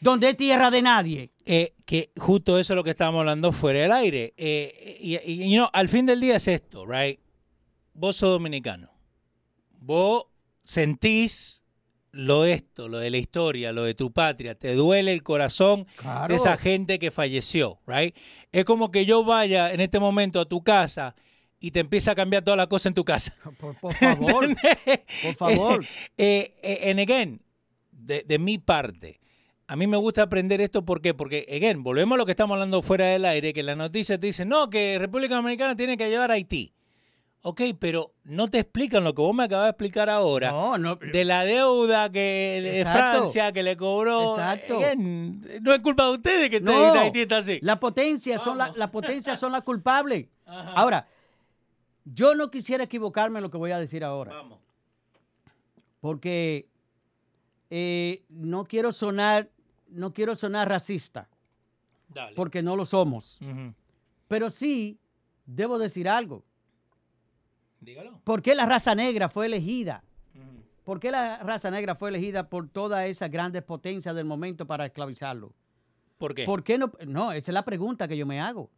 donde 0.00 0.30
es 0.30 0.36
tierra 0.36 0.70
de 0.72 0.82
nadie? 0.82 1.30
Eh, 1.44 1.74
que 1.84 2.10
justo 2.16 2.58
eso 2.58 2.72
es 2.72 2.76
lo 2.76 2.84
que 2.84 2.90
estábamos 2.90 3.20
hablando 3.20 3.50
fuera 3.52 3.80
del 3.80 3.92
aire. 3.92 4.32
Eh, 4.36 4.98
y, 5.00 5.16
y, 5.18 5.50
you 5.50 5.56
know, 5.56 5.68
al 5.72 5.88
fin 5.88 6.06
del 6.06 6.20
día 6.20 6.36
es 6.36 6.46
esto, 6.48 6.86
right? 6.86 7.18
Vos 7.94 8.16
sos 8.16 8.30
dominicano. 8.30 8.90
Vos 9.80 10.26
sentís 10.64 11.62
lo 12.12 12.42
de 12.42 12.52
esto, 12.52 12.88
lo 12.88 12.98
de 12.98 13.10
la 13.10 13.16
historia, 13.18 13.72
lo 13.72 13.84
de 13.84 13.94
tu 13.94 14.12
patria. 14.12 14.54
Te 14.54 14.74
duele 14.74 15.12
el 15.12 15.22
corazón 15.22 15.86
Claro. 15.96 16.28
de 16.28 16.36
esa 16.36 16.56
gente 16.56 16.98
que 16.98 17.10
falleció, 17.10 17.80
right? 17.86 18.14
Es 18.52 18.64
como 18.64 18.90
que 18.90 19.06
yo 19.06 19.24
vaya 19.24 19.72
en 19.72 19.80
este 19.80 19.98
momento 19.98 20.38
a 20.40 20.44
tu 20.44 20.62
casa 20.62 21.14
y 21.58 21.70
te 21.70 21.80
empieza 21.80 22.12
a 22.12 22.14
cambiar 22.14 22.42
toda 22.44 22.56
la 22.56 22.66
cosa 22.68 22.88
en 22.88 22.94
tu 22.94 23.04
casa. 23.04 23.34
Por, 23.58 23.76
por 23.80 23.94
favor, 23.94 24.46
por 25.22 25.34
favor. 25.36 25.84
Eh, 26.18 26.54
eh, 26.62 26.90
and 26.90 27.00
again, 27.00 27.40
de, 27.90 28.22
de 28.22 28.38
mi 28.38 28.58
parte, 28.58 29.20
a 29.72 29.76
mí 29.76 29.86
me 29.86 29.96
gusta 29.96 30.20
aprender 30.20 30.60
esto 30.60 30.84
¿por 30.84 31.00
qué? 31.00 31.14
porque, 31.14 31.46
again, 31.50 31.82
volvemos 31.82 32.16
a 32.16 32.18
lo 32.18 32.26
que 32.26 32.32
estamos 32.32 32.56
hablando 32.56 32.82
fuera 32.82 33.06
del 33.06 33.24
aire, 33.24 33.54
que 33.54 33.62
las 33.62 33.74
noticias 33.74 34.20
te 34.20 34.26
dicen, 34.26 34.50
no, 34.50 34.68
que 34.68 34.98
República 34.98 35.36
Dominicana 35.36 35.74
tiene 35.74 35.96
que 35.96 36.10
llevar 36.10 36.30
a 36.30 36.34
Haití. 36.34 36.74
Ok, 37.40 37.62
pero 37.78 38.12
no 38.24 38.48
te 38.48 38.58
explican 38.58 39.02
lo 39.02 39.14
que 39.14 39.22
vos 39.22 39.34
me 39.34 39.44
acabas 39.44 39.64
de 39.64 39.70
explicar 39.70 40.10
ahora. 40.10 40.50
No, 40.50 40.76
no. 40.76 40.96
De 40.96 41.24
la 41.24 41.46
deuda 41.46 42.12
que 42.12 42.60
de. 42.62 42.82
Francia 42.84 43.50
que 43.50 43.62
le 43.62 43.78
cobró. 43.78 44.32
Exacto. 44.32 44.76
Again, 44.76 45.62
no 45.62 45.72
es 45.72 45.80
culpa 45.80 46.04
de 46.04 46.12
ustedes 46.12 46.50
que 46.50 46.60
No. 46.60 46.92
Haití 46.92 47.22
está 47.22 47.38
así. 47.38 47.58
La 47.62 47.80
potencia 47.80 48.36
son 48.38 48.58
la, 48.58 48.64
Vamos. 48.64 48.78
la 48.78 48.90
potencia 48.90 49.36
son 49.36 49.52
las 49.52 49.62
culpables. 49.62 50.28
Ajá. 50.46 50.72
Ahora, 50.74 51.08
yo 52.04 52.34
no 52.34 52.50
quisiera 52.50 52.84
equivocarme 52.84 53.38
en 53.38 53.44
lo 53.44 53.50
que 53.50 53.56
voy 53.56 53.70
a 53.70 53.78
decir 53.78 54.04
ahora, 54.04 54.34
Vamos. 54.34 54.58
porque 55.98 56.68
eh, 57.74 58.22
no 58.28 58.66
quiero 58.66 58.92
sonar, 58.92 59.48
no 59.92 60.12
quiero 60.12 60.34
sonar 60.36 60.68
racista, 60.68 61.28
Dale. 62.08 62.34
porque 62.34 62.62
no 62.62 62.76
lo 62.76 62.84
somos. 62.86 63.38
Pero 64.28 64.50
sí 64.50 64.98
debo 65.46 65.78
decir 65.78 66.08
algo. 66.08 66.44
Dígalo. 67.80 68.20
¿Por 68.24 68.42
qué 68.42 68.54
la 68.54 68.66
raza 68.66 68.94
negra 68.94 69.28
fue 69.28 69.46
elegida? 69.46 70.04
¿Por 70.84 70.98
qué 70.98 71.10
la 71.10 71.38
raza 71.38 71.70
negra 71.70 71.94
fue 71.94 72.08
elegida 72.10 72.48
por 72.48 72.68
todas 72.68 73.06
esas 73.06 73.30
grandes 73.30 73.62
potencias 73.62 74.14
del 74.14 74.24
momento 74.24 74.66
para 74.66 74.86
esclavizarlo? 74.86 75.52
¿Por 76.18 76.34
qué? 76.34 76.44
¿Por 76.44 76.62
qué 76.64 76.78
no? 76.78 76.92
No, 77.06 77.32
esa 77.32 77.50
es 77.50 77.54
la 77.54 77.64
pregunta 77.64 78.06
que 78.08 78.16
yo 78.16 78.26
me 78.26 78.40
hago. 78.40 78.70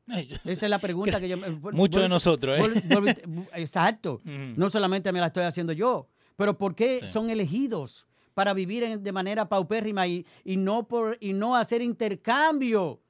Esa 0.45 0.67
es 0.67 0.71
la 0.71 0.79
pregunta 0.79 1.21
que 1.21 1.29
yo 1.29 1.37
me... 1.37 1.49
Muchos 1.73 2.03
de 2.03 2.09
nosotros, 2.09 2.59
¿eh? 2.59 3.23
exacto. 3.55 4.21
No 4.25 4.69
solamente 4.71 5.12
me 5.12 5.21
la 5.21 5.27
estoy 5.27 5.45
haciendo 5.45 5.73
yo, 5.73 6.09
pero 6.37 6.57
¿por 6.59 6.75
qué 6.75 7.01
Sí. 7.03 7.09
son 7.09 7.31
elegidos 7.31 8.07
para 8.35 8.53
vivir 8.53 8.82
en- 8.82 9.03
de 9.03 9.12
manera 9.12 9.49
paupérrima 9.49 10.07
y, 10.07 10.26
y 10.45 10.57
no 10.57 10.87
por, 10.87 11.16
y 11.20 11.32
no 11.32 11.57
hacer 11.57 11.80
intercambio 11.82 13.01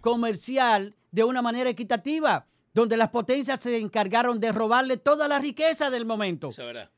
comercial 0.00 0.94
de 1.10 1.24
una 1.24 1.42
manera 1.42 1.68
equitativa? 1.70 2.46
Donde 2.72 2.96
las 2.96 3.08
potencias 3.08 3.60
se 3.60 3.76
encargaron 3.78 4.38
de 4.38 4.52
robarle 4.52 4.96
toda 4.96 5.26
la 5.26 5.40
riqueza 5.40 5.90
del 5.90 6.06
momento. 6.06 6.50
Eso 6.50 6.62
es 6.62 6.66
verdad. 6.66 6.90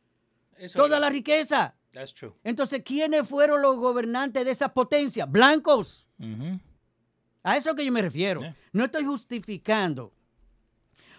Eso 0.57 0.65
es 0.67 0.73
Toda 0.75 0.89
verdad. 0.89 1.01
la 1.01 1.11
riqueza. 1.11 1.75
That's 1.93 2.13
true. 2.13 2.33
Entonces, 2.45 2.83
¿quiénes 2.85 3.27
fueron 3.27 3.63
los 3.63 3.77
gobernantes 3.77 4.45
de 4.45 4.51
esas 4.51 4.71
potencias? 4.73 5.31
Blancos. 5.31 6.07
A 7.43 7.57
eso 7.57 7.75
que 7.75 7.85
yo 7.87 7.91
me 7.91 8.03
refiero. 8.03 8.41
Yeah. 8.43 8.57
No 8.73 8.85
estoy 8.85 9.05
justificando. 9.05 10.13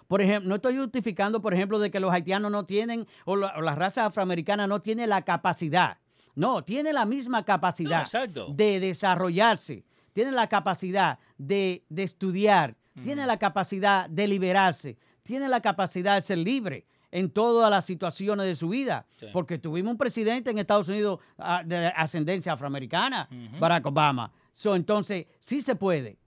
Por 0.08 0.22
ejemplo, 0.22 0.50
no 0.50 0.56
estoy 0.56 0.78
justificando, 0.78 1.42
por 1.42 1.54
ejemplo, 1.54 1.80
de 1.80 1.90
que 1.90 2.00
los 2.00 2.12
haitianos 2.14 2.52
no 2.52 2.66
tienen, 2.66 3.08
o 3.26 3.36
la, 3.36 3.54
o 3.58 3.62
la 3.62 3.74
raza 3.76 4.06
afroamericana 4.06 4.68
no 4.68 4.82
tiene 4.82 5.08
la 5.08 5.24
capacidad. 5.24 5.98
No, 6.36 6.64
tiene 6.64 6.94
la 6.94 7.06
misma 7.06 7.44
capacidad 7.44 8.06
No, 8.36 8.48
de 8.50 8.80
desarrollarse, 8.80 9.84
tiene 10.14 10.32
la 10.32 10.48
capacidad 10.48 11.20
de, 11.38 11.84
de 11.90 12.04
estudiar, 12.04 12.76
tiene 13.04 13.26
la 13.26 13.38
capacidad 13.38 14.10
de 14.10 14.28
liberarse, 14.28 14.98
tiene 15.24 15.48
la 15.48 15.62
capacidad 15.62 16.16
de 16.16 16.22
ser 16.22 16.38
libre 16.40 16.86
en 17.12 17.30
todas 17.30 17.70
las 17.70 17.86
situaciones 17.86 18.46
de 18.46 18.56
su 18.56 18.70
vida. 18.70 19.06
Sí. 19.18 19.28
Porque 19.32 19.58
tuvimos 19.60 19.92
un 19.92 19.98
presidente 19.98 20.50
en 20.52 20.58
Estados 20.58 20.90
Unidos 20.90 21.20
ah, 21.38 21.62
de 21.64 21.88
ascendencia 21.88 22.54
afroamericana. 22.54 23.28
Barack 23.60 23.86
Obama. 23.86 24.32
So, 24.52 24.76
entonces, 24.76 25.28
sí 25.40 25.62
se 25.62 25.76
puede. 25.76 26.18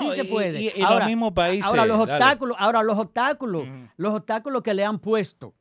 No, 0.00 0.10
sí 0.12 0.16
se 0.16 0.24
puede. 0.24 0.60
y- 0.62 0.68
y 0.76 0.80
los 0.82 1.06
mismos 1.06 1.32
países, 1.32 1.64
Ahora 1.66 1.86
los 1.86 1.98
dale. 2.00 2.12
obstáculos, 2.12 2.56
ahora 2.60 2.82
los 2.82 2.98
obstáculos, 2.98 3.64
los 3.96 4.14
obstáculos 4.14 4.62
que 4.62 4.74
le 4.74 4.84
han 4.84 4.98
puesto, 4.98 5.54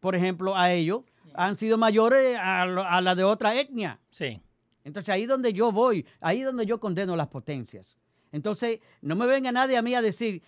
por 0.00 0.14
ejemplo, 0.14 0.56
a 0.56 0.70
ellos, 0.72 1.02
han 1.34 1.56
sido 1.56 1.78
mayores 1.78 2.36
a, 2.38 2.62
a 2.62 3.00
la 3.00 3.14
de 3.14 3.24
otra 3.24 3.54
etnia. 3.54 3.98
Sí. 4.10 4.40
Entonces 4.84 5.08
ahí 5.10 5.22
es 5.22 5.28
donde 5.28 5.52
yo 5.52 5.70
voy, 5.72 6.04
ahí 6.20 6.40
es 6.40 6.44
donde 6.46 6.66
yo 6.66 6.78
condeno 6.80 7.14
las 7.16 7.28
potencias. 7.28 7.96
Entonces, 8.32 8.80
no 9.02 9.14
me 9.14 9.26
venga 9.26 9.52
nadie 9.52 9.76
a 9.76 9.82
mí 9.82 9.94
a 9.94 10.02
decir, 10.02 10.42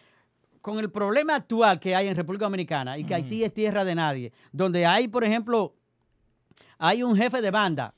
con 0.63 0.79
el 0.79 0.91
problema 0.91 1.37
actual 1.37 1.79
que 1.79 1.95
hay 1.95 2.09
en 2.09 2.17
República 2.17 2.47
Dominicana 2.47 2.97
y 2.99 3.05
que 3.05 3.15
Haití 3.15 3.45
es 3.45 3.53
tierra 3.53 3.85
de 3.85 3.95
nadie, 3.95 4.33
donde 4.53 4.87
hay, 4.87 5.07
por 5.09 5.23
ejemplo, 5.23 5.75
hay 6.79 7.03
un 7.03 7.17
jefe 7.17 7.41
de 7.43 7.51
banda, 7.51 7.95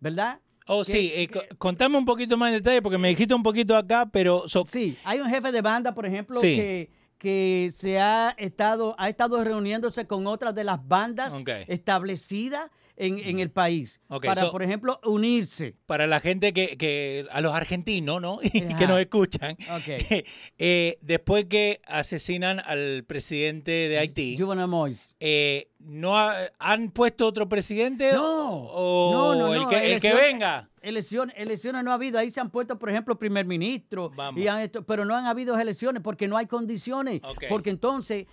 ¿verdad? 0.00 0.40
Oh, 0.66 0.82
Que- 0.82 0.90
sí. 0.92 1.12
eh, 1.14 1.28
co- 1.28 1.42
contame 1.58 1.96
un 1.98 2.04
poquito 2.04 2.36
más 2.36 2.48
en 2.50 2.56
detalle 2.56 2.82
porque 2.82 2.98
me 2.98 3.08
dijiste 3.08 3.34
un 3.34 3.42
poquito 3.42 3.76
acá, 3.76 4.08
pero... 4.10 4.48
so- 4.48 4.64
Sí, 4.64 4.96
hay 5.04 5.20
un 5.20 5.28
jefe 5.28 5.52
de 5.52 5.60
banda, 5.60 5.94
por 5.94 6.06
ejemplo, 6.06 6.40
Sí. 6.40 6.56
que, 6.56 6.90
que 7.18 7.70
se 7.72 8.00
ha 8.00 8.34
estado, 8.38 8.94
ha 8.98 9.08
estado 9.08 9.42
reuniéndose 9.42 10.06
con 10.06 10.26
otras 10.26 10.54
de 10.54 10.64
las 10.64 10.86
bandas 10.86 11.34
establecidas 11.66 12.70
en, 12.98 13.18
en 13.18 13.40
el 13.40 13.50
país 13.50 14.00
para, 14.22 14.40
so- 14.42 14.50
por 14.52 14.62
ejemplo, 14.62 14.98
unirse. 15.04 15.74
para 15.86 16.06
la 16.06 16.18
gente 16.20 16.52
que, 16.52 16.76
que 16.78 17.26
a 17.30 17.40
los 17.42 17.54
argentinos, 17.54 18.22
¿no? 18.22 18.38
Y 18.42 18.74
que 18.74 18.86
nos 18.86 18.98
escuchan. 19.00 19.52
Ok. 19.76 19.88
eh, 20.58 20.98
después 21.02 21.44
que 21.44 21.80
asesinan 21.86 22.60
al 22.60 23.04
presidente 23.06 23.70
de 23.70 23.98
Haití, 23.98 24.36
Juvenal 24.38 24.68
Moïse. 24.68 25.14
eh, 25.20 25.68
¿no 25.78 26.16
ha- 26.18 26.50
han 26.58 26.90
puesto 26.90 27.26
otro 27.26 27.48
presidente? 27.48 28.12
No, 28.12 28.50
o 28.64 29.12
no, 29.12 29.34
no, 29.34 29.54
el, 29.54 29.68
que, 29.68 29.94
el 29.94 30.00
que 30.00 30.14
venga. 30.14 30.70
Elecciones, 30.80 31.34
elecciones 31.36 31.82
no 31.84 31.90
ha 31.90 31.94
habido. 31.94 32.18
Ahí 32.18 32.30
se 32.30 32.40
han 32.40 32.50
puesto, 32.50 32.78
por 32.78 32.88
ejemplo, 32.90 33.18
primer 33.18 33.44
ministro. 33.44 34.08
Vamos. 34.14 34.40
y 34.40 34.46
han 34.48 34.60
hecho- 34.62 34.84
pero 34.86 35.04
no 35.04 35.14
han 35.16 35.26
habido 35.26 35.58
elecciones 35.58 36.00
porque 36.02 36.28
no 36.28 36.36
hay 36.36 36.46
condiciones. 36.46 37.20
Ok. 37.24 37.44
Porque 37.48 37.70
entonces, 37.70 38.26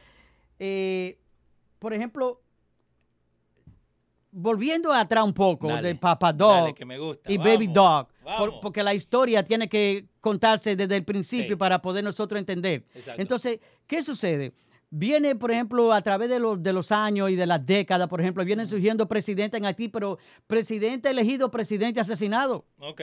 eh, 0.59 1.17
por 1.79 1.93
ejemplo, 1.93 2.42
volviendo 4.33 4.91
atrás 4.91 5.23
un 5.23 5.33
poco 5.33 5.67
Dale, 5.67 5.89
de 5.89 5.95
Papa 5.95 6.33
dale, 6.33 6.61
Dog 6.67 6.75
que 6.75 6.85
me 6.85 6.97
gusta, 6.97 7.31
y 7.31 7.37
Baby 7.37 7.67
Dog, 7.67 8.07
por- 8.37 8.59
porque 8.59 8.83
la 8.83 8.93
historia 8.93 9.43
tiene 9.43 9.69
que 9.69 10.05
contarse 10.19 10.75
desde 10.75 10.95
el 10.95 11.03
principio 11.05 11.51
Sí. 11.51 11.55
para 11.55 11.81
poder 11.81 12.03
nosotros 12.03 12.39
entender. 12.39 12.83
Exacto. 12.95 13.21
Entonces, 13.21 13.59
¿qué 13.87 14.01
sucede? 14.03 14.53
Viene, 14.89 15.35
por 15.35 15.51
ejemplo, 15.51 15.91
a 15.91 16.01
través 16.01 16.29
de 16.29 16.39
los, 16.39 16.61
de 16.61 16.71
los 16.73 16.91
años 16.91 17.29
y 17.31 17.35
de 17.35 17.45
las 17.47 17.65
décadas, 17.65 18.07
por 18.07 18.21
ejemplo, 18.21 18.43
vienen 18.45 18.67
surgiendo 18.67 19.07
presidentes 19.07 19.57
en 19.59 19.65
Haití, 19.65 19.87
pero 19.87 20.17
presidente 20.45 21.09
elegido, 21.09 21.49
presidente 21.49 21.99
asesinado. 21.99 22.65
Ok. 22.79 23.01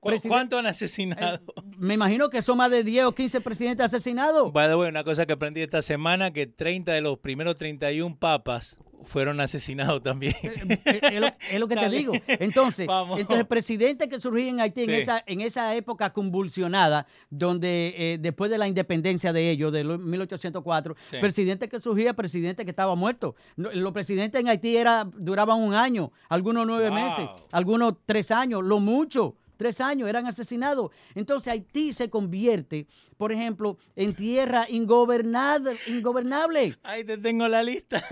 ¿Cu- 0.00 0.12
¿Cuánto 0.28 0.58
han 0.58 0.64
asesinado? 0.64 1.40
Me 1.76 1.92
imagino 1.92 2.30
que 2.30 2.40
son 2.40 2.56
más 2.56 2.70
de 2.70 2.82
10 2.84 3.04
o 3.04 3.12
15 3.12 3.42
presidentes 3.42 3.84
asesinados. 3.84 4.50
By 4.50 4.66
the 4.68 4.74
way, 4.76 4.88
una 4.88 5.04
cosa 5.04 5.26
que 5.26 5.34
aprendí 5.34 5.60
esta 5.60 5.82
semana, 5.82 6.32
que 6.32 6.46
30 6.46 6.92
de 6.92 7.02
los 7.02 7.18
primeros 7.18 7.58
31 7.58 8.16
papas 8.18 8.78
fueron 9.04 9.40
asesinados 9.40 10.02
también. 10.02 10.34
Eh, 10.42 10.80
eh, 10.84 11.00
es, 11.02 11.20
lo, 11.20 11.26
es 11.26 11.60
lo 11.60 11.68
que 11.68 11.76
te 11.76 11.88
digo. 11.88 12.12
Entonces, 12.26 12.86
Vamos. 12.86 13.18
entonces 13.18 13.46
presidentes 13.46 14.08
que 14.08 14.18
surgían 14.20 14.48
en 14.56 14.60
Haití 14.60 14.82
en, 14.84 14.90
esa, 14.90 15.22
en 15.26 15.40
esa 15.40 15.74
época 15.74 16.12
convulsionada, 16.12 17.06
donde 17.30 17.94
eh, 17.96 18.18
después 18.20 18.50
de 18.50 18.58
la 18.58 18.68
independencia 18.68 19.32
de 19.32 19.50
ellos, 19.50 19.72
de 19.72 19.84
los 19.84 19.98
1804, 20.00 20.96
Sí. 21.06 21.16
presidente 21.20 21.68
que 21.68 21.80
surgía, 21.80 22.14
presidente 22.14 22.64
que 22.64 22.70
estaba 22.70 22.94
muerto. 22.94 23.34
Los 23.56 23.92
presidentes 23.92 24.40
en 24.40 24.48
Haití 24.48 24.76
era, 24.76 25.04
duraban 25.16 25.58
un 25.60 25.74
año, 25.74 26.12
algunos 26.28 26.66
nueve 26.66 26.88
Wow. 26.90 26.94
meses, 26.94 27.28
algunos 27.52 27.94
tres 28.04 28.30
años, 28.30 28.62
lo 28.64 28.80
mucho. 28.80 29.36
Tres 29.60 29.78
años 29.82 30.08
eran 30.08 30.24
asesinados. 30.26 30.90
Entonces 31.14 31.52
Haití 31.52 31.92
se 31.92 32.08
convierte, 32.08 32.86
por 33.18 33.30
ejemplo, 33.30 33.76
en 33.94 34.14
tierra 34.14 34.64
ingobernable. 34.70 35.76
ingobernable. 35.86 36.78
Ahí 36.82 37.04
te 37.04 37.18
tengo 37.18 37.46
la 37.46 37.62
lista. 37.62 38.02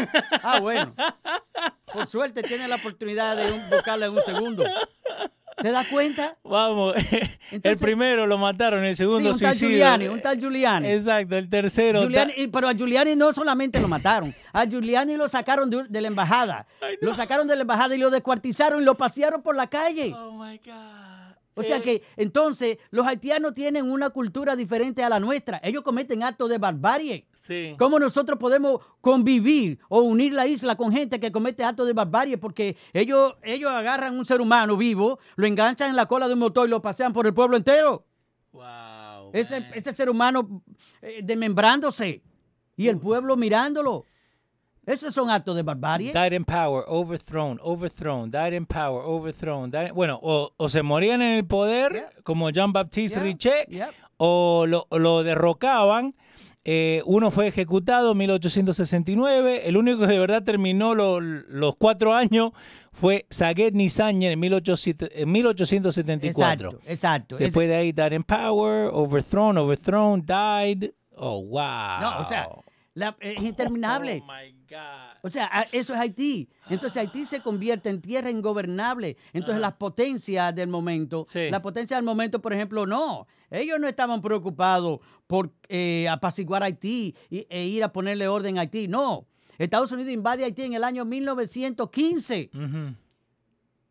Ah, 0.43 0.61
bueno. 0.61 0.95
Por 1.91 2.07
suerte 2.07 2.43
tiene 2.43 2.69
la 2.69 2.77
oportunidad 2.77 3.35
de 3.35 3.51
un- 3.51 3.71
buscarla 3.71 4.07
en 4.07 4.13
un 4.13 4.21
segundo. 4.23 4.63
¿Te 5.57 5.71
das 5.73 5.87
cuenta? 5.89 6.37
Vamos, 6.45 6.95
el 7.51 7.79
primero 7.79 8.27
lo 8.27 8.37
mataron, 8.37 8.85
el 8.85 8.95
Sí, 8.95 8.99
segundo 9.05 9.31
un 9.33 9.39
tal. 9.39 9.55
Giuliani, 9.55 10.07
un 10.09 10.21
tal 10.21 10.39
Giuliani. 10.39 10.87
Exacto, 10.87 11.35
el 11.35 11.49
tercero. 11.49 12.03
Giuliani- 12.03 12.45
ta- 12.45 12.53
pero 12.53 12.69
a 12.69 12.75
Giuliani 12.75 13.17
no 13.17 13.33
solamente 13.33 13.81
lo 13.81 13.89
mataron, 13.89 14.35
a 14.53 14.67
Giuliani 14.67 15.17
lo 15.17 15.29
sacaron 15.31 15.71
de, 15.71 15.85
de 15.89 16.01
la 16.03 16.09
embajada. 16.09 16.67
Ay, 16.83 16.97
no. 17.01 17.09
Lo 17.09 17.15
sacaron 17.15 17.49
de 17.49 17.57
la 17.57 17.63
embajada 17.63 17.95
y 17.95 17.99
lo 17.99 18.11
descuartizaron 18.11 18.83
y 18.83 18.85
lo 18.85 18.97
pasearon 18.97 19.41
por 19.43 19.57
la 19.57 19.67
calle. 19.67 20.15
Oh 20.15 20.33
my 20.33 20.59
God. 20.59 21.08
O 21.59 21.63
sea 21.63 21.79
Eh, 21.79 21.83
que 21.83 22.03
entonces 22.17 22.79
los 22.91 23.07
haitianos 23.07 23.53
tienen 23.53 23.91
una 23.91 24.11
cultura 24.11 24.55
diferente 24.55 25.03
a 25.03 25.09
la 25.09 25.19
nuestra. 25.19 25.61
Ellos 25.63 25.83
cometen 25.83 26.23
actos 26.23 26.49
de 26.49 26.59
barbarie. 26.59 27.27
Sí. 27.39 27.75
¿Cómo 27.79 27.99
nosotros 27.99 28.39
podemos 28.39 28.81
convivir 29.01 29.79
o 29.89 30.01
unir 30.01 30.33
la 30.35 30.47
isla 30.47 30.77
con 30.77 30.93
gente 30.93 31.19
que 31.19 31.33
comete 31.33 31.65
actos 31.65 31.87
de 31.87 31.93
barbarie? 31.93 32.39
Porque 32.39 32.77
ellos, 32.93 33.35
ellos 33.43 33.71
agarran 33.71 34.17
un 34.19 34.25
ser 34.25 34.41
humano 34.41 34.77
vivo, 34.77 35.19
lo 35.37 35.47
enganchan 35.47 35.91
en 35.91 35.97
la 35.97 36.07
cola 36.07 36.29
de 36.29 36.35
un 36.35 36.41
motor 36.41 36.69
y 36.69 36.71
lo 36.71 36.81
pasean 36.81 37.13
por 37.13 37.27
el 37.27 37.35
pueblo 37.35 37.57
entero. 37.57 38.05
Wow. 38.53 39.31
Ese, 39.33 39.67
ese 39.75 39.93
ser 39.93 40.09
humano 40.09 40.63
eh, 41.03 41.21
desmembrándose 41.23 42.23
y 42.77 42.89
el 42.89 42.99
pueblo 42.99 43.37
mirándolo. 43.37 44.05
Esos 44.89 45.15
son 45.15 45.29
actos 45.31 45.55
de 45.55 45.63
barbarie. 45.63 46.13
Died 46.13 46.33
in 46.33 46.45
power, 46.45 46.85
overthrown, 46.89 47.59
overthrown, 47.63 48.31
died 48.31 48.55
in 48.55 48.65
power, 48.67 49.03
overthrown. 49.05 49.71
died- 49.71 49.93
Bueno, 49.93 50.19
o, 50.23 50.51
o 50.57 50.69
se 50.69 50.83
morían 50.83 51.21
en 51.23 51.37
el 51.37 51.45
poder, 51.45 51.93
Yeah. 51.93 52.11
como 52.25 52.51
Jean-Baptiste 52.51 53.17
Yeah, 53.17 53.23
Richet, 53.23 53.67
yeah. 53.69 53.91
o 54.17 54.65
lo, 54.67 54.87
lo 54.91 55.23
derrocaban. 55.23 56.15
Eh, 56.65 57.03
uno 57.07 57.31
fue 57.31 57.47
ejecutado 57.47 58.13
en 58.13 58.19
1869. 58.19 59.63
El 59.69 59.77
único 59.77 60.01
que 60.01 60.07
de 60.07 60.19
verdad 60.19 60.43
terminó 60.43 60.95
lo- 60.95 61.21
los 61.21 61.77
cuatro 61.77 62.13
años 62.15 62.51
fue 62.93 63.27
Saguet 63.31 63.73
Nizañez 63.75 64.33
en 64.33 64.41
1800 64.41 65.09
en 65.15 65.31
1874. 65.33 66.69
Exacto, 66.71 66.91
exacto. 66.91 67.35
Es- 67.37 67.41
Después 67.41 67.69
de 67.69 67.77
ahí, 67.77 67.93
died 67.93 68.13
in 68.13 68.23
power, 68.25 68.91
overthrown, 68.93 69.57
overthrown, 69.59 70.21
died. 70.25 70.91
Oh, 71.17 71.43
wow. 71.43 72.01
no, 72.01 72.19
o 72.21 72.25
sea, 72.25 72.49
la- 72.99 73.17
es 73.21 73.43
interminable. 73.43 74.23
Oh, 74.23 74.27
my 74.33 74.53
God. 74.69 75.19
O 75.23 75.31
sea, 75.31 75.67
eso 75.73 75.95
es 75.95 76.01
Haití. 76.01 76.49
Entonces 76.69 76.97
Haití 76.99 77.27
se 77.27 77.41
convierte 77.41 77.89
en 77.91 78.01
tierra 78.01 78.31
ingobernable. 78.31 79.17
Entonces 79.33 79.61
las 79.61 79.75
potencias 79.75 80.55
del 80.55 80.69
momento, 80.69 81.25
Sí. 81.27 81.51
la 81.51 81.61
potencia 81.63 81.97
del 81.97 82.05
momento, 82.05 82.41
por 82.41 82.53
ejemplo, 82.53 82.87
no. 82.87 83.27
Ellos 83.51 83.81
no 83.81 83.89
estaban 83.89 84.21
preocupados 84.21 85.01
por 85.27 85.51
eh, 85.69 86.07
apaciguar 86.09 86.63
Haití 86.63 87.15
y- 87.31 87.47
e 87.49 87.65
ir 87.65 87.83
a 87.85 87.93
ponerle 87.93 88.29
orden 88.29 88.59
a 88.59 88.63
Haití. 88.63 88.89
No. 88.89 89.27
Estados 89.59 89.91
Unidos 89.93 90.13
invade 90.13 90.45
Haití 90.45 90.63
en 90.63 90.75
el 90.75 90.85
año 90.85 91.05
1915, 91.05 92.51
Ujú. 92.55 92.95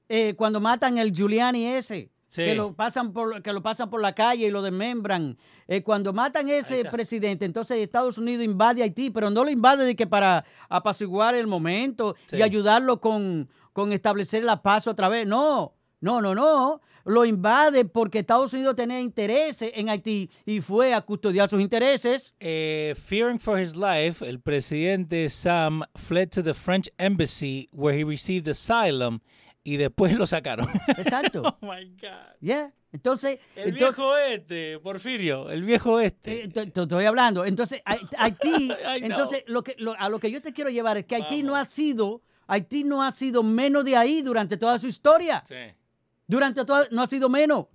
eh, 0.09 0.33
cuando 0.35 0.59
matan 0.59 0.97
el 0.97 1.11
Giuliani 1.11 1.65
ese. 1.65 2.09
Sí. 2.27 2.43
Que 2.43 2.55
lo, 2.55 2.73
pasan 2.73 3.13
por, 3.13 3.41
que 3.41 3.53
lo 3.53 3.61
pasan 3.61 3.89
por 3.89 4.01
la 4.01 4.13
calle 4.13 4.47
y 4.47 4.51
lo 4.51 4.61
desmembran. 4.61 5.37
Eh, 5.67 5.81
cuando 5.81 6.11
matan 6.13 6.47
Ahí 6.47 6.53
ese 6.53 6.83
presidente, 6.85 7.45
entonces 7.45 7.77
Estados 7.77 8.17
Unidos 8.17 8.43
invade 8.43 8.83
Haití, 8.83 9.09
pero 9.09 9.29
no 9.29 9.43
lo 9.43 9.49
invade 9.49 9.85
de 9.85 9.95
que 9.95 10.07
para 10.07 10.43
apaciguar 10.69 11.35
el 11.35 11.47
momento 11.47 12.15
Sí. 12.27 12.37
y 12.37 12.41
ayudarlo 12.41 12.99
con, 12.99 13.49
con 13.73 13.93
establecer 13.93 14.43
la 14.43 14.61
paz 14.61 14.87
otra 14.87 15.07
vez. 15.09 15.27
No, 15.27 15.73
no, 16.01 16.21
no, 16.21 16.35
no. 16.35 16.81
Lo 17.05 17.23
invade 17.23 17.85
porque 17.85 18.19
Estados 18.19 18.51
Unidos 18.51 18.75
tenía 18.75 18.99
intereses 18.99 19.71
en 19.73 19.87
Haití 19.87 20.29
y 20.45 20.59
fue 20.59 20.93
a 20.93 20.99
custodiar 21.01 21.47
sus 21.49 21.61
intereses. 21.61 22.33
Eh, 22.41 22.93
fearing 23.07 23.39
for 23.39 23.57
his 23.57 23.77
life, 23.77 24.21
el 24.27 24.41
presidente 24.41 25.29
Sam 25.29 25.83
fled 25.95 26.29
to 26.31 26.43
the 26.43 26.53
French 26.53 26.89
embassy 26.97 27.69
where 27.71 27.97
he 27.97 28.03
received 28.03 28.49
asylum 28.49 29.21
y 29.67 29.75
después 29.75 30.13
lo 30.17 30.25
sacaron. 30.25 30.69
Exacto. 30.97 31.41
oh 31.61 31.65
my 31.65 31.85
God. 32.01 32.35
¿Ya? 32.39 32.71
Entonces, 32.93 33.39
El 33.53 33.69
entonces 33.73 33.97
viejo 33.97 34.17
este, 34.17 34.79
Porfirio, 34.79 35.49
el 35.49 35.63
viejo 35.63 35.99
este. 35.99 36.45
Eh, 36.45 36.47
te, 36.47 36.67
te 36.67 36.81
estoy 36.83 37.03
hablando. 37.03 37.43
Entonces, 37.43 37.81
Hai- 37.85 38.07
Haití, 38.17 38.71
entonces 39.03 39.43
lo 39.47 39.61
que, 39.63 39.75
lo- 39.77 39.93
a 39.99 40.07
lo 40.07 40.19
que 40.19 40.31
yo 40.31 40.41
te 40.41 40.53
quiero 40.53 40.69
llevar 40.69 40.95
es 40.97 41.05
que 41.05 41.15
Haití 41.15 41.43
no 41.43 41.57
ha 41.57 41.65
sido, 41.65 42.21
Haití 42.47 42.85
no 42.85 43.03
ha 43.03 43.11
sido 43.11 43.43
menos 43.43 43.83
de 43.83 43.97
ahí 43.97 44.21
durante 44.21 44.55
toda 44.55 44.79
su 44.79 44.87
historia. 44.87 45.43
Sí. 45.45 45.55
Durante 46.25 46.63
toda, 46.63 46.87
no 46.91 47.01
ha 47.01 47.07
sido 47.07 47.27
menos. 47.27 47.65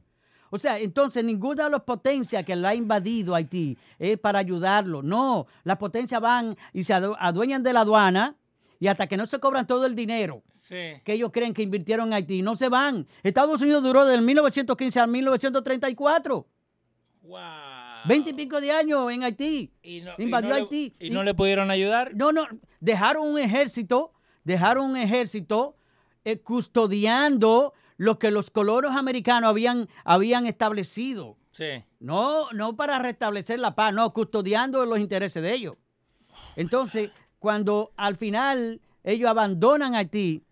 O 0.48 0.58
sea, 0.58 0.78
entonces 0.78 1.22
ninguna 1.22 1.64
de 1.64 1.70
las 1.70 1.82
potencias 1.82 2.42
que 2.44 2.56
la 2.56 2.70
ha 2.70 2.74
invadido 2.74 3.34
Haití 3.34 3.76
es 3.98 4.18
para 4.18 4.38
ayudarlo. 4.38 5.02
No, 5.02 5.46
las 5.64 5.76
potencias 5.76 6.20
van 6.22 6.56
y 6.72 6.84
se 6.84 6.94
adu- 6.94 7.16
adueñan 7.18 7.62
de 7.62 7.72
la 7.74 7.80
aduana 7.80 8.34
y 8.82 8.88
hasta 8.88 9.06
que 9.06 9.16
no 9.16 9.26
se 9.26 9.38
cobran 9.38 9.64
todo 9.64 9.86
el 9.86 9.94
dinero 9.94 10.42
Sí. 10.58 10.74
que 11.04 11.12
ellos 11.12 11.30
creen 11.32 11.54
que 11.54 11.62
invirtieron 11.62 12.08
en 12.08 12.14
Haití, 12.14 12.42
no 12.42 12.56
se 12.56 12.68
van. 12.68 13.06
Estados 13.22 13.62
Unidos 13.62 13.82
duró 13.84 14.04
del 14.04 14.22
1915 14.22 14.98
al 14.98 15.08
1934. 15.08 16.46
Wow. 17.22 17.38
Veinte 18.06 18.30
y 18.30 18.32
pico 18.32 18.60
de 18.60 18.72
años 18.72 19.08
en 19.12 19.22
Haití. 19.22 19.70
Y 19.84 20.00
no, 20.00 20.12
invadió 20.18 20.48
no 20.50 20.56
le- 20.56 20.62
Haití. 20.62 20.94
¿Y 20.98 21.06
Y- 21.06 21.10
no 21.10 21.22
le 21.22 21.34
pudieron 21.34 21.70
ayudar? 21.70 22.12
No, 22.16 22.32
no, 22.32 22.46
dejaron 22.80 23.28
un 23.28 23.38
ejército, 23.38 24.12
dejaron 24.42 24.90
un 24.90 24.96
ejército 24.96 25.76
eh, 26.24 26.40
custodiando 26.40 27.74
lo 27.96 28.18
que 28.18 28.30
los 28.32 28.50
colonos 28.50 28.96
americanos 28.96 29.48
habían, 29.50 29.88
habían 30.04 30.46
establecido. 30.46 31.36
Sí. 31.52 31.84
No, 32.00 32.50
no 32.52 32.74
para 32.76 32.98
restablecer 32.98 33.60
la 33.60 33.74
paz, 33.76 33.94
no, 33.94 34.12
custodiando 34.12 34.84
los 34.86 34.98
intereses 34.98 35.40
de 35.42 35.52
ellos. 35.54 35.76
Entonces, 36.56 37.10
cuando 37.42 37.90
al 37.96 38.14
final 38.16 38.80
ellos 39.02 39.28
abandonan 39.28 39.96
Haití 39.96 40.44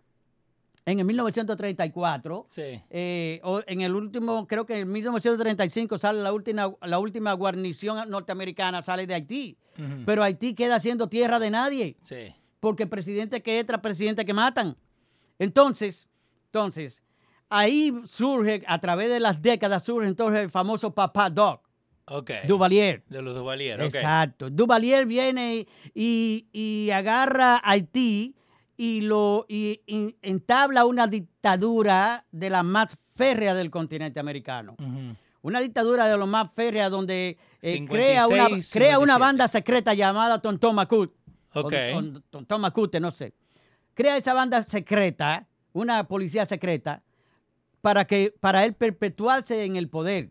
en 0.85 0.99
el 0.99 1.05
1934, 1.05 2.45
Sí. 2.49 2.81
eh, 2.89 3.39
o 3.43 3.61
en 3.65 3.79
el 3.79 3.95
último, 3.95 4.45
creo 4.45 4.65
que 4.65 4.79
en 4.79 4.91
1935 4.91 5.97
sale 5.97 6.21
la 6.21 6.33
última, 6.33 6.69
la 6.81 6.99
última 6.99 7.31
guarnición 7.31 8.09
norteamericana, 8.09 8.81
sale 8.81 9.07
de 9.07 9.13
Haití. 9.13 9.57
Pero 10.05 10.21
Haití 10.21 10.53
queda 10.53 10.79
siendo 10.81 11.07
tierra 11.07 11.39
de 11.39 11.49
nadie, 11.49 11.95
Sí. 12.03 12.35
porque 12.59 12.85
presidente 12.87 13.41
que 13.41 13.57
entra, 13.59 13.81
presidente 13.81 14.25
que 14.25 14.33
matan. 14.33 14.75
Entonces, 15.39 16.09
entonces, 16.47 17.01
ahí 17.49 17.93
surge, 18.03 18.63
a 18.67 18.79
través 18.79 19.09
de 19.09 19.21
las 19.21 19.41
décadas, 19.41 19.85
surge 19.85 20.07
entonces 20.09 20.41
el 20.41 20.49
famoso 20.49 20.93
Papa 20.93 21.29
Doc, 21.29 21.61
Ok. 22.13 22.31
Duvalier. 22.47 23.03
De 23.07 23.21
los 23.21 23.35
Duvalier, 23.35 23.79
ok. 23.81 23.95
Exacto. 23.95 24.49
Duvalier 24.49 25.05
viene 25.05 25.67
y, 25.93 26.47
y 26.51 26.89
agarra 26.91 27.55
a 27.57 27.71
Haití 27.71 28.35
y 28.77 29.01
lo 29.01 29.45
y, 29.47 29.81
y 29.85 30.15
entabla 30.21 30.85
una 30.85 31.07
dictadura 31.07 32.25
de 32.31 32.49
la 32.49 32.63
más 32.63 32.97
férrea 33.15 33.53
del 33.53 33.69
continente 33.69 34.19
americano. 34.19 34.75
Una 35.43 35.59
dictadura 35.59 36.07
de 36.07 36.17
lo 36.17 36.27
más 36.27 36.51
férrea 36.55 36.89
donde 36.89 37.37
eh, 37.61 37.73
56, 37.73 37.87
crea, 37.89 38.27
una, 38.27 38.47
crea 38.71 38.99
una 38.99 39.13
57. 39.13 39.19
banda 39.19 39.47
secreta 39.47 39.93
llamada 39.93 40.39
Tontón 40.41 40.75
Macut. 40.75 41.13
o 41.53 41.59
Ok. 41.61 41.71
de- 41.71 41.93
o 41.93 42.21
Tontón 42.29 42.61
Macute, 42.61 42.99
no 42.99 43.11
sé. 43.11 43.33
Crea 43.93 44.17
esa 44.17 44.33
banda 44.33 44.61
secreta, 44.63 45.47
una 45.73 46.07
policía 46.07 46.45
secreta, 46.45 47.03
para, 47.81 48.05
que, 48.05 48.33
para 48.39 48.65
él 48.65 48.73
perpetuarse 48.73 49.65
en 49.65 49.75
el 49.75 49.89
poder. 49.89 50.29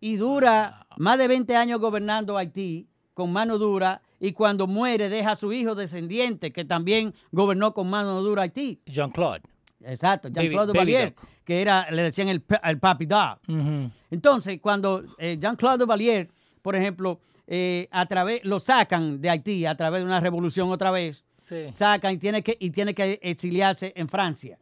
Y 0.00 0.16
dura 0.16 0.86
más 0.98 1.18
de 1.18 1.28
20 1.28 1.56
años 1.56 1.80
gobernando 1.80 2.36
Haití 2.36 2.88
con 3.14 3.32
mano 3.32 3.56
dura 3.58 4.02
y 4.20 4.32
cuando 4.32 4.66
muere 4.66 5.08
deja 5.08 5.32
a 5.32 5.36
su 5.36 5.52
hijo 5.52 5.74
descendiente 5.74 6.52
que 6.52 6.64
también 6.64 7.14
gobernó 7.32 7.72
con 7.72 7.88
mano 7.88 8.20
dura 8.22 8.42
Haití. 8.42 8.80
Jean-Claude. 8.86 9.42
Exacto, 9.80 10.28
Jean-Claude 10.28 10.72
Duvalier, 10.72 11.14
que 11.44 11.60
era, 11.62 11.90
le 11.90 12.02
decían 12.02 12.28
el, 12.28 12.42
el 12.64 12.78
papi. 12.78 13.06
Ujú. 13.48 13.90
Entonces, 14.10 14.58
cuando 14.60 15.04
eh, 15.18 15.36
Jean-Claude 15.40 15.78
Duvalier, 15.78 16.28
por 16.62 16.74
ejemplo, 16.76 17.20
eh, 17.46 17.86
a 17.92 18.06
través, 18.06 18.44
lo 18.44 18.58
sacan 18.58 19.20
de 19.20 19.30
Haití 19.30 19.66
a 19.66 19.76
través 19.76 20.00
de 20.00 20.06
una 20.06 20.20
revolución 20.20 20.70
otra 20.70 20.90
vez, 20.90 21.24
Sí. 21.36 21.66
sacan 21.74 22.14
y 22.14 22.18
tiene 22.18 22.42
que, 22.42 22.56
y 22.58 22.70
tiene 22.70 22.94
que 22.94 23.20
exiliarse 23.22 23.92
en 23.94 24.08
Francia. 24.08 24.58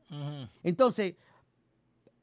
Entonces, 0.62 1.14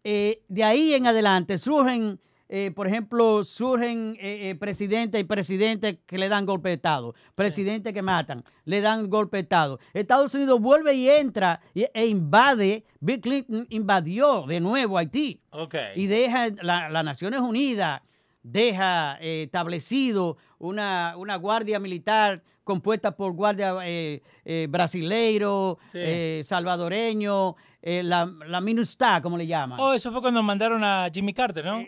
eh, 0.03 0.43
de 0.47 0.64
ahí 0.64 0.93
en 0.93 1.07
adelante 1.07 1.57
surgen, 1.57 2.20
eh, 2.54 2.70
por 2.76 2.86
ejemplo, 2.86 3.43
surgen 3.45 4.18
eh, 4.20 4.49
eh, 4.49 4.56
presidentes 4.56 5.22
y 5.22 5.24
presidentes 5.24 5.99
que 6.06 6.18
le 6.18 6.28
dan 6.28 6.45
golpe 6.45 6.68
de 6.68 6.76
Estado, 6.76 7.16
presidentes 7.34 7.93
que 7.93 8.02
matan, 8.02 8.43
le 8.66 8.82
dan 8.82 9.10
golpe 9.10 9.38
de 9.38 9.43
Estado. 9.43 9.80
Estados 9.93 10.36
Unidos 10.36 10.60
vuelve 10.60 10.93
y 10.93 11.10
entra 11.10 11.62
y- 11.74 11.86
e 11.93 12.06
invade, 12.08 12.84
Bill 12.99 13.22
Clinton 13.22 13.66
invadió 13.70 14.43
de 14.45 14.60
nuevo 14.60 14.97
Haití. 14.97 15.39
Y 15.95 16.08
deja 16.08 16.49
la- 16.62 16.89
las 16.89 17.06
Naciones 17.06 17.39
Unidas 17.39 18.02
deja 18.43 19.18
eh, 19.22 19.43
establecido 19.43 20.36
una, 20.58 21.14
una 21.18 21.36
guardia 21.38 21.80
militar 21.80 22.43
compuesta 22.64 23.16
por 23.16 23.34
guardia 23.34 23.76
eh, 23.84 24.22
eh, 24.45 24.68
brasileiro, 24.70 25.78
Sí. 25.88 25.97
eh, 26.01 26.41
salvadoreño, 26.43 27.55
la, 27.84 28.32
la 28.47 28.62
MINUSTA, 28.62 29.22
como 29.22 29.38
le 29.38 29.47
llaman. 29.47 29.80
Oh, 29.80 29.93
eso 29.93 30.12
fue 30.12 30.22
cuando 30.22 30.43
mandaron 30.43 30.84
a 30.84 31.09
Jimmy 31.12 31.34
Carter, 31.34 31.66
¿no? 31.66 31.84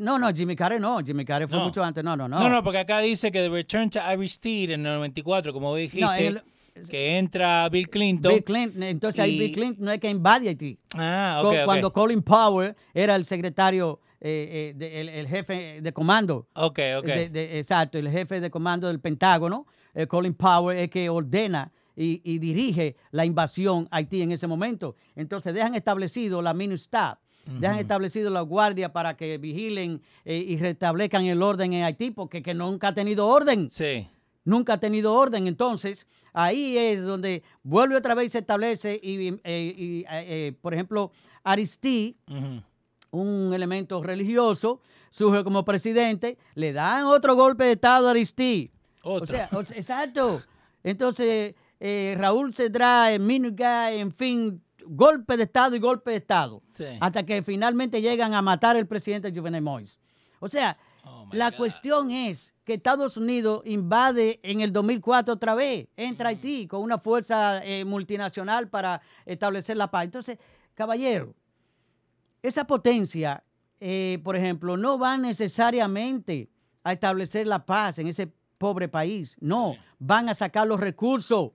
No, 0.00 0.18
no, 0.18 0.32
Jimmy 0.32 0.54
Carrey 0.54 0.78
no, 0.78 1.00
Jimmy 1.00 1.24
Carrey 1.24 1.48
fue 1.48 1.58
No. 1.58 1.64
mucho 1.64 1.82
antes, 1.82 2.04
no, 2.04 2.16
no, 2.16 2.28
no. 2.28 2.38
no, 2.40 2.48
no, 2.48 2.62
porque 2.62 2.78
acá 2.78 3.00
dice 3.00 3.32
que 3.32 3.40
The 3.40 3.48
Return 3.48 3.90
to 3.90 4.00
Aristide 4.00 4.74
en 4.74 4.86
el 4.86 4.94
94, 4.94 5.52
como 5.52 5.74
dijiste. 5.74 6.00
No, 6.06 6.14
en 6.14 6.26
el- 6.26 6.42
que 6.88 7.18
entra 7.18 7.68
Bill 7.68 7.90
Clinton. 7.90 8.32
Bill 8.32 8.44
Clinton, 8.44 8.82
entonces 8.84 9.20
ahí 9.22 9.34
y- 9.34 9.38
Bill 9.40 9.52
Clinton 9.52 9.84
no 9.84 9.90
es 9.92 10.00
que 10.00 10.08
invade 10.08 10.48
Haití. 10.48 10.78
Ah, 10.96 11.40
Co- 11.42 11.48
ok, 11.50 11.54
ok. 11.58 11.64
Cuando 11.66 11.92
Colin 11.92 12.22
Powell 12.22 12.74
era 12.94 13.14
el 13.14 13.26
secretario, 13.26 14.00
eh, 14.20 14.72
eh, 14.72 14.78
de- 14.78 15.00
el, 15.02 15.08
el 15.10 15.26
jefe 15.28 15.80
de 15.82 15.92
comando. 15.92 16.46
Ok, 16.54 16.78
ok. 16.98 17.04
de- 17.04 17.28
de- 17.28 17.58
exacto, 17.58 17.98
el 17.98 18.08
jefe 18.08 18.40
de 18.40 18.50
comando 18.50 18.86
del 18.86 19.00
Pentágono, 19.00 19.66
eh, 19.94 20.06
Colin 20.06 20.34
Powell, 20.34 20.78
es 20.78 20.90
que 20.90 21.08
ordena 21.08 21.70
y, 21.96 22.20
y 22.24 22.38
dirige 22.38 22.96
la 23.10 23.24
invasión 23.26 23.86
a 23.90 23.96
Haití 23.96 24.22
en 24.22 24.32
ese 24.32 24.46
momento. 24.46 24.96
Entonces 25.14 25.52
dejan 25.54 25.74
establecido 25.74 26.40
la 26.42 26.54
MINUSTAP, 26.54 27.18
dejan 27.58 27.78
establecido 27.78 28.30
la 28.30 28.40
guardia 28.42 28.92
para 28.92 29.16
que 29.16 29.36
vigilen 29.38 30.00
eh, 30.24 30.36
y 30.36 30.56
restablezcan 30.56 31.24
el 31.26 31.42
orden 31.42 31.72
en 31.72 31.84
Haití, 31.84 32.10
porque 32.10 32.42
que 32.42 32.54
nunca 32.54 32.88
ha 32.88 32.94
tenido 32.94 33.26
orden 33.26 33.68
Sí. 33.68 34.08
nunca 34.44 34.74
ha 34.74 34.80
tenido 34.80 35.12
orden. 35.12 35.46
Entonces, 35.46 36.06
ahí 36.32 36.78
es 36.78 37.02
donde 37.04 37.42
vuelve 37.62 37.96
otra 37.96 38.14
vez 38.14 38.26
y 38.26 38.28
se 38.30 38.38
establece, 38.38 38.98
y, 39.02 39.38
eh, 39.44 39.74
y, 39.76 40.50
por 40.62 40.72
ejemplo, 40.72 41.10
Aristí, 41.44 42.16
un 43.10 43.52
elemento 43.52 44.02
religioso, 44.02 44.80
surge 45.10 45.44
como 45.44 45.64
presidente, 45.64 46.38
le 46.54 46.72
dan 46.72 47.04
otro 47.04 47.34
golpe 47.34 47.64
de 47.64 47.72
Estado 47.72 48.08
a 48.08 48.12
Aristí. 48.12 48.70
O 49.02 49.26
sea, 49.26 49.48
o 49.52 49.64
sea, 49.64 49.76
exacto. 49.76 50.42
Entonces, 50.82 51.54
eh, 51.80 52.14
Raúl 52.18 52.54
Cedrá, 52.54 53.08
Minuga, 53.18 53.92
en 53.92 54.12
fin, 54.12 54.62
golpe 54.84 55.36
de 55.36 55.44
Estado 55.44 55.76
y 55.76 55.78
golpe 55.78 56.10
de 56.12 56.16
Estado. 56.18 56.62
Sí. 56.74 56.84
Hasta 57.00 57.24
que 57.24 57.42
finalmente 57.42 58.00
llegan 58.00 58.34
a 58.34 58.42
matar 58.42 58.76
al 58.76 58.86
presidente 58.86 59.32
Juvenal 59.34 59.62
Moïse. 59.62 59.98
O 60.40 60.48
sea, 60.48 60.76
Oh, 61.04 61.26
la 61.32 61.50
God. 61.50 61.56
cuestión 61.56 62.10
es 62.12 62.54
que 62.62 62.74
Estados 62.74 63.16
Unidos 63.16 63.62
invade 63.64 64.38
en 64.44 64.60
el 64.60 64.72
2004 64.72 65.34
otra 65.34 65.56
vez, 65.56 65.88
entra 65.96 66.28
a 66.28 66.30
Haití 66.30 66.68
con 66.68 66.80
una 66.80 66.98
fuerza 66.98 67.60
eh, 67.64 67.84
multinacional 67.84 68.68
para 68.68 69.00
establecer 69.26 69.76
la 69.76 69.90
paz. 69.90 70.04
Entonces, 70.04 70.38
caballero, 70.74 71.34
esa 72.40 72.68
potencia, 72.68 73.42
eh, 73.80 74.20
por 74.22 74.36
ejemplo, 74.36 74.76
no 74.76 74.96
va 74.96 75.16
necesariamente 75.18 76.48
a 76.84 76.92
establecer 76.92 77.48
la 77.48 77.66
paz 77.66 77.98
en 77.98 78.06
ese 78.06 78.32
pobre 78.62 78.86
país. 78.88 79.36
No, 79.40 79.76
van 79.98 80.28
a 80.28 80.34
sacar 80.34 80.66
los 80.68 80.78
recursos, 80.78 81.50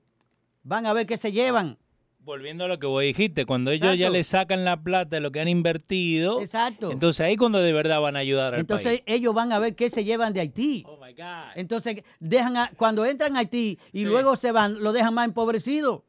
van 0.63 0.85
a 0.85 0.91
ver 0.93 1.05
qué 1.07 1.15
se 1.17 1.31
llevan. 1.31 1.77
Volviendo 2.19 2.65
a 2.65 2.67
lo 2.67 2.77
que 2.77 2.85
vos 2.87 3.01
dijiste, 3.01 3.45
cuando 3.45 3.71
ellos 3.71 3.95
ya 3.97 4.09
le 4.09 4.21
sacan 4.25 4.65
la 4.65 4.75
plata 4.83 5.15
de 5.15 5.21
lo 5.21 5.31
que 5.31 5.39
han 5.39 5.47
invertido, 5.47 6.41
Exacto. 6.41 6.91
entonces 6.91 7.21
ahí 7.25 7.37
cuando 7.37 7.59
de 7.59 7.71
verdad 7.71 8.01
van 8.01 8.17
a 8.17 8.19
ayudar 8.19 8.53
al 8.53 8.59
Entonces 8.59 8.99
país. 8.99 9.03
ellos 9.05 9.33
van 9.33 9.53
a 9.53 9.59
ver 9.59 9.75
qué 9.75 9.89
se 9.89 10.03
llevan 10.03 10.33
de 10.33 10.41
Haití. 10.41 10.83
Oh 10.85 10.97
my 10.97 11.13
God. 11.13 11.51
Entonces, 11.55 12.03
dejan 12.19 12.57
a- 12.57 12.71
cuando 12.75 13.05
entran 13.05 13.37
a 13.37 13.39
Haití 13.39 13.79
y 13.93 13.99
Sí. 13.99 14.03
luego 14.05 14.35
se 14.35 14.51
van, 14.51 14.83
lo 14.83 14.91
dejan 14.91 15.13
más 15.13 15.25
empobrecido. 15.29 16.03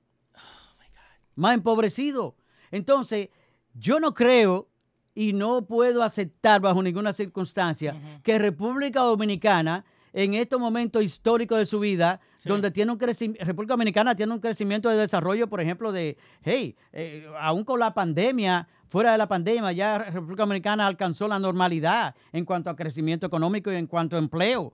Más 1.36 1.54
empobrecido. 1.54 2.34
Entonces, 2.72 3.28
yo 3.74 4.00
no 4.00 4.12
creo 4.12 4.68
y 5.14 5.32
no 5.32 5.66
puedo 5.66 6.02
aceptar 6.02 6.60
bajo 6.60 6.82
ninguna 6.82 7.12
circunstancia 7.12 7.94
que 8.24 8.38
República 8.38 9.00
Dominicana, 9.02 9.84
en 10.12 10.34
estos 10.34 10.60
momentos 10.60 11.02
históricos 11.02 11.58
de 11.58 11.66
su 11.66 11.80
vida, 11.80 12.20
Sí. 12.38 12.48
donde 12.48 12.70
tiene 12.70 12.92
un 12.92 12.98
crecimiento, 12.98 13.44
República 13.44 13.74
Dominicana 13.74 14.14
tiene 14.14 14.32
un 14.32 14.38
crecimiento 14.38 14.88
de 14.88 14.96
desarrollo, 14.96 15.48
por 15.48 15.60
ejemplo, 15.60 15.90
de, 15.90 16.16
hey, 16.42 16.76
eh, 16.92 17.26
aún 17.40 17.64
con 17.64 17.80
la 17.80 17.92
pandemia, 17.92 18.68
fuera 18.88 19.12
de 19.12 19.18
la 19.18 19.26
pandemia, 19.28 19.72
ya 19.72 19.98
República 19.98 20.44
Dominicana 20.44 20.86
alcanzó 20.86 21.26
la 21.28 21.38
normalidad 21.38 22.14
en 22.32 22.44
cuanto 22.44 22.70
a 22.70 22.76
crecimiento 22.76 23.26
económico 23.26 23.72
y 23.72 23.76
en 23.76 23.86
cuanto 23.86 24.16
a 24.16 24.18
empleo. 24.20 24.72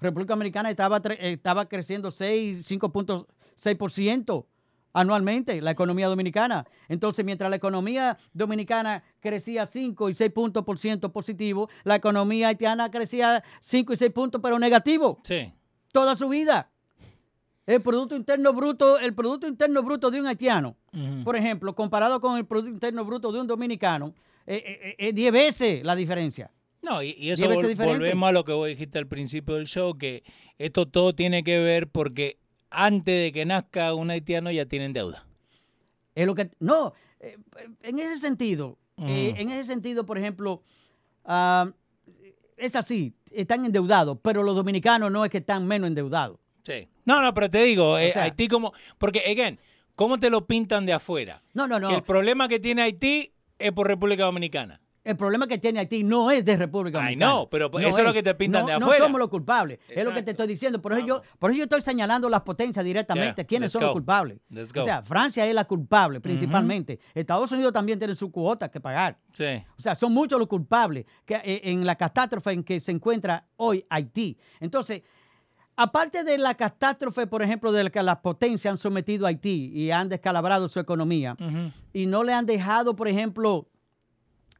República 0.00 0.32
Dominicana 0.32 0.70
estaba, 0.70 1.00
estaba 1.20 1.66
creciendo 1.68 2.10
6, 2.10 2.66
5.6% 2.66 4.46
anualmente, 4.92 5.60
la 5.60 5.70
economía 5.70 6.08
dominicana. 6.08 6.66
Entonces, 6.88 7.24
mientras 7.24 7.48
la 7.50 7.56
economía 7.56 8.18
dominicana 8.32 9.02
crecía 9.20 9.66
5 9.66 10.08
y 10.08 10.14
6 10.14 10.30
puntos 10.32 10.64
por 10.64 10.78
ciento 10.78 11.12
positivo, 11.12 11.68
la 11.84 11.96
economía 11.96 12.48
haitiana 12.48 12.90
crecía 12.90 13.42
5 13.60 13.92
y 13.92 13.96
6 13.96 14.12
puntos, 14.12 14.40
pero 14.42 14.58
negativo, 14.58 15.18
Sí. 15.22 15.52
toda 15.92 16.14
su 16.14 16.28
vida. 16.28 16.68
El 17.64 17.80
Producto 17.80 18.16
Interno 18.16 18.52
Bruto, 18.52 18.98
el 18.98 19.14
Producto 19.14 19.46
Interno 19.46 19.82
Bruto 19.84 20.10
de 20.10 20.20
un 20.20 20.26
haitiano, 20.26 20.76
por 21.24 21.36
ejemplo, 21.36 21.74
comparado 21.74 22.20
con 22.20 22.36
el 22.36 22.44
Producto 22.44 22.72
Interno 22.74 23.04
Bruto 23.04 23.30
de 23.30 23.40
un 23.40 23.46
dominicano, 23.46 24.14
eh, 24.46 24.56
eh, 24.66 24.78
eh, 24.90 24.94
es 24.98 25.14
10 25.14 25.32
veces 25.32 25.84
la 25.84 25.94
diferencia. 25.94 26.50
No, 26.82 27.00
y, 27.00 27.10
y 27.16 27.30
eso 27.30 27.44
vol- 27.46 27.64
diferente. 27.68 27.84
volvemos 27.98 28.28
a 28.28 28.32
lo 28.32 28.44
que 28.44 28.50
vos 28.52 28.66
dijiste 28.66 28.98
al 28.98 29.06
principio 29.06 29.54
del 29.54 29.68
show, 29.68 29.96
que 29.96 30.24
esto 30.58 30.86
todo 30.88 31.14
tiene 31.14 31.44
que 31.44 31.60
ver 31.60 31.86
porque 31.88 32.38
antes 32.72 33.14
de 33.24 33.32
que 33.32 33.44
nazca 33.44 33.94
un 33.94 34.10
haitiano 34.10 34.50
ya 34.50 34.66
tienen 34.66 34.92
deuda. 34.92 35.26
Es 36.14 36.26
lo 36.26 36.34
que 36.34 36.50
no, 36.60 36.92
eh, 37.20 37.38
en 37.82 37.98
ese 37.98 38.18
sentido, 38.18 38.78
eh, 38.98 39.32
Mm. 39.36 39.40
en 39.40 39.50
ese 39.50 39.64
sentido, 39.64 40.04
por 40.06 40.18
ejemplo, 40.18 40.62
ah, 41.24 41.70
es 42.56 42.76
así, 42.76 43.14
están 43.30 43.64
endeudados, 43.64 44.18
pero 44.22 44.42
los 44.42 44.54
dominicanos 44.54 45.10
no 45.10 45.24
es 45.24 45.30
que 45.30 45.38
están 45.38 45.66
menos 45.66 45.88
endeudados. 45.88 46.38
Sí. 46.64 46.88
No, 47.04 47.20
no, 47.22 47.32
pero 47.34 47.50
te 47.50 47.62
digo, 47.62 47.98
eh, 47.98 48.12
sea- 48.12 48.24
Haití 48.24 48.46
como... 48.46 48.72
Porque, 48.98 49.20
again, 49.20 49.58
¿cómo 49.96 50.18
te 50.18 50.30
lo 50.30 50.46
pintan 50.46 50.86
de 50.86 50.92
afuera? 50.92 51.42
No, 51.54 51.66
no, 51.66 51.80
no. 51.80 51.88
Que 51.88 51.94
el 51.96 52.02
problema 52.02 52.46
que 52.46 52.60
tiene 52.60 52.82
Haití 52.82 53.32
es 53.58 53.72
por 53.72 53.88
República 53.88 54.24
Dominicana. 54.24 54.80
El 55.04 55.16
problema 55.16 55.48
que 55.48 55.58
tiene 55.58 55.80
Haití 55.80 56.04
no 56.04 56.30
es 56.30 56.44
de 56.44 56.56
República 56.56 56.98
Ay, 56.98 57.14
Dominicana. 57.16 57.32
no, 57.32 57.48
pero 57.50 57.70
eso 57.80 57.98
es 57.98 58.04
lo 58.04 58.12
que 58.12 58.22
te 58.22 58.34
pintan 58.36 58.62
no, 58.62 58.66
de 58.68 58.78
No 58.78 58.86
afuera. 58.86 59.04
somos 59.04 59.18
los 59.20 59.28
culpables, 59.30 59.80
es 59.88 60.04
lo 60.04 60.14
que 60.14 60.22
te 60.22 60.30
estoy 60.30 60.46
diciendo. 60.46 60.80
Por 60.80 60.92
eso, 60.92 61.04
yo, 61.04 61.22
por 61.40 61.50
eso 61.50 61.58
yo 61.58 61.64
estoy 61.64 61.82
señalando 61.82 62.28
las 62.28 62.42
potencias 62.42 62.84
directamente. 62.84 63.42
Yeah, 63.42 63.46
¿Quiénes 63.46 63.72
son 63.72 63.82
los 63.82 63.92
culpables? 63.92 64.38
O 64.54 64.82
sea, 64.82 65.02
Francia 65.02 65.44
es 65.44 65.54
la 65.54 65.64
culpable 65.64 66.20
principalmente. 66.20 67.00
Estados 67.14 67.50
Unidos 67.50 67.72
también 67.72 67.98
tiene 67.98 68.14
su 68.14 68.30
cuota 68.30 68.70
que 68.70 68.80
pagar. 68.80 69.18
Sí. 69.32 69.64
O 69.76 69.82
sea, 69.82 69.96
son 69.96 70.12
muchos 70.12 70.38
los 70.38 70.46
culpables 70.48 71.04
que, 71.24 71.34
eh, 71.34 71.62
en 71.64 71.84
la 71.84 71.96
catástrofe 71.96 72.52
en 72.52 72.62
que 72.62 72.78
se 72.78 72.92
encuentra 72.92 73.46
hoy 73.56 73.84
Haití. 73.88 74.38
Entonces, 74.60 75.02
aparte 75.74 76.22
de 76.22 76.38
la 76.38 76.54
catástrofe, 76.54 77.26
por 77.26 77.42
ejemplo, 77.42 77.72
de 77.72 77.84
la 77.84 77.90
que 77.90 78.02
las 78.02 78.18
potencias 78.18 78.70
han 78.72 78.78
sometido 78.78 79.26
a 79.26 79.30
Haití 79.30 79.72
y 79.74 79.90
han 79.90 80.08
descalabrado 80.08 80.68
su 80.68 80.78
economía 80.78 81.36
y 81.92 82.06
no 82.06 82.22
le 82.22 82.32
han 82.32 82.46
dejado, 82.46 82.94
por 82.94 83.08
ejemplo, 83.08 83.68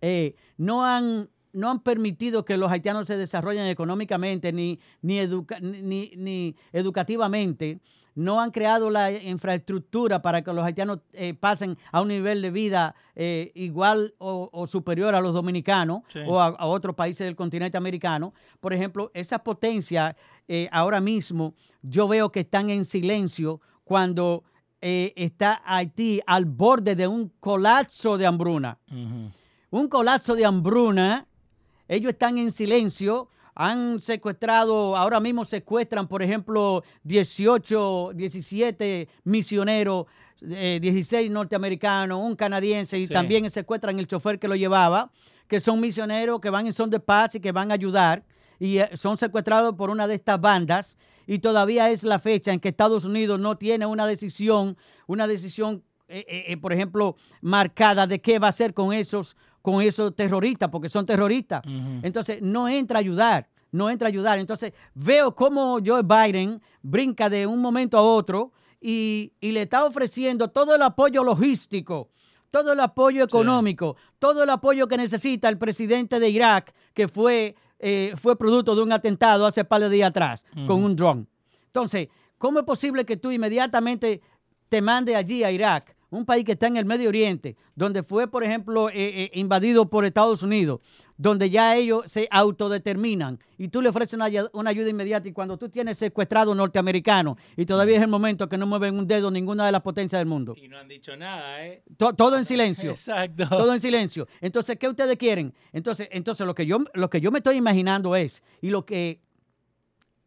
eh, 0.03 0.35
no 0.59 0.85
han 0.85 1.31
no 1.55 1.71
han 1.71 1.81
permitido 1.81 2.47
que 2.47 2.57
los 2.57 2.71
haitianos 2.73 3.07
se 3.07 3.19
desarrollen 3.19 3.67
económicamente 3.67 4.55
ni, 4.55 4.81
ni, 5.03 5.19
educa- 5.19 5.61
ni, 5.61 6.11
ni 6.17 6.57
educativamente, 6.73 7.79
no 8.15 8.41
han 8.41 8.51
creado 8.51 8.89
la 8.89 9.13
infraestructura 9.13 10.23
para 10.23 10.41
que 10.43 10.51
los 10.53 10.65
haitianos 10.65 11.01
eh, 11.13 11.35
pasen 11.35 11.77
a 11.91 12.01
un 12.01 12.09
nivel 12.09 12.41
de 12.41 12.51
vida 12.51 12.95
eh, 13.15 13.53
igual 13.55 14.15
o, 14.17 14.49
o 14.51 14.67
superior 14.67 15.15
a 15.15 15.21
los 15.21 15.35
dominicanos 15.35 16.01
Sí. 16.09 16.21
o 16.27 16.41
a, 16.41 16.47
a 16.49 16.65
otros 16.67 16.95
países 16.95 17.27
del 17.27 17.37
continente 17.37 17.77
americano. 17.77 18.33
Por 18.61 18.73
ejemplo, 18.73 19.11
esas 19.13 19.41
potencias 19.41 20.15
eh, 20.49 20.69
ahora 20.73 21.03
mismo 21.03 21.53
yo 21.83 22.09
veo 22.09 22.33
que 22.33 22.41
están 22.41 22.71
en 22.71 22.87
silencio 22.87 23.61
cuando 23.85 24.45
eh, 24.81 25.13
está 25.17 25.61
Haití 25.67 26.21
al 26.27 26.47
borde 26.47 26.95
de 26.97 27.07
un 27.07 27.31
colapso 27.41 28.17
de 28.17 28.27
hambruna 28.27 28.79
Ujú. 28.91 29.31
Un 29.73 29.89
colapso 29.89 30.35
de 30.37 30.45
hambruna. 30.45 31.27
Ellos 31.89 32.13
están 32.13 32.39
en 32.39 32.53
silencio. 32.53 33.29
Han 33.55 34.01
secuestrado, 34.01 34.97
ahora 34.97 35.19
mismo 35.19 35.45
secuestran, 35.45 36.07
por 36.07 36.23
ejemplo, 36.23 36.85
18, 37.05 38.13
17 38.15 39.09
misioneros, 39.25 40.07
eh, 40.43 40.79
16 40.81 41.31
norteamericanos, 41.31 42.21
un 42.21 42.37
canadiense 42.37 42.99
y 42.99 43.07
Sí. 43.07 43.13
también 43.13 43.51
secuestran 43.51 43.99
el 43.99 44.07
chofer 44.07 44.39
que 44.39 44.49
lo 44.49 44.57
llevaba, 44.57 45.11
que 45.49 45.61
son 45.61 45.81
misioneros 45.81 46.41
que 46.41 46.51
van 46.51 46.67
en 46.67 46.73
son 46.73 46.91
de 46.91 47.01
paz 47.01 47.35
y 47.35 47.41
que 47.41 47.53
van 47.53 47.71
a 47.71 47.75
ayudar. 47.75 48.25
Y 48.59 48.79
eh, 48.79 48.91
son 48.95 49.17
secuestrados 49.17 49.75
por 49.75 49.89
una 49.91 50.07
de 50.07 50.15
estas 50.15 50.41
bandas. 50.41 50.97
Y 51.27 51.39
todavía 51.39 51.91
es 51.91 52.03
la 52.05 52.19
fecha 52.19 52.53
en 52.53 52.61
que 52.61 52.69
Estados 52.69 53.05
Unidos 53.05 53.41
no 53.41 53.57
tiene 53.57 53.87
una 53.87 54.07
decisión, 54.07 54.77
una 55.07 55.27
decisión 55.27 55.83
eh, 56.15 56.45
eh, 56.49 56.57
por 56.59 56.75
ejemplo, 56.75 57.17
marcada 57.41 58.07
de 58.07 58.21
qué 58.21 58.39
va 58.39 58.49
a 58.49 58.51
hacer 58.51 58.75
con 58.75 58.93
esos, 58.93 59.35
con 59.63 59.81
esos 59.81 60.15
terroristas, 60.15 60.69
porque 60.69 60.89
son 60.89 61.07
terroristas. 61.07 61.63
Entonces, 62.03 62.43
no 62.43 62.69
entra 62.69 62.99
a 62.99 63.01
ayudar, 63.01 63.49
no 63.71 63.89
entra 63.89 64.09
a 64.09 64.11
ayudar. 64.11 64.39
Entonces, 64.39 64.73
veo 64.95 65.35
cómo 65.35 65.79
Joe 65.85 66.03
Biden 66.03 66.61
brinca 66.83 67.31
de 67.31 67.47
un 67.47 67.61
momento 67.61 67.97
a 67.97 68.03
otro 68.03 68.53
y, 68.81 69.33
y 69.41 69.53
le 69.53 69.63
está 69.63 69.85
ofreciendo 69.85 70.49
todo 70.49 70.75
el 70.75 70.83
apoyo 70.83 71.23
logístico, 71.23 72.11
todo 72.51 72.73
el 72.73 72.81
apoyo 72.81 73.25
económico, 73.25 73.97
todo 74.19 74.43
el 74.43 74.51
apoyo 74.51 74.87
que 74.89 74.97
necesita 74.97 75.49
el 75.49 75.57
presidente 75.57 76.21
de 76.21 76.29
Irak, 76.29 76.75
que 76.93 77.09
fue, 77.09 77.55
eh, 77.79 78.15
fue 78.21 78.37
producto 78.37 78.75
de 78.75 78.83
un 78.83 78.93
atentado 78.93 79.47
hace 79.47 79.65
par 79.65 79.81
de 79.81 79.89
días 79.89 80.11
atrás 80.11 80.45
con 80.67 80.85
un 80.85 80.95
dron. 80.95 81.29
Entonces, 81.67 82.09
¿cómo 82.37 82.59
es 82.59 82.65
posible 82.67 83.07
que 83.07 83.17
tú 83.17 83.31
inmediatamente 83.31 84.21
te 84.69 84.83
mande 84.83 85.17
allí 85.17 85.45
a 85.45 85.51
Irak 85.51 85.97
un 86.13 86.27
país 86.27 86.45
que 86.45 86.53
está 86.53 86.67
en 86.67 86.77
el 86.77 86.85
Medio 86.85 87.09
Oriente, 87.09 87.57
donde 87.75 88.03
fue, 88.03 88.29
por 88.29 88.45
ejemplo, 88.45 88.91
eh, 88.91 88.95
eh, 88.95 89.31
invadido 89.35 89.89
por 89.89 90.05
Estados 90.05 90.43
Unidos, 90.43 90.81
donde 91.17 91.49
ya 91.49 91.75
ellos 91.75 92.03
se 92.07 92.29
autodeterminan 92.31 93.39
y 93.57 93.69
tú 93.69 93.81
le 93.81 93.89
ofreces 93.89 94.15
una, 94.15 94.27
ayuda 94.71 94.91
inmediata 94.91 95.29
y 95.29 95.33
cuando 95.33 95.57
tú 95.57 95.69
tienes 95.69 95.97
secuestrado 95.97 96.55
norteamericano 96.55 97.39
y 97.57 97.65
todavía 97.65 97.97
es 97.97 98.03
el 98.03 98.09
momento 98.09 98.49
que 98.49 98.59
no 98.59 98.67
mueven 98.67 98.99
un 98.99 99.07
dedo 99.07 99.31
ninguna 99.31 99.65
de 99.65 99.73
las 99.73 99.81
potencias 99.81 100.21
del 100.21 100.27
mundo. 100.27 100.55
Y 100.57 100.69
no 100.69 100.79
han 100.79 100.89
dicho 100.89 101.17
nada, 101.17 101.65
¿eh? 101.65 101.83
todo 101.97 102.37
en 102.37 102.45
silencio. 102.45 102.91
Exacto. 102.93 103.49
Todo 103.49 103.73
en 103.73 103.81
silencio. 103.81 104.29
Entonces, 104.41 104.77
¿qué 104.79 104.89
ustedes 104.89 105.17
quieren? 105.17 105.55
Entonces, 105.73 106.09
entonces 106.11 106.47
lo, 106.47 106.55
que 106.55 106.67
yo, 106.67 106.79
lo 106.93 107.09
que 107.09 107.21
yo 107.23 107.31
me 107.31 107.39
estoy 107.39 107.57
imaginando 107.57 108.15
es, 108.17 108.43
y 108.61 108.69
lo 108.69 108.85
que 108.85 109.21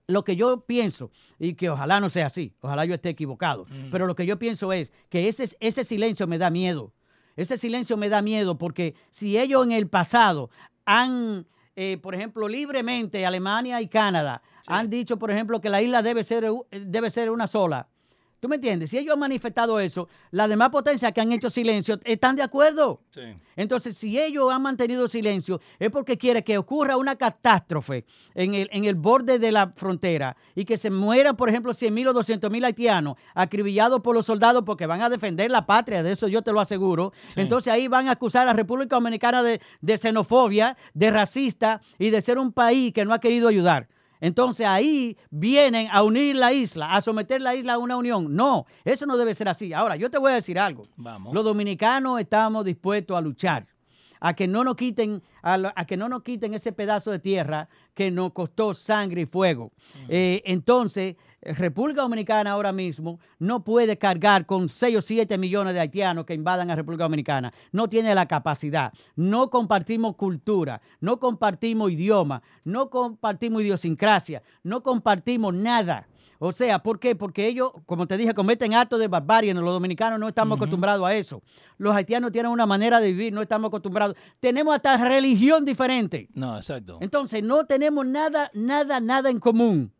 lo 0.08 0.24
que 0.24 0.36
yo 0.36 0.66
pienso, 0.66 1.12
y 1.40 1.56
que 1.56 1.70
ojalá 1.70 2.00
no 2.00 2.10
sea 2.10 2.28
así, 2.28 2.54
ojalá 2.62 2.86
yo 2.86 2.94
esté 2.96 3.10
equivocado, 3.10 3.66
mm. 3.66 3.90
pero 3.92 4.06
lo 4.06 4.16
que 4.16 4.26
yo 4.26 4.38
pienso 4.38 4.72
es 4.74 4.92
que 5.10 5.28
ese, 5.28 5.50
ese 5.60 5.84
silencio 5.84 6.28
me 6.28 6.38
da 6.38 6.50
miedo. 6.50 6.94
Ese 7.36 7.58
silencio 7.58 7.98
me 7.98 8.08
da 8.08 8.22
miedo 8.22 8.58
porque 8.58 8.96
si 9.10 9.38
ellos 9.38 9.66
en 9.66 9.74
el 9.74 9.90
pasado 9.90 10.50
han, 10.86 11.46
eh, 11.76 11.98
por 11.98 12.16
ejemplo, 12.16 12.48
libremente, 12.48 13.26
Alemania 13.26 13.82
y 13.82 13.88
Canadá, 13.88 14.42
han 14.68 14.90
dicho, 14.90 15.18
por 15.18 15.32
ejemplo, 15.32 15.60
que 15.60 15.70
la 15.70 15.82
isla 15.82 16.02
debe 16.02 16.24
ser, 16.24 16.48
debe 16.72 17.10
ser 17.10 17.30
una 17.30 17.48
sola. 17.48 17.90
¿Tú 18.46 18.50
me 18.50 18.58
entiendes? 18.58 18.92
Si 18.92 18.98
ellos 19.00 19.14
han 19.14 19.20
manifestado 19.20 19.80
eso, 19.80 20.08
las 20.30 20.48
demás 20.48 20.70
potencias 20.70 21.12
que 21.14 21.20
han 21.20 21.32
hecho 21.32 21.50
silencio 21.50 22.00
están 22.04 22.36
de 22.36 22.44
acuerdo. 22.44 23.02
Sí. 23.10 23.22
Entonces, 23.56 23.98
si 23.98 24.20
ellos 24.20 24.54
han 24.54 24.62
mantenido 24.62 25.08
silencio, 25.08 25.60
es 25.80 25.90
porque 25.90 26.16
quiere 26.16 26.44
que 26.44 26.56
ocurra 26.60 26.96
una 26.96 27.16
catástrofe 27.16 28.06
en 28.36 28.54
el, 28.54 28.70
en 28.72 28.86
el 28.86 28.94
borde 28.94 29.40
de 29.40 29.52
la 29.52 29.74
frontera 29.76 30.38
y 30.54 30.64
que 30.64 30.78
se 30.78 30.92
mueran, 30.92 31.36
por 31.36 31.50
ejemplo, 31.50 31.74
100 31.74 31.92
mil 31.92 32.08
o 32.08 32.14
200 32.14 32.52
mil 32.52 32.64
haitianos 32.64 33.16
acribillados 33.34 34.02
por 34.02 34.14
los 34.14 34.28
soldados 34.28 34.62
porque 34.64 34.86
van 34.86 35.02
a 35.02 35.10
defender 35.10 35.50
la 35.50 35.66
patria, 35.66 36.04
de 36.04 36.12
eso 36.12 36.28
yo 36.28 36.44
te 36.44 36.52
lo 36.52 36.60
aseguro. 36.60 37.14
Entonces 37.36 37.74
ahí 37.74 37.88
van 37.88 38.10
a 38.10 38.12
acusar 38.12 38.48
a 38.48 38.54
República 38.54 38.96
Dominicana 38.96 39.42
de, 39.42 39.60
de 39.82 39.98
xenofobia, 39.98 40.78
de 40.94 41.10
racista 41.10 41.82
y 41.98 42.12
de 42.12 42.22
ser 42.22 42.38
un 42.38 42.52
país 42.52 42.94
que 42.94 43.06
no 43.06 43.14
ha 43.16 43.20
querido 43.20 43.48
ayudar. 43.48 43.88
Entonces 44.26 44.66
ahí 44.66 45.16
vienen 45.30 45.88
a 45.92 46.02
unir 46.02 46.36
la 46.36 46.52
isla, 46.52 46.96
a 46.96 47.00
someter 47.00 47.44
la 47.44 47.54
isla 47.54 47.74
a 47.74 47.78
una 47.78 47.96
unión. 47.96 48.36
No, 48.36 48.66
eso 48.84 49.06
no 49.06 49.18
debe 49.18 49.36
ser 49.36 49.48
así. 49.48 49.72
Ahora, 49.72 49.98
yo 49.98 50.10
te 50.10 50.18
voy 50.18 50.32
a 50.32 50.36
decir 50.36 50.58
algo. 50.58 50.88
Vamos. 50.96 51.32
Los 51.32 51.46
dominicanos 51.46 52.20
estamos 52.20 52.66
dispuestos 52.66 53.16
a 53.16 53.22
luchar, 53.22 53.68
a 54.20 54.34
que 54.34 54.48
no 54.48 54.64
nos 54.64 54.78
quiten, 54.78 55.22
a, 55.44 55.86
que 55.86 55.96
no 55.96 56.10
nos 56.10 56.24
quiten 56.24 56.56
ese 56.56 56.72
pedazo 56.72 57.12
de 57.12 57.20
tierra 57.20 57.70
que 57.94 58.10
nos 58.10 58.34
costó 58.34 58.74
sangre 58.74 59.22
y 59.22 59.26
fuego. 59.28 59.72
Eh, 60.10 60.42
entonces, 60.46 61.18
República 61.46 62.02
Dominicana 62.02 62.52
ahora 62.52 62.72
mismo 62.72 63.20
no 63.40 63.64
puede 63.64 63.98
cargar 63.98 64.46
con 64.46 64.68
6 64.68 64.98
o 64.98 65.02
7 65.02 65.38
millones 65.38 65.74
de 65.74 65.80
haitianos 65.80 66.26
que 66.26 66.34
invadan 66.34 66.72
a 66.72 66.76
República 66.76 67.04
Dominicana. 67.04 67.54
No 67.72 67.88
tiene 67.88 68.16
la 68.16 68.28
capacidad. 68.28 68.92
No 69.16 69.50
compartimos 69.50 70.16
cultura, 70.16 70.82
no 71.00 71.20
compartimos 71.20 71.92
idioma, 71.92 72.42
no 72.64 72.90
compartimos 72.90 73.62
idiosincrasia, 73.62 74.42
no 74.64 74.82
compartimos 74.82 75.54
nada. 75.54 76.08
O 76.40 76.52
sea, 76.52 76.80
¿por 76.80 77.00
qué? 77.00 77.16
Porque 77.16 77.48
ellos, 77.48 77.72
como 77.86 78.08
te 78.08 78.18
dije, 78.18 78.34
cometen 78.34 78.74
actos 78.74 79.00
de 79.00 79.08
barbarie. 79.08 79.54
Los 79.54 79.64
dominicanos 79.64 80.20
no 80.20 80.28
estamos 80.28 80.58
acostumbrados 80.58 81.06
a 81.08 81.16
eso. 81.16 81.42
Los 81.78 81.96
haitianos 81.96 82.32
tienen 82.32 82.52
una 82.52 82.66
manera 82.66 83.00
de 83.00 83.08
vivir, 83.08 83.34
no 83.34 83.42
estamos 83.42 83.70
acostumbrados. 83.70 84.16
Tenemos 84.40 84.76
hasta 84.76 84.98
religión 84.98 85.64
diferente. 85.64 86.28
No, 86.34 86.58
exacto. 86.58 86.98
Entonces, 87.02 87.42
no 87.44 87.66
tenemos 87.66 88.06
nada, 88.06 88.52
nada, 88.54 89.00
nada 89.00 89.30
en 89.30 89.40
común. 89.40 89.95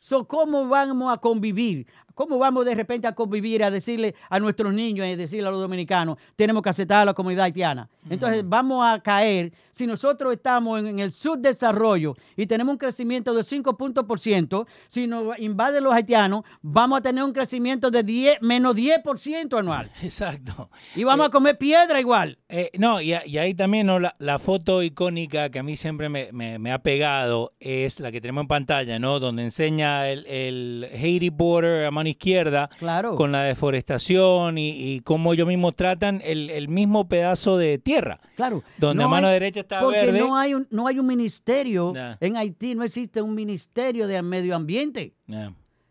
So, 0.00 0.26
¿Cómo 0.26 0.66
vamos 0.66 1.12
a 1.12 1.18
convivir? 1.18 1.86
¿Cómo 2.20 2.38
vamos 2.38 2.66
de 2.66 2.74
repente 2.74 3.06
a 3.06 3.14
convivir, 3.14 3.64
a 3.64 3.70
decirle 3.70 4.14
a 4.28 4.38
nuestros 4.38 4.74
niños 4.74 5.06
y 5.06 5.16
decirle 5.16 5.48
a 5.48 5.50
los 5.50 5.60
dominicanos, 5.60 6.18
tenemos 6.36 6.62
que 6.62 6.68
aceptar 6.68 7.00
a 7.00 7.04
la 7.06 7.14
comunidad 7.14 7.44
haitiana? 7.44 7.88
Entonces 8.10 8.42
vamos 8.46 8.84
a 8.86 9.00
caer, 9.00 9.54
si 9.72 9.86
nosotros 9.86 10.34
estamos 10.34 10.84
en, 10.84 10.98
el 10.98 11.12
subdesarrollo 11.12 12.14
y 12.36 12.46
tenemos 12.46 12.72
un 12.72 12.78
crecimiento 12.78 13.32
de 13.32 13.42
5 13.42 13.76
puntos 13.78 14.04
por 14.04 14.20
ciento, 14.20 14.66
si 14.86 15.06
nos 15.06 15.38
invaden 15.38 15.82
los 15.82 15.94
haitianos, 15.94 16.42
vamos 16.60 16.98
a 16.98 17.02
tener 17.02 17.24
un 17.24 17.32
crecimiento 17.32 17.90
de 17.90 18.02
10, 18.02 18.42
menos 18.42 18.76
10% 18.76 19.58
anual. 19.58 19.90
Exacto. 20.02 20.68
Y 20.94 21.04
vamos 21.04 21.24
a 21.24 21.28
eh, 21.28 21.32
comer 21.32 21.56
piedra 21.56 22.00
igual. 22.00 22.38
Eh, 22.50 22.70
no, 22.78 23.00
y, 23.00 23.14
ahí 23.14 23.54
también 23.54 23.86
¿no? 23.86 23.98
La, 23.98 24.38
foto 24.38 24.82
icónica 24.82 25.50
que 25.50 25.58
a 25.58 25.62
mí 25.62 25.74
siempre 25.76 26.08
me, 26.08 26.72
ha 26.72 26.78
pegado 26.80 27.54
es 27.60 27.98
la 27.98 28.12
que 28.12 28.20
tenemos 28.20 28.42
en 28.42 28.48
pantalla, 28.48 28.98
¿no? 28.98 29.20
Donde 29.20 29.42
enseña 29.44 29.89
el, 30.08 30.26
el 30.26 30.88
Haiti 30.92 31.30
border 31.30 31.86
a 31.86 32.08
izquierda, 32.08 32.70
con 33.16 33.32
la 33.32 33.42
deforestación 33.42 34.56
y, 34.58 35.00
cómo 35.00 35.32
ellos 35.32 35.46
mismos 35.46 35.74
tratan 35.74 36.20
el, 36.24 36.68
mismo 36.68 37.08
pedazo 37.08 37.56
de 37.56 37.78
tierra. 37.78 38.20
Claro. 38.36 38.62
Donde 38.78 39.04
a 39.04 39.08
mano 39.08 39.28
derecha 39.28 39.60
está 39.60 39.80
porque 39.80 39.98
verde. 39.98 40.20
no 40.20 40.36
hay 40.36 40.54
un, 40.54 40.66
no 40.70 40.86
hay 40.86 40.98
un 40.98 41.06
ministerio, 41.06 41.92
en 42.20 42.36
Haití 42.36 42.74
no 42.74 42.84
existe 42.84 43.22
un 43.22 43.34
ministerio 43.34 44.06
de 44.06 44.20
medio 44.22 44.54
ambiente. 44.54 45.14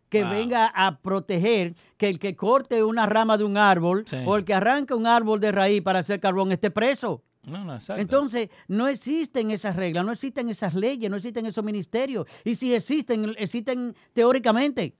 que 0.10 0.24
venga 0.24 0.66
a 0.74 1.00
proteger 1.00 1.76
que 1.98 2.10
el 2.10 2.18
que 2.18 2.36
corte 2.36 2.84
una 2.84 3.06
rama 3.06 3.38
de 3.38 3.44
un 3.44 3.58
árbol 3.58 4.06
o 4.26 4.36
el 4.38 4.46
que 4.46 4.54
arranque 4.54 4.94
un 4.94 5.06
árbol 5.06 5.40
de 5.40 5.52
raíz 5.52 5.82
para 5.82 6.00
hacer 6.00 6.20
carbón 6.20 6.52
esté 6.52 6.72
preso. 6.72 7.24
No, 7.44 7.64
no, 7.64 7.78
Entonces, 7.98 8.50
no 8.68 8.88
existen 8.88 9.50
esas 9.52 9.76
reglas, 9.76 10.06
no 10.06 10.12
existen 10.12 10.50
esas 10.50 10.76
leyes, 10.76 11.10
no 11.10 11.16
existen 11.16 11.46
esos 11.46 11.64
ministerios. 11.64 12.28
Y 12.44 12.56
si 12.56 12.74
existen, 12.74 13.34
existen 13.38 13.96
teóricamente. 14.14 14.96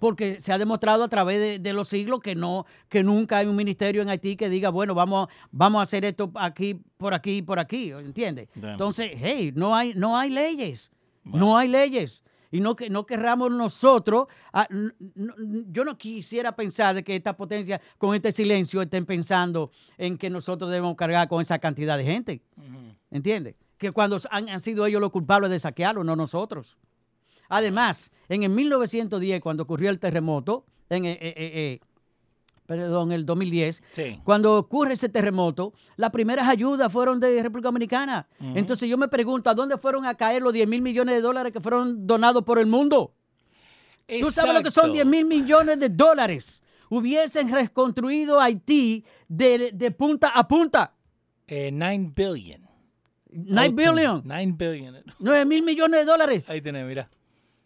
Porque 0.00 0.40
se 0.40 0.52
ha 0.52 0.58
demostrado 0.58 1.04
a 1.04 1.08
través 1.08 1.62
de, 1.62 1.72
los 1.72 1.86
siglos 1.88 2.18
que 2.18 2.34
no, 2.34 2.66
que 2.88 3.04
nunca 3.04 3.38
hay 3.38 3.46
un 3.46 3.54
ministerio 3.54 4.02
en 4.02 4.08
Haití 4.08 4.34
que 4.34 4.48
diga, 4.48 4.70
bueno, 4.70 4.92
vamos, 4.92 5.28
vamos 5.52 5.78
a 5.78 5.82
hacer 5.82 6.04
esto 6.04 6.32
aquí, 6.34 6.74
por 6.96 7.14
aquí, 7.14 7.42
por 7.42 7.60
aquí, 7.60 7.92
¿entiendes? 7.92 8.48
Entonces, 8.56 9.12
hey, 9.14 9.52
no 9.54 9.72
hay, 9.72 9.94
no 9.94 10.16
hay 10.16 10.30
leyes, 10.30 10.90
no 11.22 11.56
hay 11.56 11.68
leyes. 11.68 12.24
Y 12.50 12.60
no, 12.60 12.76
que, 12.76 12.88
no 12.90 13.06
querramos 13.06 13.52
nosotros, 13.52 14.28
ah, 14.52 14.68
yo 15.68 15.84
no 15.84 15.98
quisiera 15.98 16.54
pensar 16.54 16.94
de 16.94 17.02
que 17.02 17.16
esta 17.16 17.36
potencia 17.36 17.80
con 17.98 18.14
este 18.14 18.32
silencio 18.32 18.82
estén 18.82 19.04
pensando 19.04 19.70
en 19.98 20.16
que 20.16 20.30
nosotros 20.30 20.70
debemos 20.70 20.96
cargar 20.96 21.28
con 21.28 21.42
esa 21.42 21.58
cantidad 21.58 21.98
de 21.98 22.04
gente. 22.04 22.42
¿Entiendes? 23.10 23.56
Que 23.78 23.92
cuando 23.92 24.18
han, 24.30 24.48
han 24.48 24.60
sido 24.60 24.86
ellos 24.86 25.00
los 25.00 25.10
culpables 25.10 25.50
de 25.50 25.60
saquearlo, 25.60 26.04
no 26.04 26.16
nosotros. 26.16 26.76
Además, 27.48 28.10
en 28.28 28.42
el 28.42 28.50
1910, 28.50 29.40
cuando 29.40 29.62
ocurrió 29.62 29.90
el 29.90 29.98
terremoto, 29.98 30.64
en, 30.88 31.04
eh, 31.04 31.18
eh, 31.20 31.34
eh, 31.36 31.80
perdón, 32.66 33.12
el 33.12 33.24
2010, 33.24 33.82
cuando 34.24 34.58
ocurre 34.58 34.94
ese 34.94 35.08
terremoto, 35.08 35.72
las 35.96 36.10
primeras 36.10 36.48
ayudas 36.48 36.92
fueron 36.92 37.20
de 37.20 37.42
República 37.42 37.68
Dominicana. 37.68 38.26
Entonces 38.40 38.88
yo 38.88 38.98
me 38.98 39.08
pregunto, 39.08 39.48
¿a 39.50 39.54
dónde 39.54 39.78
fueron 39.78 40.04
a 40.04 40.14
caer 40.14 40.42
los 40.42 40.52
10 40.52 40.68
mil 40.68 40.82
millones 40.82 41.14
de 41.14 41.20
dólares 41.20 41.52
que 41.52 41.60
fueron 41.60 42.06
donados 42.06 42.42
por 42.42 42.58
el 42.58 42.66
mundo? 42.66 43.14
¿Tú 44.20 44.30
sabes 44.30 44.54
lo 44.54 44.62
que 44.62 44.70
son 44.70 44.92
10 44.92 45.06
mil 45.06 45.24
millones 45.24 45.78
de 45.78 45.88
dólares? 45.88 46.60
Hubiesen 46.88 47.50
reconstruido 47.50 48.40
Haití 48.40 49.04
de, 49.28 49.94
punta 49.96 50.28
a 50.28 50.46
punta. 50.46 50.94
9 51.48 52.12
billion. 52.14 52.60
9 53.30 53.68
billion. 53.70 54.22
9 54.24 54.54
billion. 54.56 55.04
9 55.18 55.44
mil 55.44 55.62
millones 55.62 56.00
de 56.00 56.04
dólares. 56.04 56.44
Ahí 56.48 56.60
tenés, 56.60 56.86
mira. 56.86 57.08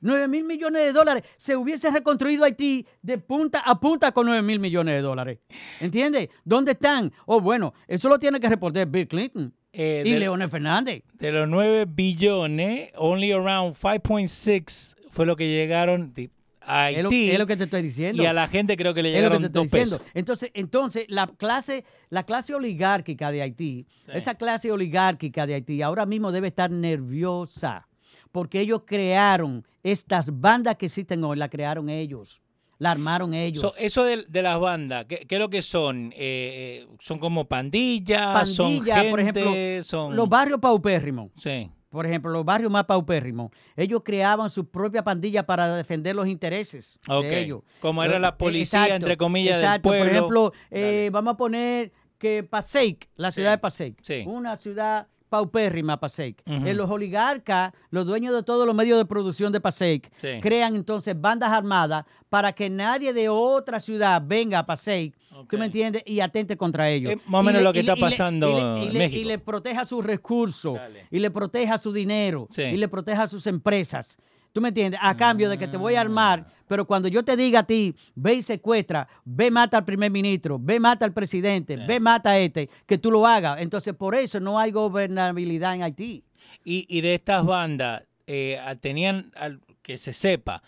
9 0.01 0.28
mil 0.28 0.44
millones 0.44 0.82
de 0.82 0.92
dólares. 0.92 1.24
Se 1.36 1.57
hubiese 1.57 1.90
reconstruido 1.90 2.44
Haití 2.44 2.86
de 3.03 3.18
punta 3.18 3.61
a 3.61 3.78
punta 3.78 4.12
con 4.12 4.26
9 4.26 4.42
mil 4.42 4.59
millones 4.59 4.94
de 4.94 5.03
dólares. 5.03 5.38
¿Entiendes? 5.80 6.28
¿Dónde 6.44 6.72
están? 6.72 7.12
Oh, 7.26 7.40
bueno, 7.40 7.74
eso 7.86 8.09
lo 8.09 8.18
tiene 8.18 8.40
que 8.40 8.48
reportar 8.48 8.86
Bill 8.86 9.09
Clinton. 9.09 9.53
Eh, 9.72 10.03
y 10.05 10.14
Leonel 10.14 10.51
Fernández. 10.51 11.05
De 11.12 11.30
los 11.30 11.48
9 11.48 11.86
billones, 11.88 12.90
only 12.96 13.32
around 13.32 13.76
5.6 13.76 14.96
fue 15.11 15.26
lo 15.26 15.36
que 15.36 15.48
llegaron 15.48 16.12
a 16.61 16.84
Haití. 16.84 17.30
Es 17.30 17.38
lo, 17.38 17.46
que 17.46 17.57
te 17.57 17.64
estoy 17.64 17.82
diciendo. 17.82 18.22
Y 18.22 18.26
a 18.26 18.32
la 18.32 18.48
gente 18.48 18.76
creo 18.76 18.94
que 18.94 19.03
le 19.03 19.12
llegaron 19.12 19.44
es 19.44 19.55
lo 19.55 19.66
Pesos. 19.66 20.01
Entonces, 20.14 20.51
entonces 20.55 21.07
la 21.09 21.28
clase, 21.28 21.84
la 22.09 22.24
clase 22.24 22.55
oligárquica 22.55 23.30
de 23.30 23.42
Haití, 23.42 23.86
esa 24.12 24.34
clase 24.34 24.72
oligárquica 24.72 25.46
de 25.46 25.55
Haití 25.55 25.82
ahora 25.82 26.05
mismo 26.05 26.32
debe 26.32 26.48
estar 26.48 26.70
nerviosa 26.70 27.86
porque 28.33 28.61
ellos 28.61 28.83
crearon 28.85 29.66
estas 29.83 30.41
bandas 30.41 30.76
que 30.76 30.87
existen 30.87 31.22
hoy, 31.24 31.37
la 31.37 31.49
crearon 31.49 31.89
ellos. 31.89 32.41
La 32.78 32.93
armaron 32.93 33.35
ellos. 33.35 33.74
eso 33.76 34.05
de, 34.05 34.43
las 34.43 34.59
bandas, 34.59 35.05
¿qué, 35.05 35.26
es 35.28 35.39
lo 35.39 35.51
que 35.51 35.61
son? 35.61 36.12
Eh, 36.12 36.16
eh, 36.16 36.89
¿Son 36.99 37.18
como 37.18 37.47
pandillas? 37.47 38.57
Pandillas, 38.57 39.05
por 39.05 39.20
ejemplo, 39.20 39.53
son... 39.83 40.16
los 40.16 40.28
barrios 40.28 40.59
paupérrimos. 40.61 41.31
Sí. 41.37 41.70
Por 41.91 42.07
ejemplo, 42.07 42.31
los 42.31 42.45
barrios 42.45 42.70
más 42.70 42.85
paupérrimos. 42.85 43.51
Ellos 43.76 44.03
creaban 44.05 44.49
su 44.49 44.70
propia 44.70 45.03
pandilla 45.03 45.45
para 45.45 45.76
defender 45.76 46.14
los 46.14 46.28
intereses 46.28 46.99
de 47.07 47.41
ellos. 47.41 47.62
Como 47.81 48.03
era 48.03 48.18
la 48.18 48.39
policía, 48.39 48.95
entre 48.95 49.16
comillas, 49.16 49.61
del 49.61 49.81
pueblo. 49.83 50.05
Por 50.05 50.12
ejemplo, 50.12 50.53
eh, 50.70 51.11
vamos 51.12 51.35
a 51.35 51.37
poner 51.37 51.93
que 52.16 52.45
Paseic, 52.45 53.09
la 53.16 53.31
ciudad 53.31 53.51
de 53.51 53.59
Paseic, 53.59 53.99
una 54.26 54.57
ciudad 54.57 55.09
paupérrima 55.31 55.99
Pasek. 55.99 56.43
Ujú. 56.47 56.66
Eh, 56.66 56.74
los 56.74 56.91
oligarcas, 56.91 57.72
los 57.91 58.05
dueños 58.05 58.35
de 58.35 58.43
todos 58.43 58.66
los 58.66 58.74
medios 58.76 58.99
de 58.99 59.07
producción 59.07 59.53
de 59.53 59.61
Pasek, 59.61 60.11
Sí. 60.18 60.28
crean 60.43 60.76
entonces 60.76 61.18
bandas 61.18 61.51
armadas 61.51 62.05
para 62.28 62.53
que 62.53 62.68
nadie 62.68 63.12
de 63.14 63.28
otra 63.31 63.81
ciudad 63.81 64.20
venga 64.24 64.59
a 64.59 64.66
Pasek, 64.66 65.14
Ok. 65.35 65.49
¿tú 65.51 65.59
me 65.59 65.66
entiendes? 65.66 66.03
Y 66.05 66.20
atente 66.20 66.57
contra 66.57 66.91
ellos. 66.91 67.12
Es 67.12 67.18
más 67.26 67.41
o 67.41 67.43
menos 67.45 67.61
le- 67.61 67.64
lo 67.64 67.72
que 67.72 67.81
está 67.81 67.95
le- 67.95 68.01
pasando 68.01 68.51
y 68.51 68.55
le- 68.55 68.87
en 68.89 68.93
México. 68.99 69.20
Y 69.20 69.24
le 69.24 69.39
proteja 69.39 69.85
sus 69.87 70.05
recursos, 70.05 70.74
Dale. 70.74 71.07
y 71.11 71.18
le 71.20 71.31
proteja 71.31 71.78
su 71.78 71.93
dinero, 71.93 72.47
Sí. 72.51 72.62
y 72.62 72.76
le 72.76 72.89
proteja 72.89 73.26
sus 73.28 73.47
empresas. 73.47 74.18
¿Tú 74.53 74.61
me 74.61 74.68
entiendes? 74.68 74.98
A 75.03 75.16
cambio 75.16 75.48
de 75.48 75.57
que 75.59 75.68
te 75.68 75.76
voy 75.76 75.94
a 75.94 75.98
Ah. 75.98 76.03
armar, 76.03 76.46
pero 76.66 76.84
cuando 76.84 77.09
yo 77.09 77.24
te 77.24 77.36
diga 77.36 77.61
a 77.61 77.62
ti, 77.66 77.94
ve 78.14 78.34
y 78.34 78.42
secuestra, 78.42 79.07
ve 79.24 79.51
mata 79.51 79.76
al 79.78 79.84
primer 79.84 80.11
ministro, 80.11 80.59
ve 80.61 80.80
mata 80.80 81.05
al 81.05 81.12
presidente, 81.12 81.76
Sí. 81.76 81.82
ve 81.86 82.01
mata 82.01 82.30
a 82.30 82.38
este, 82.38 82.68
que 82.86 82.98
tú 82.98 83.11
lo 83.11 83.26
hagas. 83.26 83.61
Entonces, 83.61 83.94
por 83.94 84.14
eso 84.14 84.40
no 84.40 84.59
hay 84.59 84.70
gobernabilidad 84.72 85.74
en 85.74 85.82
Haití. 85.82 86.24
Y, 86.64 86.86
y 86.88 87.01
de 87.01 87.14
estas 87.14 87.44
bandas, 87.46 88.03
eh, 88.26 88.59
tenían, 88.80 89.30
al- 89.36 89.61
que 89.82 89.96
se 89.96 90.12
sepa, 90.12 90.62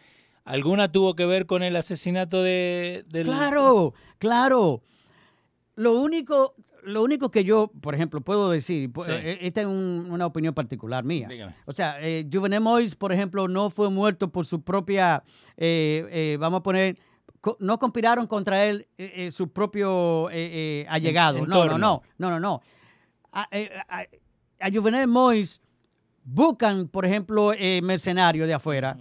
¿alguna 0.44 0.90
tuvo 0.90 1.14
que 1.14 1.26
ver 1.26 1.46
con 1.46 1.62
el 1.62 1.76
asesinato 1.76 2.42
de, 2.42 3.04
del... 3.08 3.24
Claro, 3.26 3.94
claro. 4.18 4.82
Lo 5.76 5.92
único, 6.00 6.54
lo 6.84 7.02
único 7.02 7.30
que 7.30 7.44
yo, 7.44 7.70
por 7.80 7.94
ejemplo, 7.94 8.20
puedo 8.20 8.50
decir, 8.50 8.90
Sí. 9.04 9.10
eh, 9.10 9.38
esta 9.42 9.60
es 9.62 9.66
un- 9.66 10.06
una 10.10 10.26
opinión 10.26 10.52
particular 10.54 11.04
mía. 11.04 11.28
Dígame. 11.28 11.54
O 11.66 11.72
sea, 11.72 11.96
eh, 12.00 12.26
Juvenel 12.32 12.60
Moïse, 12.62 12.96
por 12.96 13.12
ejemplo, 13.12 13.46
no 13.48 13.70
fue 13.70 13.88
muerto 13.90 14.30
por 14.30 14.44
su 14.46 14.62
propia, 14.62 15.22
eh, 15.56 16.06
eh, 16.10 16.36
vamos 16.40 16.60
a 16.60 16.62
poner, 16.62 16.98
co- 17.40 17.56
no 17.60 17.78
conspiraron 17.78 18.26
contra 18.26 18.64
él 18.64 18.86
su 19.30 19.48
propio 19.52 20.28
allegado. 20.88 21.46
No, 21.46 21.64
no, 21.66 21.78
no, 21.78 22.02
no, 22.18 22.30
no, 22.30 22.40
no. 22.40 22.60
A, 23.32 23.48
a- 23.88 24.06
a 24.60 24.70
Juvenel 24.70 25.08
Moïse 25.08 25.60
buscan, 26.24 26.88
por 26.88 27.04
ejemplo, 27.04 27.52
eh, 27.52 27.80
mercenarios 27.82 28.46
de 28.46 28.54
afuera 28.54 28.96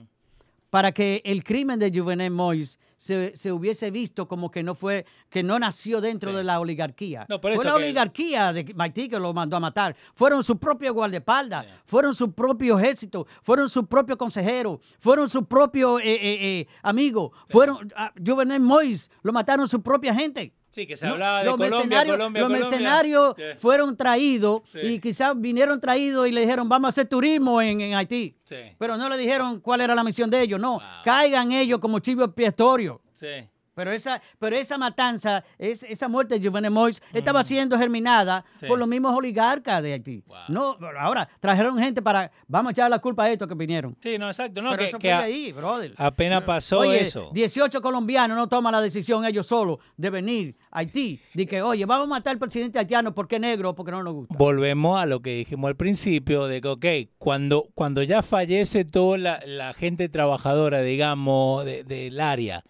para 0.70 0.92
que 0.92 1.22
el 1.26 1.44
crimen 1.44 1.80
de 1.80 1.92
Juvenel 1.94 2.32
Moïse 2.32 2.78
se, 3.02 3.36
se 3.36 3.52
hubiese 3.52 3.90
visto 3.90 4.28
como 4.28 4.52
que 4.52 4.62
no 4.62 4.76
fue, 4.76 5.08
que 5.32 5.42
no 5.42 5.58
nació 5.58 6.02
dentro 6.02 6.30
Sí. 6.30 6.38
de 6.38 6.44
la 6.44 6.60
oligarquía. 6.60 7.26
No, 7.30 7.40
fue 7.40 7.56
la 7.56 7.58
que- 7.64 7.70
oligarquía 7.72 8.54
de 8.54 8.76
Haití 8.78 9.10
que 9.10 9.18
lo 9.20 9.34
mandó 9.34 9.58
a 9.58 9.60
matar. 9.60 9.96
Fueron 10.14 10.44
sus 10.44 10.58
propios 10.60 10.94
guardaespaldas, 10.94 11.66
fueron 11.86 12.14
su 12.14 12.32
propio 12.32 12.78
ejército, 12.78 13.26
fueron 13.42 13.70
sus 13.70 13.88
propios 13.88 14.20
consejeros, 14.20 14.78
fueron 15.00 15.28
sus 15.30 15.48
propios 15.48 16.00
eh, 16.02 16.04
eh, 16.14 16.20
eh, 16.60 16.68
amigos, 16.84 17.32
fueron 17.50 17.92
a 17.96 18.14
Juvenel 18.24 18.62
Moïse, 18.62 19.10
lo 19.24 19.34
mataron 19.34 19.68
su 19.68 19.82
propia 19.82 20.14
gente. 20.14 20.54
Sí, 20.72 20.88
que 20.88 20.96
se 20.96 21.06
No, 21.06 21.14
hablaba 21.14 21.40
de 21.40 21.46
Colombia, 21.52 21.70
mercenarios, 21.70 22.16
Colombia, 22.18 22.42
los 22.42 22.50
Colombia. 22.50 22.70
mercenarios 22.72 23.36
fueron 23.60 23.98
traídos 23.98 24.62
Sí. 24.72 24.80
y 24.80 25.00
quizás 25.02 25.34
vinieron 25.40 25.80
traídos 25.82 26.28
y 26.28 26.32
le 26.32 26.42
dijeron 26.42 26.70
vamos 26.70 26.88
a 26.88 26.90
hacer 26.90 27.08
turismo 27.08 27.62
en, 27.62 27.82
en 27.82 27.94
Haití. 27.94 28.36
Sí, 28.46 28.56
Pero 28.80 28.96
no 28.98 29.10
le 29.10 29.18
dijeron 29.18 29.60
cuál 29.60 29.82
era 29.82 29.94
la 29.94 30.04
misión 30.04 30.30
de 30.30 30.42
ellos, 30.42 30.60
no. 30.62 30.74
Wow. 30.74 30.82
Caigan 31.04 31.52
ellos 31.52 31.80
como 31.80 32.00
chivo 32.00 32.24
expiatorio. 32.24 33.02
sí. 33.16 33.28
Pero 33.74 33.92
esa, 33.92 34.22
pero 34.38 34.56
esa 34.56 34.78
matanza, 34.78 35.44
es- 35.58 35.84
esa 35.84 36.08
muerte 36.08 36.38
de 36.38 36.48
Juvenel 36.48 36.72
Moïse 36.72 37.02
estaba 37.14 37.44
siendo 37.44 37.78
germinada 37.78 38.44
Mm. 38.56 38.60
Sí. 38.60 38.66
por 38.68 38.78
los 38.78 38.88
mismos 38.88 39.16
oligarcas 39.16 39.82
de 39.82 39.94
Haití. 39.94 40.24
Wow. 40.28 40.38
No, 40.50 40.78
ahora 41.00 41.30
trajeron 41.40 41.78
gente 41.78 42.02
para, 42.02 42.32
vamos 42.48 42.70
a 42.70 42.72
echar 42.72 42.90
la 42.90 43.00
culpa 43.00 43.24
a 43.24 43.32
estos 43.32 43.48
que 43.48 43.56
vinieron. 43.56 43.96
Sí, 44.02 44.18
no, 44.18 44.28
exacto. 44.28 44.62
No, 44.62 44.72
pero 44.72 44.80
que, 44.84 44.88
eso 44.90 45.00
que 45.00 45.08
fue 45.08 45.14
a- 45.14 45.20
de 45.20 45.24
ahí, 45.26 45.52
brother. 45.52 45.94
apenas 45.98 46.44
pasó 46.44 46.80
Oye, 46.80 47.02
eso. 47.02 47.30
18 47.34 47.82
colombianos 47.82 48.36
no 48.38 48.48
toman 48.48 48.74
la 48.74 48.82
decisión 48.82 49.26
ellos 49.26 49.48
solos 49.48 49.78
de 49.96 50.10
venir 50.10 50.56
a 50.70 50.80
Haití. 50.80 51.22
De 51.34 51.46
que, 51.46 51.62
oye, 51.62 51.86
vamos 51.86 52.08
a 52.08 52.10
matar 52.10 52.32
al 52.34 52.40
presidente 52.40 52.78
haitiano 52.80 53.14
porque 53.16 53.36
es 53.36 53.42
negro 53.42 53.70
o 53.70 53.76
porque 53.76 53.92
no 53.92 54.04
nos 54.04 54.14
gusta. 54.14 54.36
Volvemos 54.38 55.02
a 55.02 55.06
lo 55.06 55.22
que 55.22 55.36
dijimos 55.38 55.70
al 55.70 55.76
principio, 55.78 56.48
de 56.48 56.60
que, 56.62 56.68
ok, 56.68 56.86
cuando, 57.18 57.70
cuando 57.74 58.04
ya 58.04 58.22
fallece 58.22 58.84
toda 58.86 59.18
la, 59.18 59.40
la 59.46 59.74
gente 59.74 60.10
trabajadora, 60.10 60.82
digamos, 60.82 61.64
de- 61.66 61.84
del 61.84 62.20
área, 62.20 62.64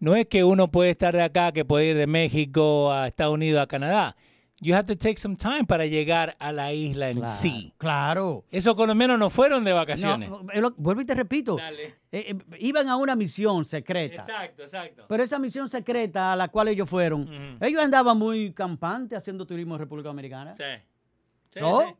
no 0.00 0.16
es 0.16 0.26
que 0.26 0.42
uno 0.42 0.70
puede 0.70 0.90
estar 0.90 1.14
de 1.14 1.22
acá, 1.22 1.52
que 1.52 1.64
puede 1.64 1.90
ir 1.90 1.96
de 1.96 2.06
México 2.08 2.90
a 2.92 3.06
Estados 3.06 3.34
Unidos, 3.34 3.62
a 3.62 3.66
Canadá. 3.66 4.16
You 4.62 4.74
have 4.74 4.84
to 4.84 4.94
take 4.94 5.16
some 5.16 5.36
time 5.36 5.64
para 5.64 5.86
llegar 5.86 6.36
a 6.38 6.52
la 6.52 6.70
isla 6.74 7.08
en 7.08 7.16
Claro, 7.20 7.32
sí. 7.34 7.72
Claro. 7.78 8.44
Esos 8.50 8.74
colombianos 8.74 9.18
no 9.18 9.30
fueron 9.30 9.64
de 9.64 9.70
No, 9.70 9.76
vacaciones. 9.76 10.30
es 10.52 10.60
lo- 10.60 10.72
vuelvo 10.76 11.00
y 11.00 11.06
te 11.06 11.14
repito. 11.14 11.56
Dale. 11.56 11.84
Eh, 12.12 12.34
eh, 12.34 12.36
iban 12.58 12.86
a 12.88 12.96
una 12.96 13.16
misión 13.16 13.64
secreta. 13.64 14.16
Exacto, 14.16 14.62
exacto. 14.62 15.04
Pero 15.08 15.22
esa 15.22 15.38
misión 15.38 15.66
secreta 15.66 16.34
a 16.34 16.36
la 16.36 16.48
cual 16.48 16.68
ellos 16.68 16.90
fueron, 16.90 17.56
ellos 17.58 17.82
andaban 17.82 18.18
muy 18.18 18.52
campantes 18.52 19.16
haciendo 19.16 19.46
turismo 19.46 19.76
en 19.76 19.80
República 19.80 20.08
Dominicana. 20.10 20.54
Sí. 20.56 20.64
Sí, 21.52 21.58
So, 21.60 21.80
sí. 21.80 21.94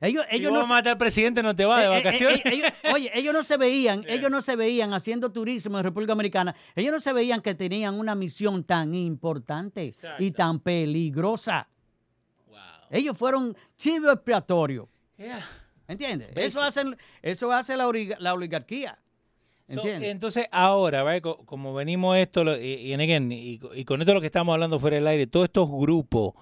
Ellos, 0.00 0.24
Si 0.30 0.36
ellos 0.36 0.50
vos 0.50 0.60
no 0.60 0.66
se- 0.66 0.72
matas 0.72 0.92
al 0.92 0.98
presidente, 0.98 1.42
no 1.42 1.56
te 1.56 1.64
vas 1.64 1.80
de 1.80 1.86
eh, 1.86 1.88
eh, 1.88 1.92
eh, 1.92 1.96
vacaciones. 2.04 2.38
eh, 2.44 2.50
ellos- 2.52 2.70
oye, 2.94 3.10
ellos 3.14 3.32
no 3.32 3.42
se 3.42 3.56
veían, 3.56 4.04
ellos 4.08 4.30
no 4.30 4.42
se 4.42 4.56
veían 4.56 4.92
haciendo 4.92 5.32
turismo 5.32 5.78
en 5.78 5.84
República 5.84 6.12
Dominicana. 6.12 6.54
Ellos 6.74 6.92
no 6.92 7.00
se 7.00 7.12
veían 7.12 7.40
que 7.40 7.54
tenían 7.54 7.98
una 7.98 8.14
misión 8.14 8.62
tan 8.64 8.94
importante 8.94 9.92
y 10.18 10.30
tan 10.32 10.60
peligrosa. 10.60 11.68
Wow. 12.48 12.58
Ellos 12.90 13.16
fueron 13.16 13.56
chivo 13.76 14.10
expiatorio. 14.10 14.88
Yeah. 15.16 15.44
¿Entiendes? 15.88 16.30
Eso 16.34 16.60
hace, 16.62 16.82
eso 17.22 17.50
hace 17.52 17.76
la, 17.76 17.86
oliga- 17.86 18.16
la 18.18 18.34
oligarquía. 18.34 18.98
So, 19.72 19.82
entonces, 19.84 20.46
ahora. 20.52 21.20
Co- 21.20 21.38
como 21.44 21.74
venimos 21.74 22.16
esto, 22.16 22.42
y, 22.56 22.92
y, 22.94 23.60
y 23.74 23.84
con 23.84 24.00
esto 24.00 24.14
lo 24.14 24.20
que 24.20 24.26
estamos 24.26 24.52
hablando 24.52 24.78
fuera 24.78 24.94
del 24.96 25.06
aire, 25.08 25.26
todos 25.26 25.44
estos 25.46 25.68
grupos 25.68 26.34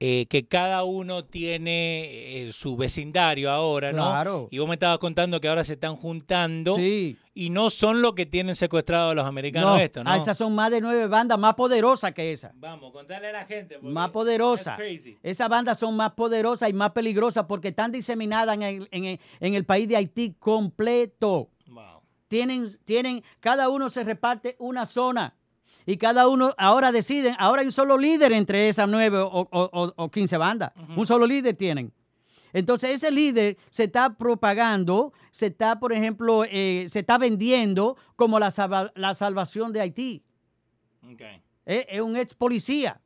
eh, 0.00 0.26
que 0.28 0.46
cada 0.46 0.84
uno 0.84 1.24
tiene 1.24 2.46
eh, 2.48 2.52
su 2.52 2.76
vecindario 2.76 3.50
ahora, 3.50 3.92
¿no? 3.92 4.10
Claro. 4.10 4.48
Y 4.50 4.58
vos 4.58 4.68
me 4.68 4.74
estabas 4.74 4.98
contando 4.98 5.40
que 5.40 5.48
ahora 5.48 5.64
se 5.64 5.74
están 5.74 5.96
juntando 5.96 6.76
sí. 6.76 7.16
y 7.32 7.50
no 7.50 7.70
son 7.70 8.02
los 8.02 8.14
que 8.14 8.26
tienen 8.26 8.56
secuestrados 8.56 9.12
a 9.12 9.14
los 9.14 9.24
americanos 9.26 9.70
No, 9.70 9.78
esto, 9.78 10.02
¿no? 10.04 10.10
ah, 10.10 10.16
esas 10.16 10.36
son 10.36 10.54
más 10.54 10.70
de 10.72 10.80
nueve 10.80 11.06
bandas 11.06 11.38
más 11.38 11.54
poderosas 11.54 12.12
que 12.12 12.32
esa. 12.32 12.50
Vamos, 12.56 12.92
contale 12.92 13.28
a 13.28 13.32
la 13.32 13.44
gente. 13.46 13.78
más 13.80 14.10
poderosa. 14.10 14.76
that's 14.76 14.78
crazy. 14.78 15.16
Esas 15.22 15.48
bandas 15.48 15.78
son 15.78 15.96
más 15.96 16.12
poderosas 16.12 16.68
y 16.68 16.72
más 16.72 16.90
peligrosas 16.90 17.44
porque 17.46 17.68
están 17.68 17.92
diseminadas 17.92 18.56
en 18.56 18.62
el, 18.62 18.88
en 18.90 19.04
el- 19.04 19.20
en 19.40 19.54
el 19.54 19.64
país 19.64 19.88
de 19.88 19.96
Haití 19.96 20.34
completo. 20.38 21.48
Wow. 21.68 22.02
Tienen, 22.28 22.68
tienen, 22.84 23.22
cada 23.40 23.68
uno 23.68 23.88
se 23.90 24.02
reparte 24.04 24.56
una 24.58 24.86
zona. 24.86 25.34
Y 25.86 25.96
cada 25.98 26.28
uno 26.28 26.54
ahora 26.56 26.92
deciden, 26.92 27.34
ahora 27.38 27.60
hay 27.60 27.66
un 27.66 27.72
solo 27.72 27.98
líder 27.98 28.32
entre 28.32 28.68
esas 28.68 28.88
nueve 28.88 29.18
o, 29.18 29.26
o, 29.28 29.48
o- 29.50 29.92
o 29.96 30.10
15 30.10 30.36
bandas. 30.38 30.72
Un 30.96 31.06
solo 31.06 31.26
líder 31.26 31.54
tienen. 31.56 31.92
Entonces 32.52 32.90
ese 32.90 33.10
líder 33.10 33.56
se 33.70 33.84
está 33.84 34.14
propagando, 34.16 35.12
se 35.32 35.46
está, 35.46 35.78
por 35.80 35.92
ejemplo, 35.92 36.44
eh, 36.48 36.86
se 36.88 37.00
está 37.00 37.18
vendiendo 37.18 37.96
como 38.16 38.38
la, 38.38 38.50
salva- 38.50 38.92
la 38.94 39.14
salvación 39.14 39.72
de 39.72 39.80
Haití. 39.80 40.22
Okay. 41.12 41.42
Es, 41.66 41.84
es 41.88 42.00
un 42.00 42.16
ex 42.16 42.32
policía. 42.34 43.00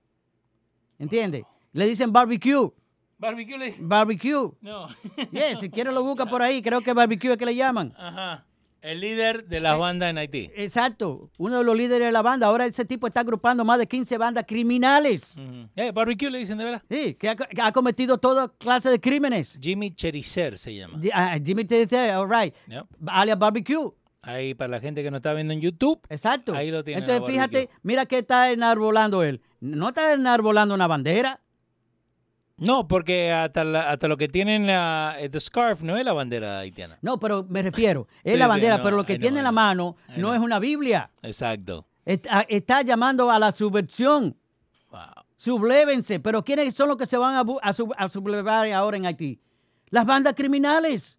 ¿Entiendes? 0.98 1.44
Le 1.72 1.86
dicen 1.86 2.12
barbecue. 2.12 2.70
Barbecue 3.18 3.58
le- 3.58 3.74
Barbecue. 3.80 4.52
No. 4.60 4.88
Yes, 5.32 5.60
si 5.60 5.70
quiere 5.70 5.90
lo 5.92 6.02
busca 6.04 6.26
por 6.30 6.42
ahí. 6.42 6.60
Creo 6.62 6.80
que 6.80 6.92
barbecue 6.92 7.32
es 7.32 7.38
que 7.38 7.46
le 7.46 7.54
llaman. 7.56 7.92
Ajá. 7.96 8.44
El 8.88 9.00
líder 9.00 9.44
de 9.46 9.60
las 9.60 9.76
Eh, 9.76 9.80
bandas 9.80 10.08
en 10.08 10.16
Haití. 10.16 10.50
Exacto. 10.56 11.28
Uno 11.36 11.58
de 11.58 11.64
los 11.64 11.76
líderes 11.76 12.08
de 12.08 12.12
la 12.12 12.22
banda. 12.22 12.46
Ahora 12.46 12.64
ese 12.64 12.86
tipo 12.86 13.06
está 13.06 13.20
agrupando 13.20 13.62
más 13.62 13.78
de 13.78 13.86
15 13.86 14.16
bandas 14.16 14.44
criminales. 14.48 15.34
Eh, 15.76 15.92
barbecue 15.92 16.30
le 16.30 16.38
dicen 16.38 16.56
de 16.56 16.64
verdad. 16.64 16.82
Sí, 16.90 17.14
que 17.14 17.28
ha, 17.28 17.36
que 17.36 17.60
ha 17.60 17.70
cometido 17.70 18.16
toda 18.16 18.48
clase 18.56 18.88
de 18.88 18.98
crímenes. 18.98 19.58
Jimmy 19.60 19.90
Chericer 19.90 20.56
se 20.56 20.74
llama. 20.74 20.98
Ah, 21.12 21.38
Jimmy 21.44 21.64
dice, 21.64 22.12
all 22.12 22.30
right. 22.30 22.54
Yep. 22.66 22.86
Alias 23.08 23.38
barbecue. 23.38 23.92
Ahí 24.22 24.54
para 24.54 24.68
la 24.68 24.80
gente 24.80 25.02
que 25.02 25.10
no 25.10 25.18
está 25.18 25.34
viendo 25.34 25.52
en 25.52 25.60
YouTube. 25.60 26.00
Exacto. 26.08 26.54
Ahí 26.54 26.70
lo 26.70 26.82
tiene 26.82 27.00
Entonces, 27.00 27.26
fíjate, 27.26 27.68
mira 27.82 28.06
que 28.06 28.18
está 28.18 28.50
enarbolando 28.52 29.22
él. 29.22 29.42
No 29.60 29.88
está 29.88 30.14
enarbolando 30.14 30.74
una 30.74 30.86
bandera. 30.86 31.40
No, 32.58 32.88
porque 32.88 33.32
hasta, 33.32 33.62
la- 33.64 33.90
hasta 33.90 34.08
lo 34.08 34.16
que 34.16 34.28
tienen 34.28 34.66
la 34.66 35.16
eh, 35.18 35.28
the 35.28 35.40
scarf 35.40 35.82
no 35.82 35.96
es 35.96 36.04
la 36.04 36.12
bandera 36.12 36.58
haitiana. 36.60 36.98
No, 37.02 37.18
pero 37.18 37.44
me 37.48 37.62
refiero. 37.62 38.08
Es 38.24 38.32
Sí, 38.34 38.38
la 38.38 38.46
bandera, 38.48 38.78
no, 38.78 38.82
pero 38.84 38.96
lo 38.96 39.06
que 39.06 39.14
I 39.14 39.16
know, 39.16 39.22
tiene 39.26 39.38
en 39.38 39.44
la 39.44 39.52
mano 39.52 39.96
no 40.16 40.34
es 40.34 40.40
una 40.40 40.58
Biblia. 40.58 41.10
Exacto. 41.22 41.86
Está, 42.04 42.40
está 42.48 42.82
llamando 42.82 43.30
a 43.30 43.38
la 43.38 43.52
subversión. 43.52 44.36
Wow. 44.90 45.00
Sublévense. 45.36 46.18
Pero 46.20 46.42
¿quiénes 46.44 46.74
son 46.74 46.88
los 46.88 46.96
que 46.96 47.06
se 47.06 47.16
van 47.16 47.36
a, 47.36 47.44
bu- 47.44 47.60
a, 47.62 47.72
sub- 47.72 47.94
a 47.96 48.08
sublevar 48.08 48.70
ahora 48.72 48.96
en 48.96 49.06
Haití? 49.06 49.40
Las 49.90 50.04
bandas 50.04 50.34
criminales. 50.34 51.17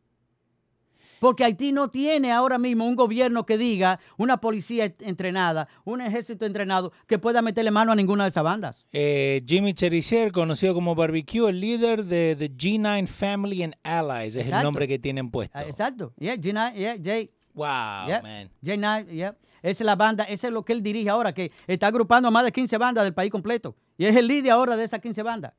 Porque 1.20 1.44
Haití 1.44 1.72
no 1.72 1.90
tiene 1.90 2.32
ahora 2.32 2.58
mismo 2.58 2.86
un 2.86 2.96
gobierno 2.96 3.46
que 3.46 3.58
diga, 3.58 4.00
una 4.18 4.38
policía 4.42 4.86
ent- 4.86 5.02
entrenada, 5.06 5.68
un 5.84 6.02
ejército 6.02 6.46
entrenado, 6.46 6.92
que 7.08 7.20
pueda 7.20 7.42
meterle 7.42 7.72
mano 7.72 7.92
a 7.92 7.96
ninguna 7.96 8.24
de 8.24 8.30
esas 8.30 8.44
bandas. 8.44 8.88
Eh, 8.92 9.44
Jimmy 9.48 9.74
Chericer, 9.74 10.32
conocido 10.32 10.74
como 10.74 10.96
Barbecue, 10.96 11.50
el 11.50 11.60
líder 11.60 12.06
de 12.06 12.36
The 12.38 12.52
G9 12.52 13.08
Family 13.08 13.64
and 13.64 13.76
Allies, 13.84 14.36
es 14.36 14.48
el 14.48 14.64
nombre 14.64 14.88
que 14.88 14.98
tienen 15.00 15.30
puesto. 15.32 15.58
Ah, 15.58 15.64
Exacto. 15.64 16.14
Yeah, 16.18 16.36
G9, 16.36 16.74
yeah, 16.76 16.96
J, 16.98 17.32
Wow, 17.54 18.08
yeah, 18.08 18.22
man. 18.22 18.50
J9, 18.64 19.08
yeah. 19.08 19.36
Esa 19.62 19.84
es 19.84 19.86
la 19.86 19.96
banda, 19.98 20.24
esa 20.24 20.48
es 20.48 20.54
lo 20.54 20.64
que 20.64 20.72
él 20.72 20.82
dirige 20.82 21.10
ahora, 21.10 21.34
que 21.34 21.52
está 21.68 21.88
agrupando 21.88 22.30
a 22.30 22.32
más 22.32 22.46
de 22.46 22.52
15 22.54 22.78
bandas 22.78 23.04
del 23.04 23.14
país 23.14 23.30
completo. 23.30 23.76
Y 23.98 24.06
es 24.06 24.16
el 24.16 24.28
líder 24.28 24.52
ahora 24.54 24.78
de 24.78 24.86
esas 24.86 25.02
15 25.02 25.22
bandas. 25.24 25.52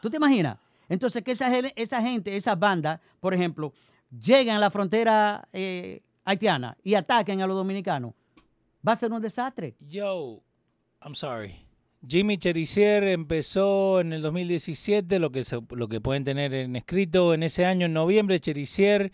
¿Tú 0.00 0.08
te 0.08 0.18
imaginas? 0.18 0.58
Entonces, 0.88 1.22
que 1.24 1.32
esa, 1.32 1.50
esa 1.74 2.00
gente, 2.00 2.36
esas 2.36 2.58
bandas, 2.58 3.00
por 3.20 3.34
ejemplo, 3.34 3.72
lleguen 4.10 4.54
a 4.54 4.58
la 4.58 4.70
frontera 4.70 5.48
eh, 5.52 6.02
haitiana 6.24 6.76
y 6.82 6.94
ataquen 6.94 7.40
a 7.42 7.46
los 7.46 7.56
dominicanos, 7.56 8.14
va 8.86 8.92
a 8.92 8.96
ser 8.96 9.10
un 9.12 9.20
desastre. 9.22 9.74
Yo, 9.80 10.42
I'm 11.02 11.14
sorry. 11.14 11.56
Jimmy 12.06 12.38
Cherisier 12.38 13.02
empezó 13.04 14.00
en 14.00 14.12
el 14.12 14.22
2017, 14.22 15.18
lo 15.18 15.30
que, 15.32 15.42
se- 15.44 15.58
lo 15.70 15.88
que 15.88 16.00
pueden 16.00 16.22
tener 16.24 16.54
en 16.54 16.76
escrito 16.76 17.34
en 17.34 17.42
ese 17.42 17.64
año, 17.66 17.86
en 17.86 17.92
noviembre, 17.92 18.38
Cherisier, 18.38 19.10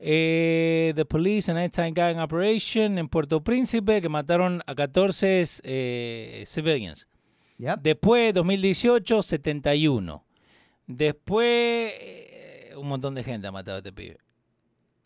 eh, 0.00 0.92
The 0.96 1.04
Police 1.04 1.50
and 1.50 1.60
Nighttime 1.60 1.92
Gang 1.92 2.18
Operation 2.18 2.98
en 2.98 3.08
Puerto 3.08 3.42
Príncipe, 3.44 4.02
que 4.02 4.08
mataron 4.08 4.62
a 4.66 4.74
14 4.74 5.44
eh, 5.62 6.42
civilians. 6.46 7.06
Yep. 7.58 7.80
Después, 7.82 8.34
2018, 8.34 9.22
71. 9.22 10.24
Después, 10.88 11.92
eh, 12.00 12.72
un 12.76 12.88
montón 12.88 13.14
de 13.14 13.22
gente 13.22 13.46
ha 13.46 13.52
matado 13.52 13.76
a 13.76 13.78
este 13.78 13.92
pibe. 13.92 14.18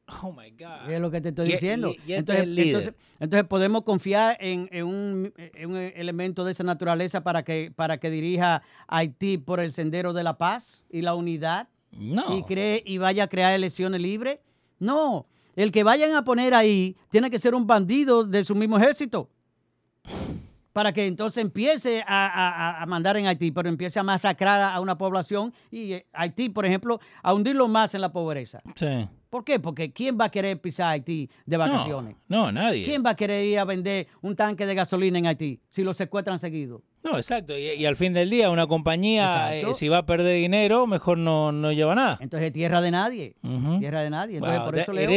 Oh 0.22 0.32
my 0.32 0.50
God. 0.50 0.90
Es 0.90 1.00
lo 1.00 1.10
que 1.10 1.20
te 1.20 1.28
estoy 1.30 1.48
diciendo. 1.50 1.90
y- 1.90 2.10
y 2.10 2.14
este 2.14 2.32
es 2.32 2.38
entonces, 2.40 2.66
entonces, 2.66 2.94
entonces 3.20 3.48
podemos 3.48 3.82
confiar 3.82 4.36
en, 4.40 4.68
en 4.72 4.86
un, 4.86 5.32
en 5.36 5.70
un 5.70 5.76
elemento 5.76 6.44
de 6.44 6.52
esa 6.52 6.64
naturaleza 6.64 7.22
para 7.22 7.42
que, 7.44 7.70
para 7.74 7.98
que 7.98 8.10
dirija 8.10 8.56
a 8.86 8.96
Haití 8.98 9.36
por 9.38 9.60
el 9.60 9.72
sendero 9.72 10.12
de 10.14 10.22
la 10.24 10.38
paz 10.38 10.82
y 10.90 11.02
la 11.02 11.14
unidad 11.14 11.68
No. 11.92 12.36
y, 12.36 12.42
cree, 12.44 12.82
y 12.86 12.98
vaya 12.98 13.24
a 13.24 13.28
crear 13.28 13.52
elecciones 13.52 14.00
libres. 14.00 14.38
No, 14.78 15.26
el 15.56 15.72
que 15.72 15.82
vayan 15.82 16.14
a 16.14 16.24
poner 16.24 16.54
ahí 16.54 16.96
tiene 17.10 17.30
que 17.30 17.38
ser 17.38 17.54
un 17.54 17.66
bandido 17.66 18.24
de 18.24 18.44
su 18.44 18.54
mismo 18.54 18.78
ejército. 18.78 19.28
Para 20.78 20.92
que 20.92 21.08
entonces 21.08 21.44
empiece 21.44 22.04
a, 22.06 22.26
a- 22.28 22.80
a 22.82 22.86
mandar 22.86 23.16
en 23.16 23.26
Haití, 23.26 23.50
pero 23.50 23.68
empiece 23.68 23.98
a 23.98 24.04
masacrar 24.04 24.62
a 24.62 24.78
una 24.80 24.96
población 24.96 25.52
y 25.72 25.94
eh, 25.94 26.06
Haití, 26.12 26.50
por 26.50 26.64
ejemplo, 26.64 27.00
a 27.20 27.34
hundirlo 27.34 27.66
más 27.66 27.96
en 27.96 28.00
la 28.00 28.12
pobreza. 28.12 28.60
Sí. 28.76 29.08
¿Por 29.28 29.44
qué? 29.44 29.58
Porque 29.58 29.92
¿quién 29.92 30.16
va 30.18 30.26
a 30.26 30.30
querer 30.30 30.60
pisar 30.60 30.92
Haití 30.92 31.28
de 31.44 31.56
vacaciones? 31.56 32.14
No, 32.28 32.46
no, 32.46 32.52
nadie. 32.52 32.84
¿Quién 32.84 33.02
va 33.04 33.10
a 33.10 33.16
querer 33.16 33.44
ir 33.44 33.58
a 33.58 33.64
vender 33.64 34.06
un 34.22 34.36
tanque 34.36 34.66
de 34.66 34.74
gasolina 34.76 35.18
en 35.18 35.26
Haití 35.26 35.60
si 35.68 35.82
lo 35.82 35.92
secuestran 35.92 36.38
seguido? 36.38 36.80
No, 37.02 37.16
exacto. 37.16 37.58
Y, 37.58 37.70
y 37.72 37.84
al 37.84 37.96
fin 37.96 38.12
del 38.14 38.30
día, 38.30 38.48
una 38.48 38.66
compañía, 38.66 39.54
eh, 39.56 39.64
si 39.74 39.88
va 39.88 39.98
a 39.98 40.06
perder 40.06 40.36
dinero, 40.36 40.86
mejor 40.86 41.18
no, 41.18 41.52
no 41.52 41.72
lleva 41.72 41.94
nada. 41.94 42.18
Entonces, 42.20 42.52
tierra 42.52 42.80
de 42.80 42.90
nadie. 42.92 43.34
Tierra 43.80 44.00
de 44.02 44.10
nadie. 44.10 44.36
Entonces, 44.36 44.58
Wow, 44.60 44.66
por 44.66 44.78
eso 44.78 44.92
leo, 44.92 45.08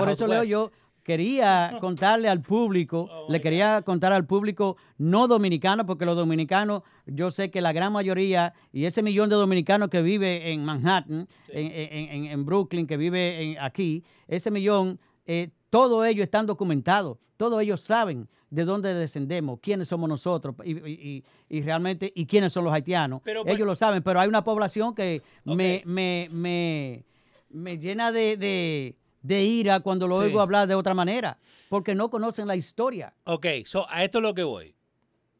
por 0.00 0.08
eso 0.10 0.26
leo 0.26 0.44
yo 0.44 0.70
quería 1.10 1.76
contarle 1.80 2.28
al 2.28 2.40
público, 2.40 3.08
Oh, 3.10 3.26
le 3.32 3.40
quería 3.40 3.82
contar 3.82 4.12
al 4.12 4.26
público 4.26 4.76
no 4.98 5.26
dominicano, 5.26 5.84
porque 5.84 6.04
los 6.06 6.14
dominicanos, 6.16 6.82
yo 7.06 7.30
sé 7.32 7.50
que 7.50 7.60
la 7.60 7.72
gran 7.72 7.92
mayoría, 7.92 8.52
y 8.72 8.84
ese 8.84 9.02
millón 9.02 9.28
de 9.28 9.34
dominicanos 9.36 9.88
que 9.88 10.02
vive 10.02 10.52
en 10.52 10.64
Manhattan, 10.64 11.26
en, 11.48 11.66
en- 11.72 12.08
en- 12.10 12.24
en 12.30 12.44
Brooklyn, 12.44 12.86
que 12.86 12.96
vive 12.96 13.42
en- 13.42 13.58
aquí, 13.58 14.04
ese 14.28 14.50
millón, 14.52 14.98
eh, 15.26 15.50
todos 15.70 16.06
ellos 16.06 16.22
están 16.24 16.46
documentados, 16.46 17.18
todos 17.36 17.60
ellos 17.60 17.80
saben 17.80 18.28
de 18.50 18.64
dónde 18.64 18.94
descendemos, 18.94 19.58
quiénes 19.60 19.88
somos 19.88 20.08
nosotros 20.08 20.54
y, 20.64 21.24
y- 21.48 21.62
realmente, 21.62 22.12
y 22.14 22.26
quiénes 22.26 22.52
son 22.52 22.64
los 22.64 22.72
haitianos. 22.72 23.20
Pero, 23.24 23.42
ellos 23.54 23.66
lo 23.66 23.74
saben, 23.74 24.02
pero 24.02 24.20
hay 24.20 24.28
una 24.28 24.42
población 24.44 24.94
que 24.94 25.22
me, 25.44 25.82
me, 25.86 26.28
me, 26.32 27.04
me 27.50 27.78
llena 27.78 28.12
de, 28.12 28.36
de- 28.36 28.96
de 29.22 29.42
ira 29.44 29.80
cuando 29.80 30.06
lo 30.06 30.16
Sí. 30.18 30.24
oigo 30.26 30.40
hablar 30.40 30.66
de 30.68 30.74
otra 30.74 30.94
manera, 30.94 31.38
porque 31.68 31.94
no 31.94 32.10
conocen 32.10 32.46
la 32.46 32.56
historia. 32.56 33.14
Ok, 33.24 33.46
so, 33.64 33.86
a 33.90 34.02
esto 34.04 34.18
es 34.18 34.22
lo 34.22 34.34
que 34.34 34.42
voy. 34.44 34.74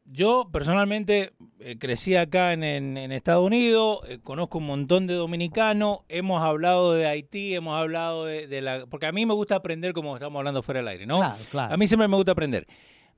Yo 0.05 0.49
personalmente 0.51 1.33
eh, 1.59 1.77
crecí 1.77 2.15
acá 2.15 2.53
en, 2.53 2.63
en- 2.63 2.97
en 2.97 3.11
Estados 3.11 3.45
Unidos, 3.45 3.99
eh, 4.07 4.19
conozco 4.21 4.57
un 4.57 4.65
montón 4.65 5.07
de 5.07 5.13
dominicanos, 5.13 5.99
hemos 6.09 6.41
hablado 6.41 6.93
de 6.93 7.05
Haití, 7.07 7.53
hemos 7.53 7.79
hablado 7.79 8.25
de, 8.25 8.47
de 8.47 8.61
la... 8.61 8.85
Porque 8.87 9.05
a 9.05 9.11
mí 9.11 9.25
me 9.25 9.33
gusta 9.33 9.55
aprender 9.55 9.93
como 9.93 10.15
estamos 10.15 10.39
hablando 10.39 10.63
fuera 10.63 10.79
del 10.79 10.87
aire, 10.89 11.05
¿no? 11.05 11.17
Claro, 11.19 11.43
claro. 11.49 11.73
A 11.73 11.77
mí 11.77 11.87
siempre 11.87 12.07
me 12.07 12.15
gusta 12.17 12.31
aprender. 12.33 12.67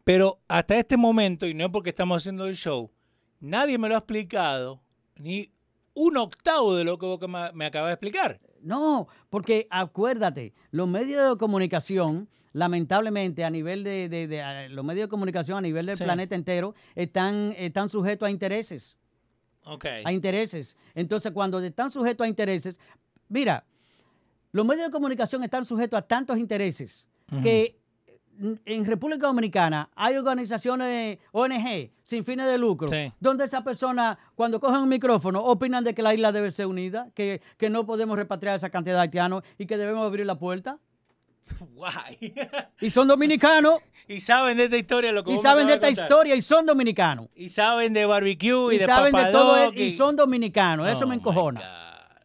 Pero 0.04 0.40
hasta 0.50 0.78
este 0.78 0.98
momento, 0.98 1.48
y 1.48 1.54
no 1.54 1.66
es 1.66 1.72
porque 1.72 1.90
estamos 1.90 2.22
haciendo 2.22 2.46
el 2.46 2.56
show, 2.56 2.92
nadie 3.40 3.78
me 3.78 3.88
lo 3.88 3.96
ha 3.96 4.00
explicado, 4.00 4.82
ni 5.16 5.50
un 5.96 6.18
octavo 6.18 6.76
de 6.76 6.84
lo 6.84 6.98
que 6.98 7.06
vos 7.06 7.20
me, 7.28 7.52
me 7.54 7.66
acabas 7.66 7.90
de 7.90 7.94
explicar. 7.94 8.40
No, 8.64 9.08
porque 9.30 9.68
acuérdate, 9.70 10.54
los 10.72 10.88
medios 10.88 11.32
de 11.32 11.38
comunicación, 11.38 12.30
lamentablemente, 12.54 13.44
a 13.44 13.50
nivel 13.50 13.84
de, 13.84 14.08
de- 14.10 14.28
de- 14.28 14.42
a- 14.42 14.70
los 14.70 14.86
medios 14.86 15.08
de 15.08 15.10
comunicación 15.10 15.58
a 15.58 15.62
nivel 15.62 15.86
del 15.86 15.98
Sí. 15.98 16.04
planeta 16.04 16.36
entero, 16.36 16.74
están, 16.96 17.54
están 17.58 17.90
sujetos 17.90 18.28
a 18.28 18.32
intereses. 18.32 18.96
Ok. 19.66 19.86
a 20.04 20.12
intereses. 20.12 20.76
Entonces, 20.94 21.32
cuando 21.32 21.58
están 21.62 21.90
sujetos 21.90 22.26
a 22.26 22.28
intereses, 22.28 22.78
mira, 23.30 23.66
los 24.52 24.66
medios 24.66 24.88
de 24.88 24.92
comunicación 24.92 25.42
están 25.44 25.66
sujetos 25.66 25.98
a 25.98 26.02
tantos 26.02 26.38
intereses 26.38 27.08
que 27.42 27.80
en 28.66 28.86
República 28.86 29.28
Dominicana 29.28 29.90
hay 29.96 30.18
organizaciones 30.18 31.20
ONG 31.32 31.92
sin 32.04 32.26
fines 32.26 32.48
de 32.48 32.58
lucro, 32.58 32.88
Sí. 32.88 33.12
donde 33.20 33.46
esas 33.46 33.62
personas, 33.62 34.18
cuando 34.36 34.60
cogen 34.60 34.82
un 34.82 34.90
micrófono, 34.90 35.40
opinan 35.44 35.84
de 35.84 35.94
que 35.94 36.02
la 36.02 36.14
isla 36.14 36.32
debe 36.32 36.52
ser 36.52 36.66
unida, 36.66 37.08
que, 37.14 37.42
que 37.58 37.70
no 37.70 37.86
podemos 37.86 38.18
repatriar 38.18 38.56
esa 38.58 38.70
cantidad 38.70 38.96
de 38.96 39.02
haitianos 39.02 39.44
y 39.58 39.66
que 39.66 39.78
debemos 39.78 40.06
abrir 40.06 40.26
la 40.26 40.38
puerta. 40.40 40.80
Guay. 41.76 42.34
Y 42.82 42.90
son 42.90 43.08
dominicanos 43.08 43.80
y 44.08 44.20
saben 44.20 44.58
de 44.58 44.66
esta 44.66 44.78
historia 44.78 45.12
lo 45.12 45.24
que 45.24 45.34
y 45.34 45.38
saben 45.38 45.68
de 45.68 45.74
esta 45.76 45.90
historia 45.90 46.36
y 46.36 46.42
son 46.42 46.66
dominicanos. 46.66 47.28
Y 47.36 47.50
saben 47.50 47.94
de 47.94 48.06
barbecue 48.06 48.74
y, 48.74 48.76
Y 48.76 48.80
de 48.80 48.86
saben 48.86 49.14
de 49.14 49.32
todo 49.32 49.52
papadoc 49.54 49.76
e- 49.78 49.84
y 49.86 49.92
son 49.92 50.16
dominicanos. 50.16 50.88
Eso 50.88 51.04
Oh 51.06 51.08
me 51.08 51.16
my 51.16 51.20
encojona. 51.20 51.62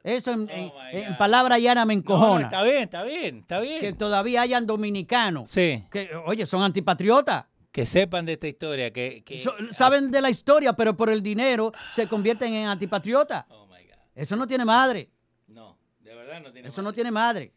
Eso 0.05 0.32
en, 0.32 0.49
Oh 0.51 0.80
en- 0.92 1.16
palabra 1.16 1.59
llana 1.59 1.84
me 1.84 1.94
No, 1.94 2.01
no, 2.01 2.03
encojona. 2.03 2.44
está 2.44 2.62
bien, 2.62 2.82
está 2.84 3.03
bien, 3.03 3.38
está 3.38 3.61
bien. 3.61 3.80
que 3.80 3.92
todavía 3.92 4.42
hayan 4.42 4.66
dominicanos 4.66 5.51
sí, 5.51 5.84
que, 5.90 6.11
oye, 6.26 6.46
son 6.46 6.62
antipatriotas. 6.62 7.46
que 7.72 7.84
sepan 7.86 8.24
de 8.26 8.32
esta 8.34 8.49
historia, 8.49 8.90
que... 8.92 9.22
que- 9.24 9.38
So- 9.38 9.55
saben 9.70 10.11
de 10.11 10.20
la 10.22 10.30
historia, 10.30 10.72
pero 10.72 10.96
por 10.96 11.11
el 11.11 11.22
dinero 11.22 11.72
se 11.92 12.07
convierten 12.09 12.53
en 12.55 12.66
antipatriotas. 12.66 13.44
Oh, 13.51 13.66
my 13.66 13.82
God. 13.84 13.99
Eso 14.14 14.34
no 14.36 14.46
tiene 14.46 14.64
madre. 14.64 15.11
No, 15.46 15.78
de 16.01 16.14
verdad 16.14 16.40
no 16.40 16.51
tiene 16.53 16.68
Eso 16.68 16.82
no 16.82 16.92
tiene 16.92 17.11
madre. 17.11 17.53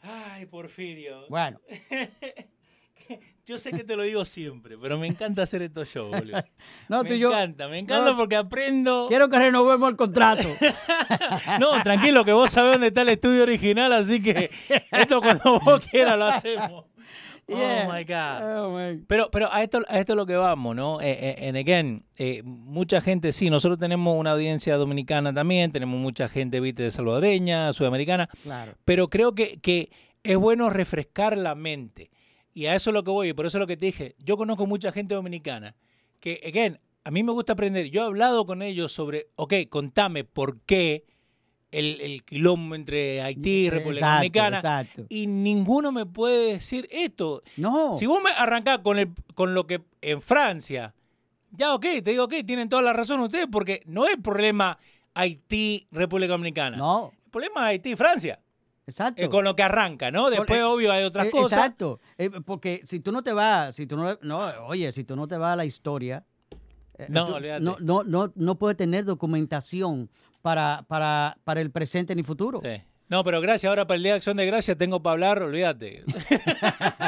Ay, 0.00 0.44
Porfirio. 0.46 1.26
Bueno, 1.28 1.58
Yo 3.46 3.58
sé 3.58 3.72
que 3.72 3.84
te 3.84 3.94
lo 3.94 4.04
digo 4.04 4.24
siempre, 4.24 4.78
pero 4.80 4.98
me 4.98 5.06
encanta 5.06 5.42
hacer 5.42 5.60
estos 5.60 5.88
shows, 5.88 6.10
boludo. 6.10 6.42
no, 6.88 7.02
me 7.02 7.14
encanta, 7.14 7.68
me 7.68 7.78
encanta 7.78 8.12
no, 8.12 8.16
porque 8.16 8.36
aprendo... 8.36 9.06
quiero 9.08 9.28
que 9.28 9.38
renovemos 9.38 9.90
el 9.90 9.96
contrato. 9.96 10.48
No, 11.60 11.82
tranquilo, 11.82 12.24
que 12.24 12.32
vos 12.32 12.50
sabés 12.50 12.72
dónde 12.72 12.86
está 12.86 13.02
el 13.02 13.10
estudio 13.10 13.42
original, 13.42 13.92
así 13.92 14.22
que 14.22 14.50
esto 14.90 15.20
cuando 15.20 15.60
vos 15.60 15.84
quieras 15.90 16.18
lo 16.18 16.24
hacemos. 16.24 16.84
Yeah. 17.46 17.86
Oh, 17.86 17.92
my 17.92 18.04
God. 18.04 18.42
Oh. 18.42 19.04
Pero, 19.06 19.30
pero 19.30 19.52
a 19.52 19.62
esto, 19.62 19.82
a 19.86 19.98
esto 19.98 20.14
es 20.14 20.16
lo 20.16 20.24
que 20.24 20.36
vamos, 20.36 20.74
¿no? 20.74 21.00
Eh, 21.02 21.36
eh, 21.38 21.48
and 21.48 21.58
again, 21.58 22.04
eh, 22.16 22.42
mucha 22.42 23.02
gente, 23.02 23.32
sí, 23.32 23.50
nosotros 23.50 23.78
tenemos 23.78 24.18
una 24.18 24.30
audiencia 24.30 24.76
dominicana 24.76 25.34
también, 25.34 25.70
tenemos 25.70 26.00
mucha 26.00 26.28
gente, 26.28 26.60
viste, 26.60 26.84
de 26.84 26.90
salvadoreña, 26.90 27.72
sudamericana, 27.74 28.30
Claro. 28.42 28.72
pero 28.86 29.08
creo 29.08 29.34
que, 29.34 29.58
que 29.60 29.90
es 30.22 30.36
bueno 30.38 30.70
refrescar 30.70 31.36
la 31.36 31.54
mente. 31.54 32.10
Y 32.54 32.66
a 32.66 32.74
eso 32.74 32.90
es 32.90 32.94
lo 32.94 33.02
que 33.02 33.10
voy, 33.10 33.28
y 33.30 33.32
por 33.32 33.46
eso 33.46 33.58
es 33.58 33.60
lo 33.60 33.66
que 33.66 33.76
te 33.76 33.86
dije. 33.86 34.14
Yo 34.18 34.36
conozco 34.36 34.64
mucha 34.66 34.92
gente 34.92 35.14
dominicana 35.14 35.74
que, 36.20 36.40
again, 36.46 36.78
a 37.02 37.10
mí 37.10 37.22
me 37.22 37.32
gusta 37.32 37.52
aprender. 37.52 37.90
Yo 37.90 38.02
he 38.02 38.06
hablado 38.06 38.46
con 38.46 38.62
ellos 38.62 38.92
sobre, 38.92 39.26
ok, 39.36 39.54
contame 39.68 40.24
por 40.24 40.60
qué 40.60 41.04
el, 41.70 42.00
el 42.00 42.24
quilombo 42.24 42.76
entre 42.76 43.20
Haití 43.20 43.66
y 43.66 43.70
República 43.70 44.14
Dominicana. 44.14 44.58
Exacto. 44.58 45.06
Y 45.08 45.26
ninguno 45.26 45.90
me 45.92 46.06
puede 46.06 46.52
decir 46.52 46.88
esto. 46.90 47.42
No. 47.56 47.98
Si 47.98 48.06
vos 48.06 48.22
me 48.22 48.30
arrancás 48.30 48.78
con, 48.78 48.98
el, 48.98 49.10
con 49.34 49.52
lo 49.52 49.66
que 49.66 49.82
en 50.00 50.22
Francia, 50.22 50.94
ya 51.50 51.74
ok, 51.74 51.82
te 51.82 52.10
digo 52.10 52.24
ok, 52.24 52.34
tienen 52.46 52.68
toda 52.68 52.82
la 52.82 52.92
razón 52.92 53.20
ustedes, 53.20 53.48
porque 53.50 53.82
no 53.86 54.06
es 54.06 54.16
problema 54.22 54.78
Haití-República 55.14 56.32
Dominicana. 56.32 56.76
No. 56.76 57.12
El 57.24 57.30
problema 57.30 57.72
es 57.72 57.80
Haití-Francia. 57.80 58.40
Exacto. 58.86 59.30
Con 59.30 59.44
lo 59.44 59.56
que 59.56 59.62
arranca, 59.62 60.10
¿no? 60.10 60.28
Después, 60.30 60.60
eh, 60.60 60.62
obvio, 60.62 60.92
hay 60.92 61.04
otras 61.04 61.26
Eh, 61.26 61.30
cosas. 61.30 61.58
Exacto. 61.58 62.00
Eh, 62.18 62.30
porque 62.44 62.82
si 62.84 63.00
tú 63.00 63.12
no 63.12 63.22
te 63.22 63.32
vas, 63.32 63.74
si 63.74 63.86
tú 63.86 63.96
no, 63.96 64.18
no, 64.22 64.38
oye, 64.66 64.92
si 64.92 65.04
tú 65.04 65.16
no 65.16 65.26
te 65.26 65.36
vas 65.38 65.54
a 65.54 65.56
la 65.56 65.64
historia, 65.64 66.24
eh, 66.98 67.06
No, 67.08 67.26
tú- 67.26 67.40
no, 67.60 67.76
no, 67.80 68.04
no, 68.04 68.32
no 68.34 68.54
puedes 68.58 68.76
tener 68.76 69.04
documentación 69.04 70.10
para, 70.42 70.84
para, 70.86 71.38
para 71.44 71.60
el 71.60 71.70
presente 71.70 72.14
ni 72.14 72.22
futuro. 72.22 72.60
Sí. 72.60 72.82
No, 73.08 73.22
pero 73.24 73.40
gracias. 73.40 73.68
Ahora 73.68 73.86
para 73.86 73.96
el 73.96 74.02
Día 74.02 74.12
de 74.12 74.16
Acción 74.16 74.36
de 74.36 74.46
Gracias 74.46 74.76
tengo 74.78 75.02
para 75.02 75.12
hablar, 75.12 75.42
olvídate. 75.42 76.04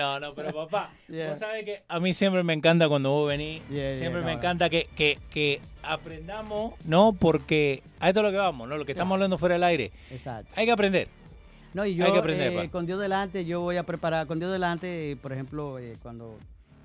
no, 0.00 0.20
no, 0.20 0.34
pero 0.34 0.52
papá, 0.52 0.90
Yeah. 1.08 1.30
vos 1.30 1.38
sabés 1.38 1.64
que 1.64 1.82
a 1.88 2.00
mí 2.00 2.14
siempre 2.14 2.42
me 2.42 2.52
encanta 2.54 2.88
cuando 2.88 3.10
vos 3.10 3.28
venís. 3.28 3.62
Yeah, 3.68 3.94
siempre 3.94 4.20
yeah, 4.20 4.26
me 4.26 4.32
no, 4.32 4.38
encanta 4.38 4.70
que, 4.70 4.88
que, 4.96 5.18
que 5.30 5.60
aprendamos, 5.82 6.74
¿no? 6.86 7.12
Porque 7.12 7.82
a 7.98 8.08
esto 8.08 8.20
es 8.20 8.24
lo 8.26 8.30
que 8.30 8.38
vamos, 8.38 8.68
¿no? 8.68 8.76
Lo 8.78 8.84
que 8.84 8.92
estamos 8.92 9.14
hablando 9.14 9.38
fuera 9.38 9.54
del 9.54 9.64
aire. 9.64 9.92
Exacto. 10.10 10.52
Hay 10.56 10.66
que 10.66 10.72
aprender. 10.72 11.08
No, 11.74 11.84
y 11.86 11.94
yo, 11.94 12.04
Hay 12.06 12.12
que 12.12 12.18
aprender, 12.18 12.52
eh, 12.52 12.70
con 12.70 12.86
Dios 12.86 12.98
delante, 12.98 13.44
yo 13.44 13.60
voy 13.60 13.76
a 13.76 13.84
preparar, 13.84 14.26
con 14.26 14.38
Dios 14.40 14.50
delante, 14.50 15.16
por 15.22 15.32
ejemplo, 15.32 15.78
eh, 15.78 15.96
cuando 16.02 16.36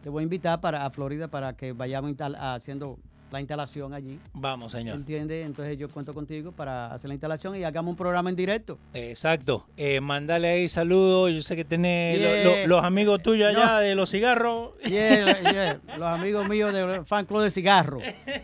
te 0.03 0.09
voy 0.09 0.21
a 0.21 0.23
invitar 0.23 0.61
para 0.61 0.85
a 0.85 0.89
Florida 0.91 1.27
para 1.27 1.53
que 1.53 1.71
vayamos 1.71 2.13
haciendo 2.19 2.99
la 3.35 3.41
instalación 3.41 3.93
allí. 3.93 4.19
Vamos, 4.33 4.71
señor. 4.71 4.95
¿Entiendes? 4.95 5.45
Entonces 5.45 5.77
yo 5.77 5.89
cuento 5.89 6.13
contigo 6.13 6.51
para 6.51 6.93
hacer 6.93 7.07
la 7.09 7.13
instalación 7.15 7.55
y 7.55 7.63
hagamos 7.63 7.91
un 7.91 7.97
programa 7.97 8.29
en 8.29 8.35
directo. 8.35 8.77
Exacto. 8.93 9.65
Eh, 9.77 10.01
mandale 10.01 10.47
ahí 10.49 10.69
saludos. 10.69 11.31
Yo 11.33 11.41
sé 11.41 11.55
que 11.55 11.65
tenés 11.65 12.17
Yeah. 12.19 12.43
lo- 12.43 12.55
lo- 12.61 12.67
los 12.67 12.83
amigos 12.83 13.21
tuyos 13.21 13.49
allá 13.49 13.73
No. 13.73 13.79
de 13.79 13.95
los 13.95 14.09
cigarros. 14.09 14.71
Yeah, 14.85 15.41
yeah, 15.53 15.79
Los 15.97 16.07
amigos 16.07 16.47
míos 16.47 16.73
del 16.73 17.05
fan 17.05 17.25
club 17.25 17.41
de 17.43 17.51
cigarro. 17.51 17.99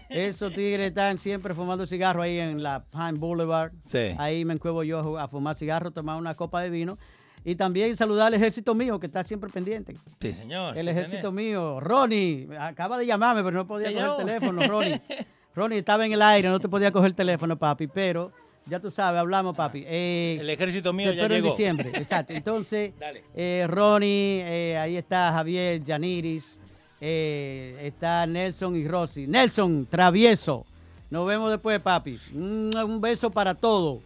Esos 0.10 0.54
tigres 0.54 0.90
están 0.90 1.20
siempre 1.20 1.54
fumando 1.54 1.86
cigarro 1.86 2.22
ahí 2.22 2.38
en 2.40 2.62
la 2.64 2.84
Pine 2.92 3.14
Boulevard. 3.14 3.72
Sí. 3.86 4.16
Ahí 4.18 4.46
me 4.46 4.54
encuevo 4.54 4.84
yo 4.84 5.18
a 5.18 5.28
fumar 5.28 5.56
cigarro, 5.56 5.92
tomar 5.92 6.18
una 6.18 6.36
copa 6.36 6.62
de 6.62 6.70
vino. 6.70 6.98
Y 7.44 7.56
también 7.56 7.98
saludar 7.98 8.28
al 8.28 8.34
ejército 8.36 8.76
mío 8.76 9.00
que 9.00 9.08
está 9.08 9.24
siempre 9.24 9.50
pendiente. 9.50 9.96
Sí, 10.20 10.34
señor. 10.34 10.78
El 10.78 10.86
sí 10.86 10.90
ejército 10.92 11.30
tenés. 11.30 11.34
mío, 11.34 11.80
Ronnie, 11.80 12.48
acaba 12.60 12.98
de 12.98 13.06
llamarme, 13.08 13.44
pero 13.44 13.58
no 13.58 13.68
podía 13.68 13.88
¿Te 13.88 13.96
coger 13.96 14.10
el 14.12 14.18
teléfono, 14.26 14.68
Ronnie. 14.68 15.02
Ronnie 15.56 15.80
estaba 15.80 16.06
en 16.06 16.14
el 16.14 16.22
aire, 16.22 16.50
no 16.50 16.60
te 16.60 16.70
podía 16.70 16.92
coger 16.92 17.08
el 17.08 17.16
teléfono, 17.16 17.58
papi, 17.58 17.88
pero 17.88 18.32
ya 18.68 18.80
tú 18.80 18.92
sabes, 18.92 19.20
hablamos, 19.20 19.56
papi. 19.56 19.84
Eh, 19.86 20.38
El 20.40 20.50
ejército 20.50 20.94
mío 20.94 21.08
ya 21.08 21.14
espero 21.24 21.36
en 21.36 21.42
llegó. 21.42 21.52
diciembre, 21.56 21.92
exacto. 21.96 22.32
Entonces, 22.34 22.94
eh, 23.36 23.66
Ronnie, 23.68 24.42
eh, 24.46 24.78
ahí 24.78 24.96
está 24.96 25.34
Javier, 25.34 25.84
Yaniris, 25.84 26.60
está 27.02 28.26
Nelson 28.28 28.76
y 28.76 28.88
Rosy. 28.88 29.28
Nelson, 29.28 29.88
travieso. 29.90 30.66
Nos 31.10 31.28
vemos 31.28 31.52
después, 31.52 31.80
papi. 31.82 32.20
Un, 32.34 32.72
un 32.78 33.02
beso 33.02 33.30
para 33.32 33.56
todos. 33.56 34.00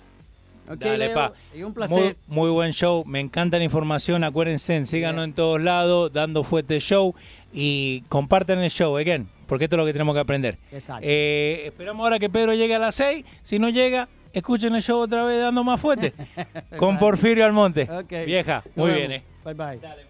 Dale, 0.67 0.97
Leo, 0.97 1.13
pa. 1.13 1.33
Y 1.53 1.63
un 1.63 1.73
placer. 1.73 2.15
Muy, 2.27 2.43
muy 2.43 2.49
buen 2.49 2.71
show. 2.71 3.03
Me 3.05 3.19
encanta 3.19 3.57
la 3.57 3.63
información. 3.63 4.23
Acuérdense, 4.23 4.85
síganos 4.85 5.23
en 5.23 5.33
todos 5.33 5.61
lados, 5.61 6.11
dando 6.11 6.43
fuerte 6.43 6.79
show 6.79 7.13
y 7.53 8.01
compartan 8.09 8.59
el 8.59 8.69
show, 8.69 8.97
again, 8.97 9.27
porque 9.47 9.65
esto 9.65 9.75
es 9.75 9.79
lo 9.79 9.85
que 9.85 9.93
tenemos 9.93 10.13
que 10.13 10.21
aprender. 10.21 10.57
Exacto. 10.71 11.03
Eh, 11.07 11.63
esperamos 11.65 12.03
ahora 12.03 12.19
que 12.19 12.29
Pedro 12.29 12.53
llegue 12.53 12.75
a 12.75 12.79
las 12.79 12.95
6. 12.95 13.25
Si 13.43 13.59
no 13.59 13.69
llega, 13.69 14.07
escuchen 14.33 14.75
el 14.75 14.83
show 14.83 14.99
otra 14.99 15.23
vez 15.23 15.41
dando 15.41 15.63
más 15.63 15.79
fuerte. 15.79 16.13
Con 16.77 16.97
Porfirio 16.99 17.45
Almonte. 17.45 17.87
Vieja, 18.25 18.63
muy 18.75 18.91
bien, 18.91 19.11
eh. 19.11 19.23
Bye 19.43 19.53
bye. 19.53 19.79
Dale, 19.79 20.04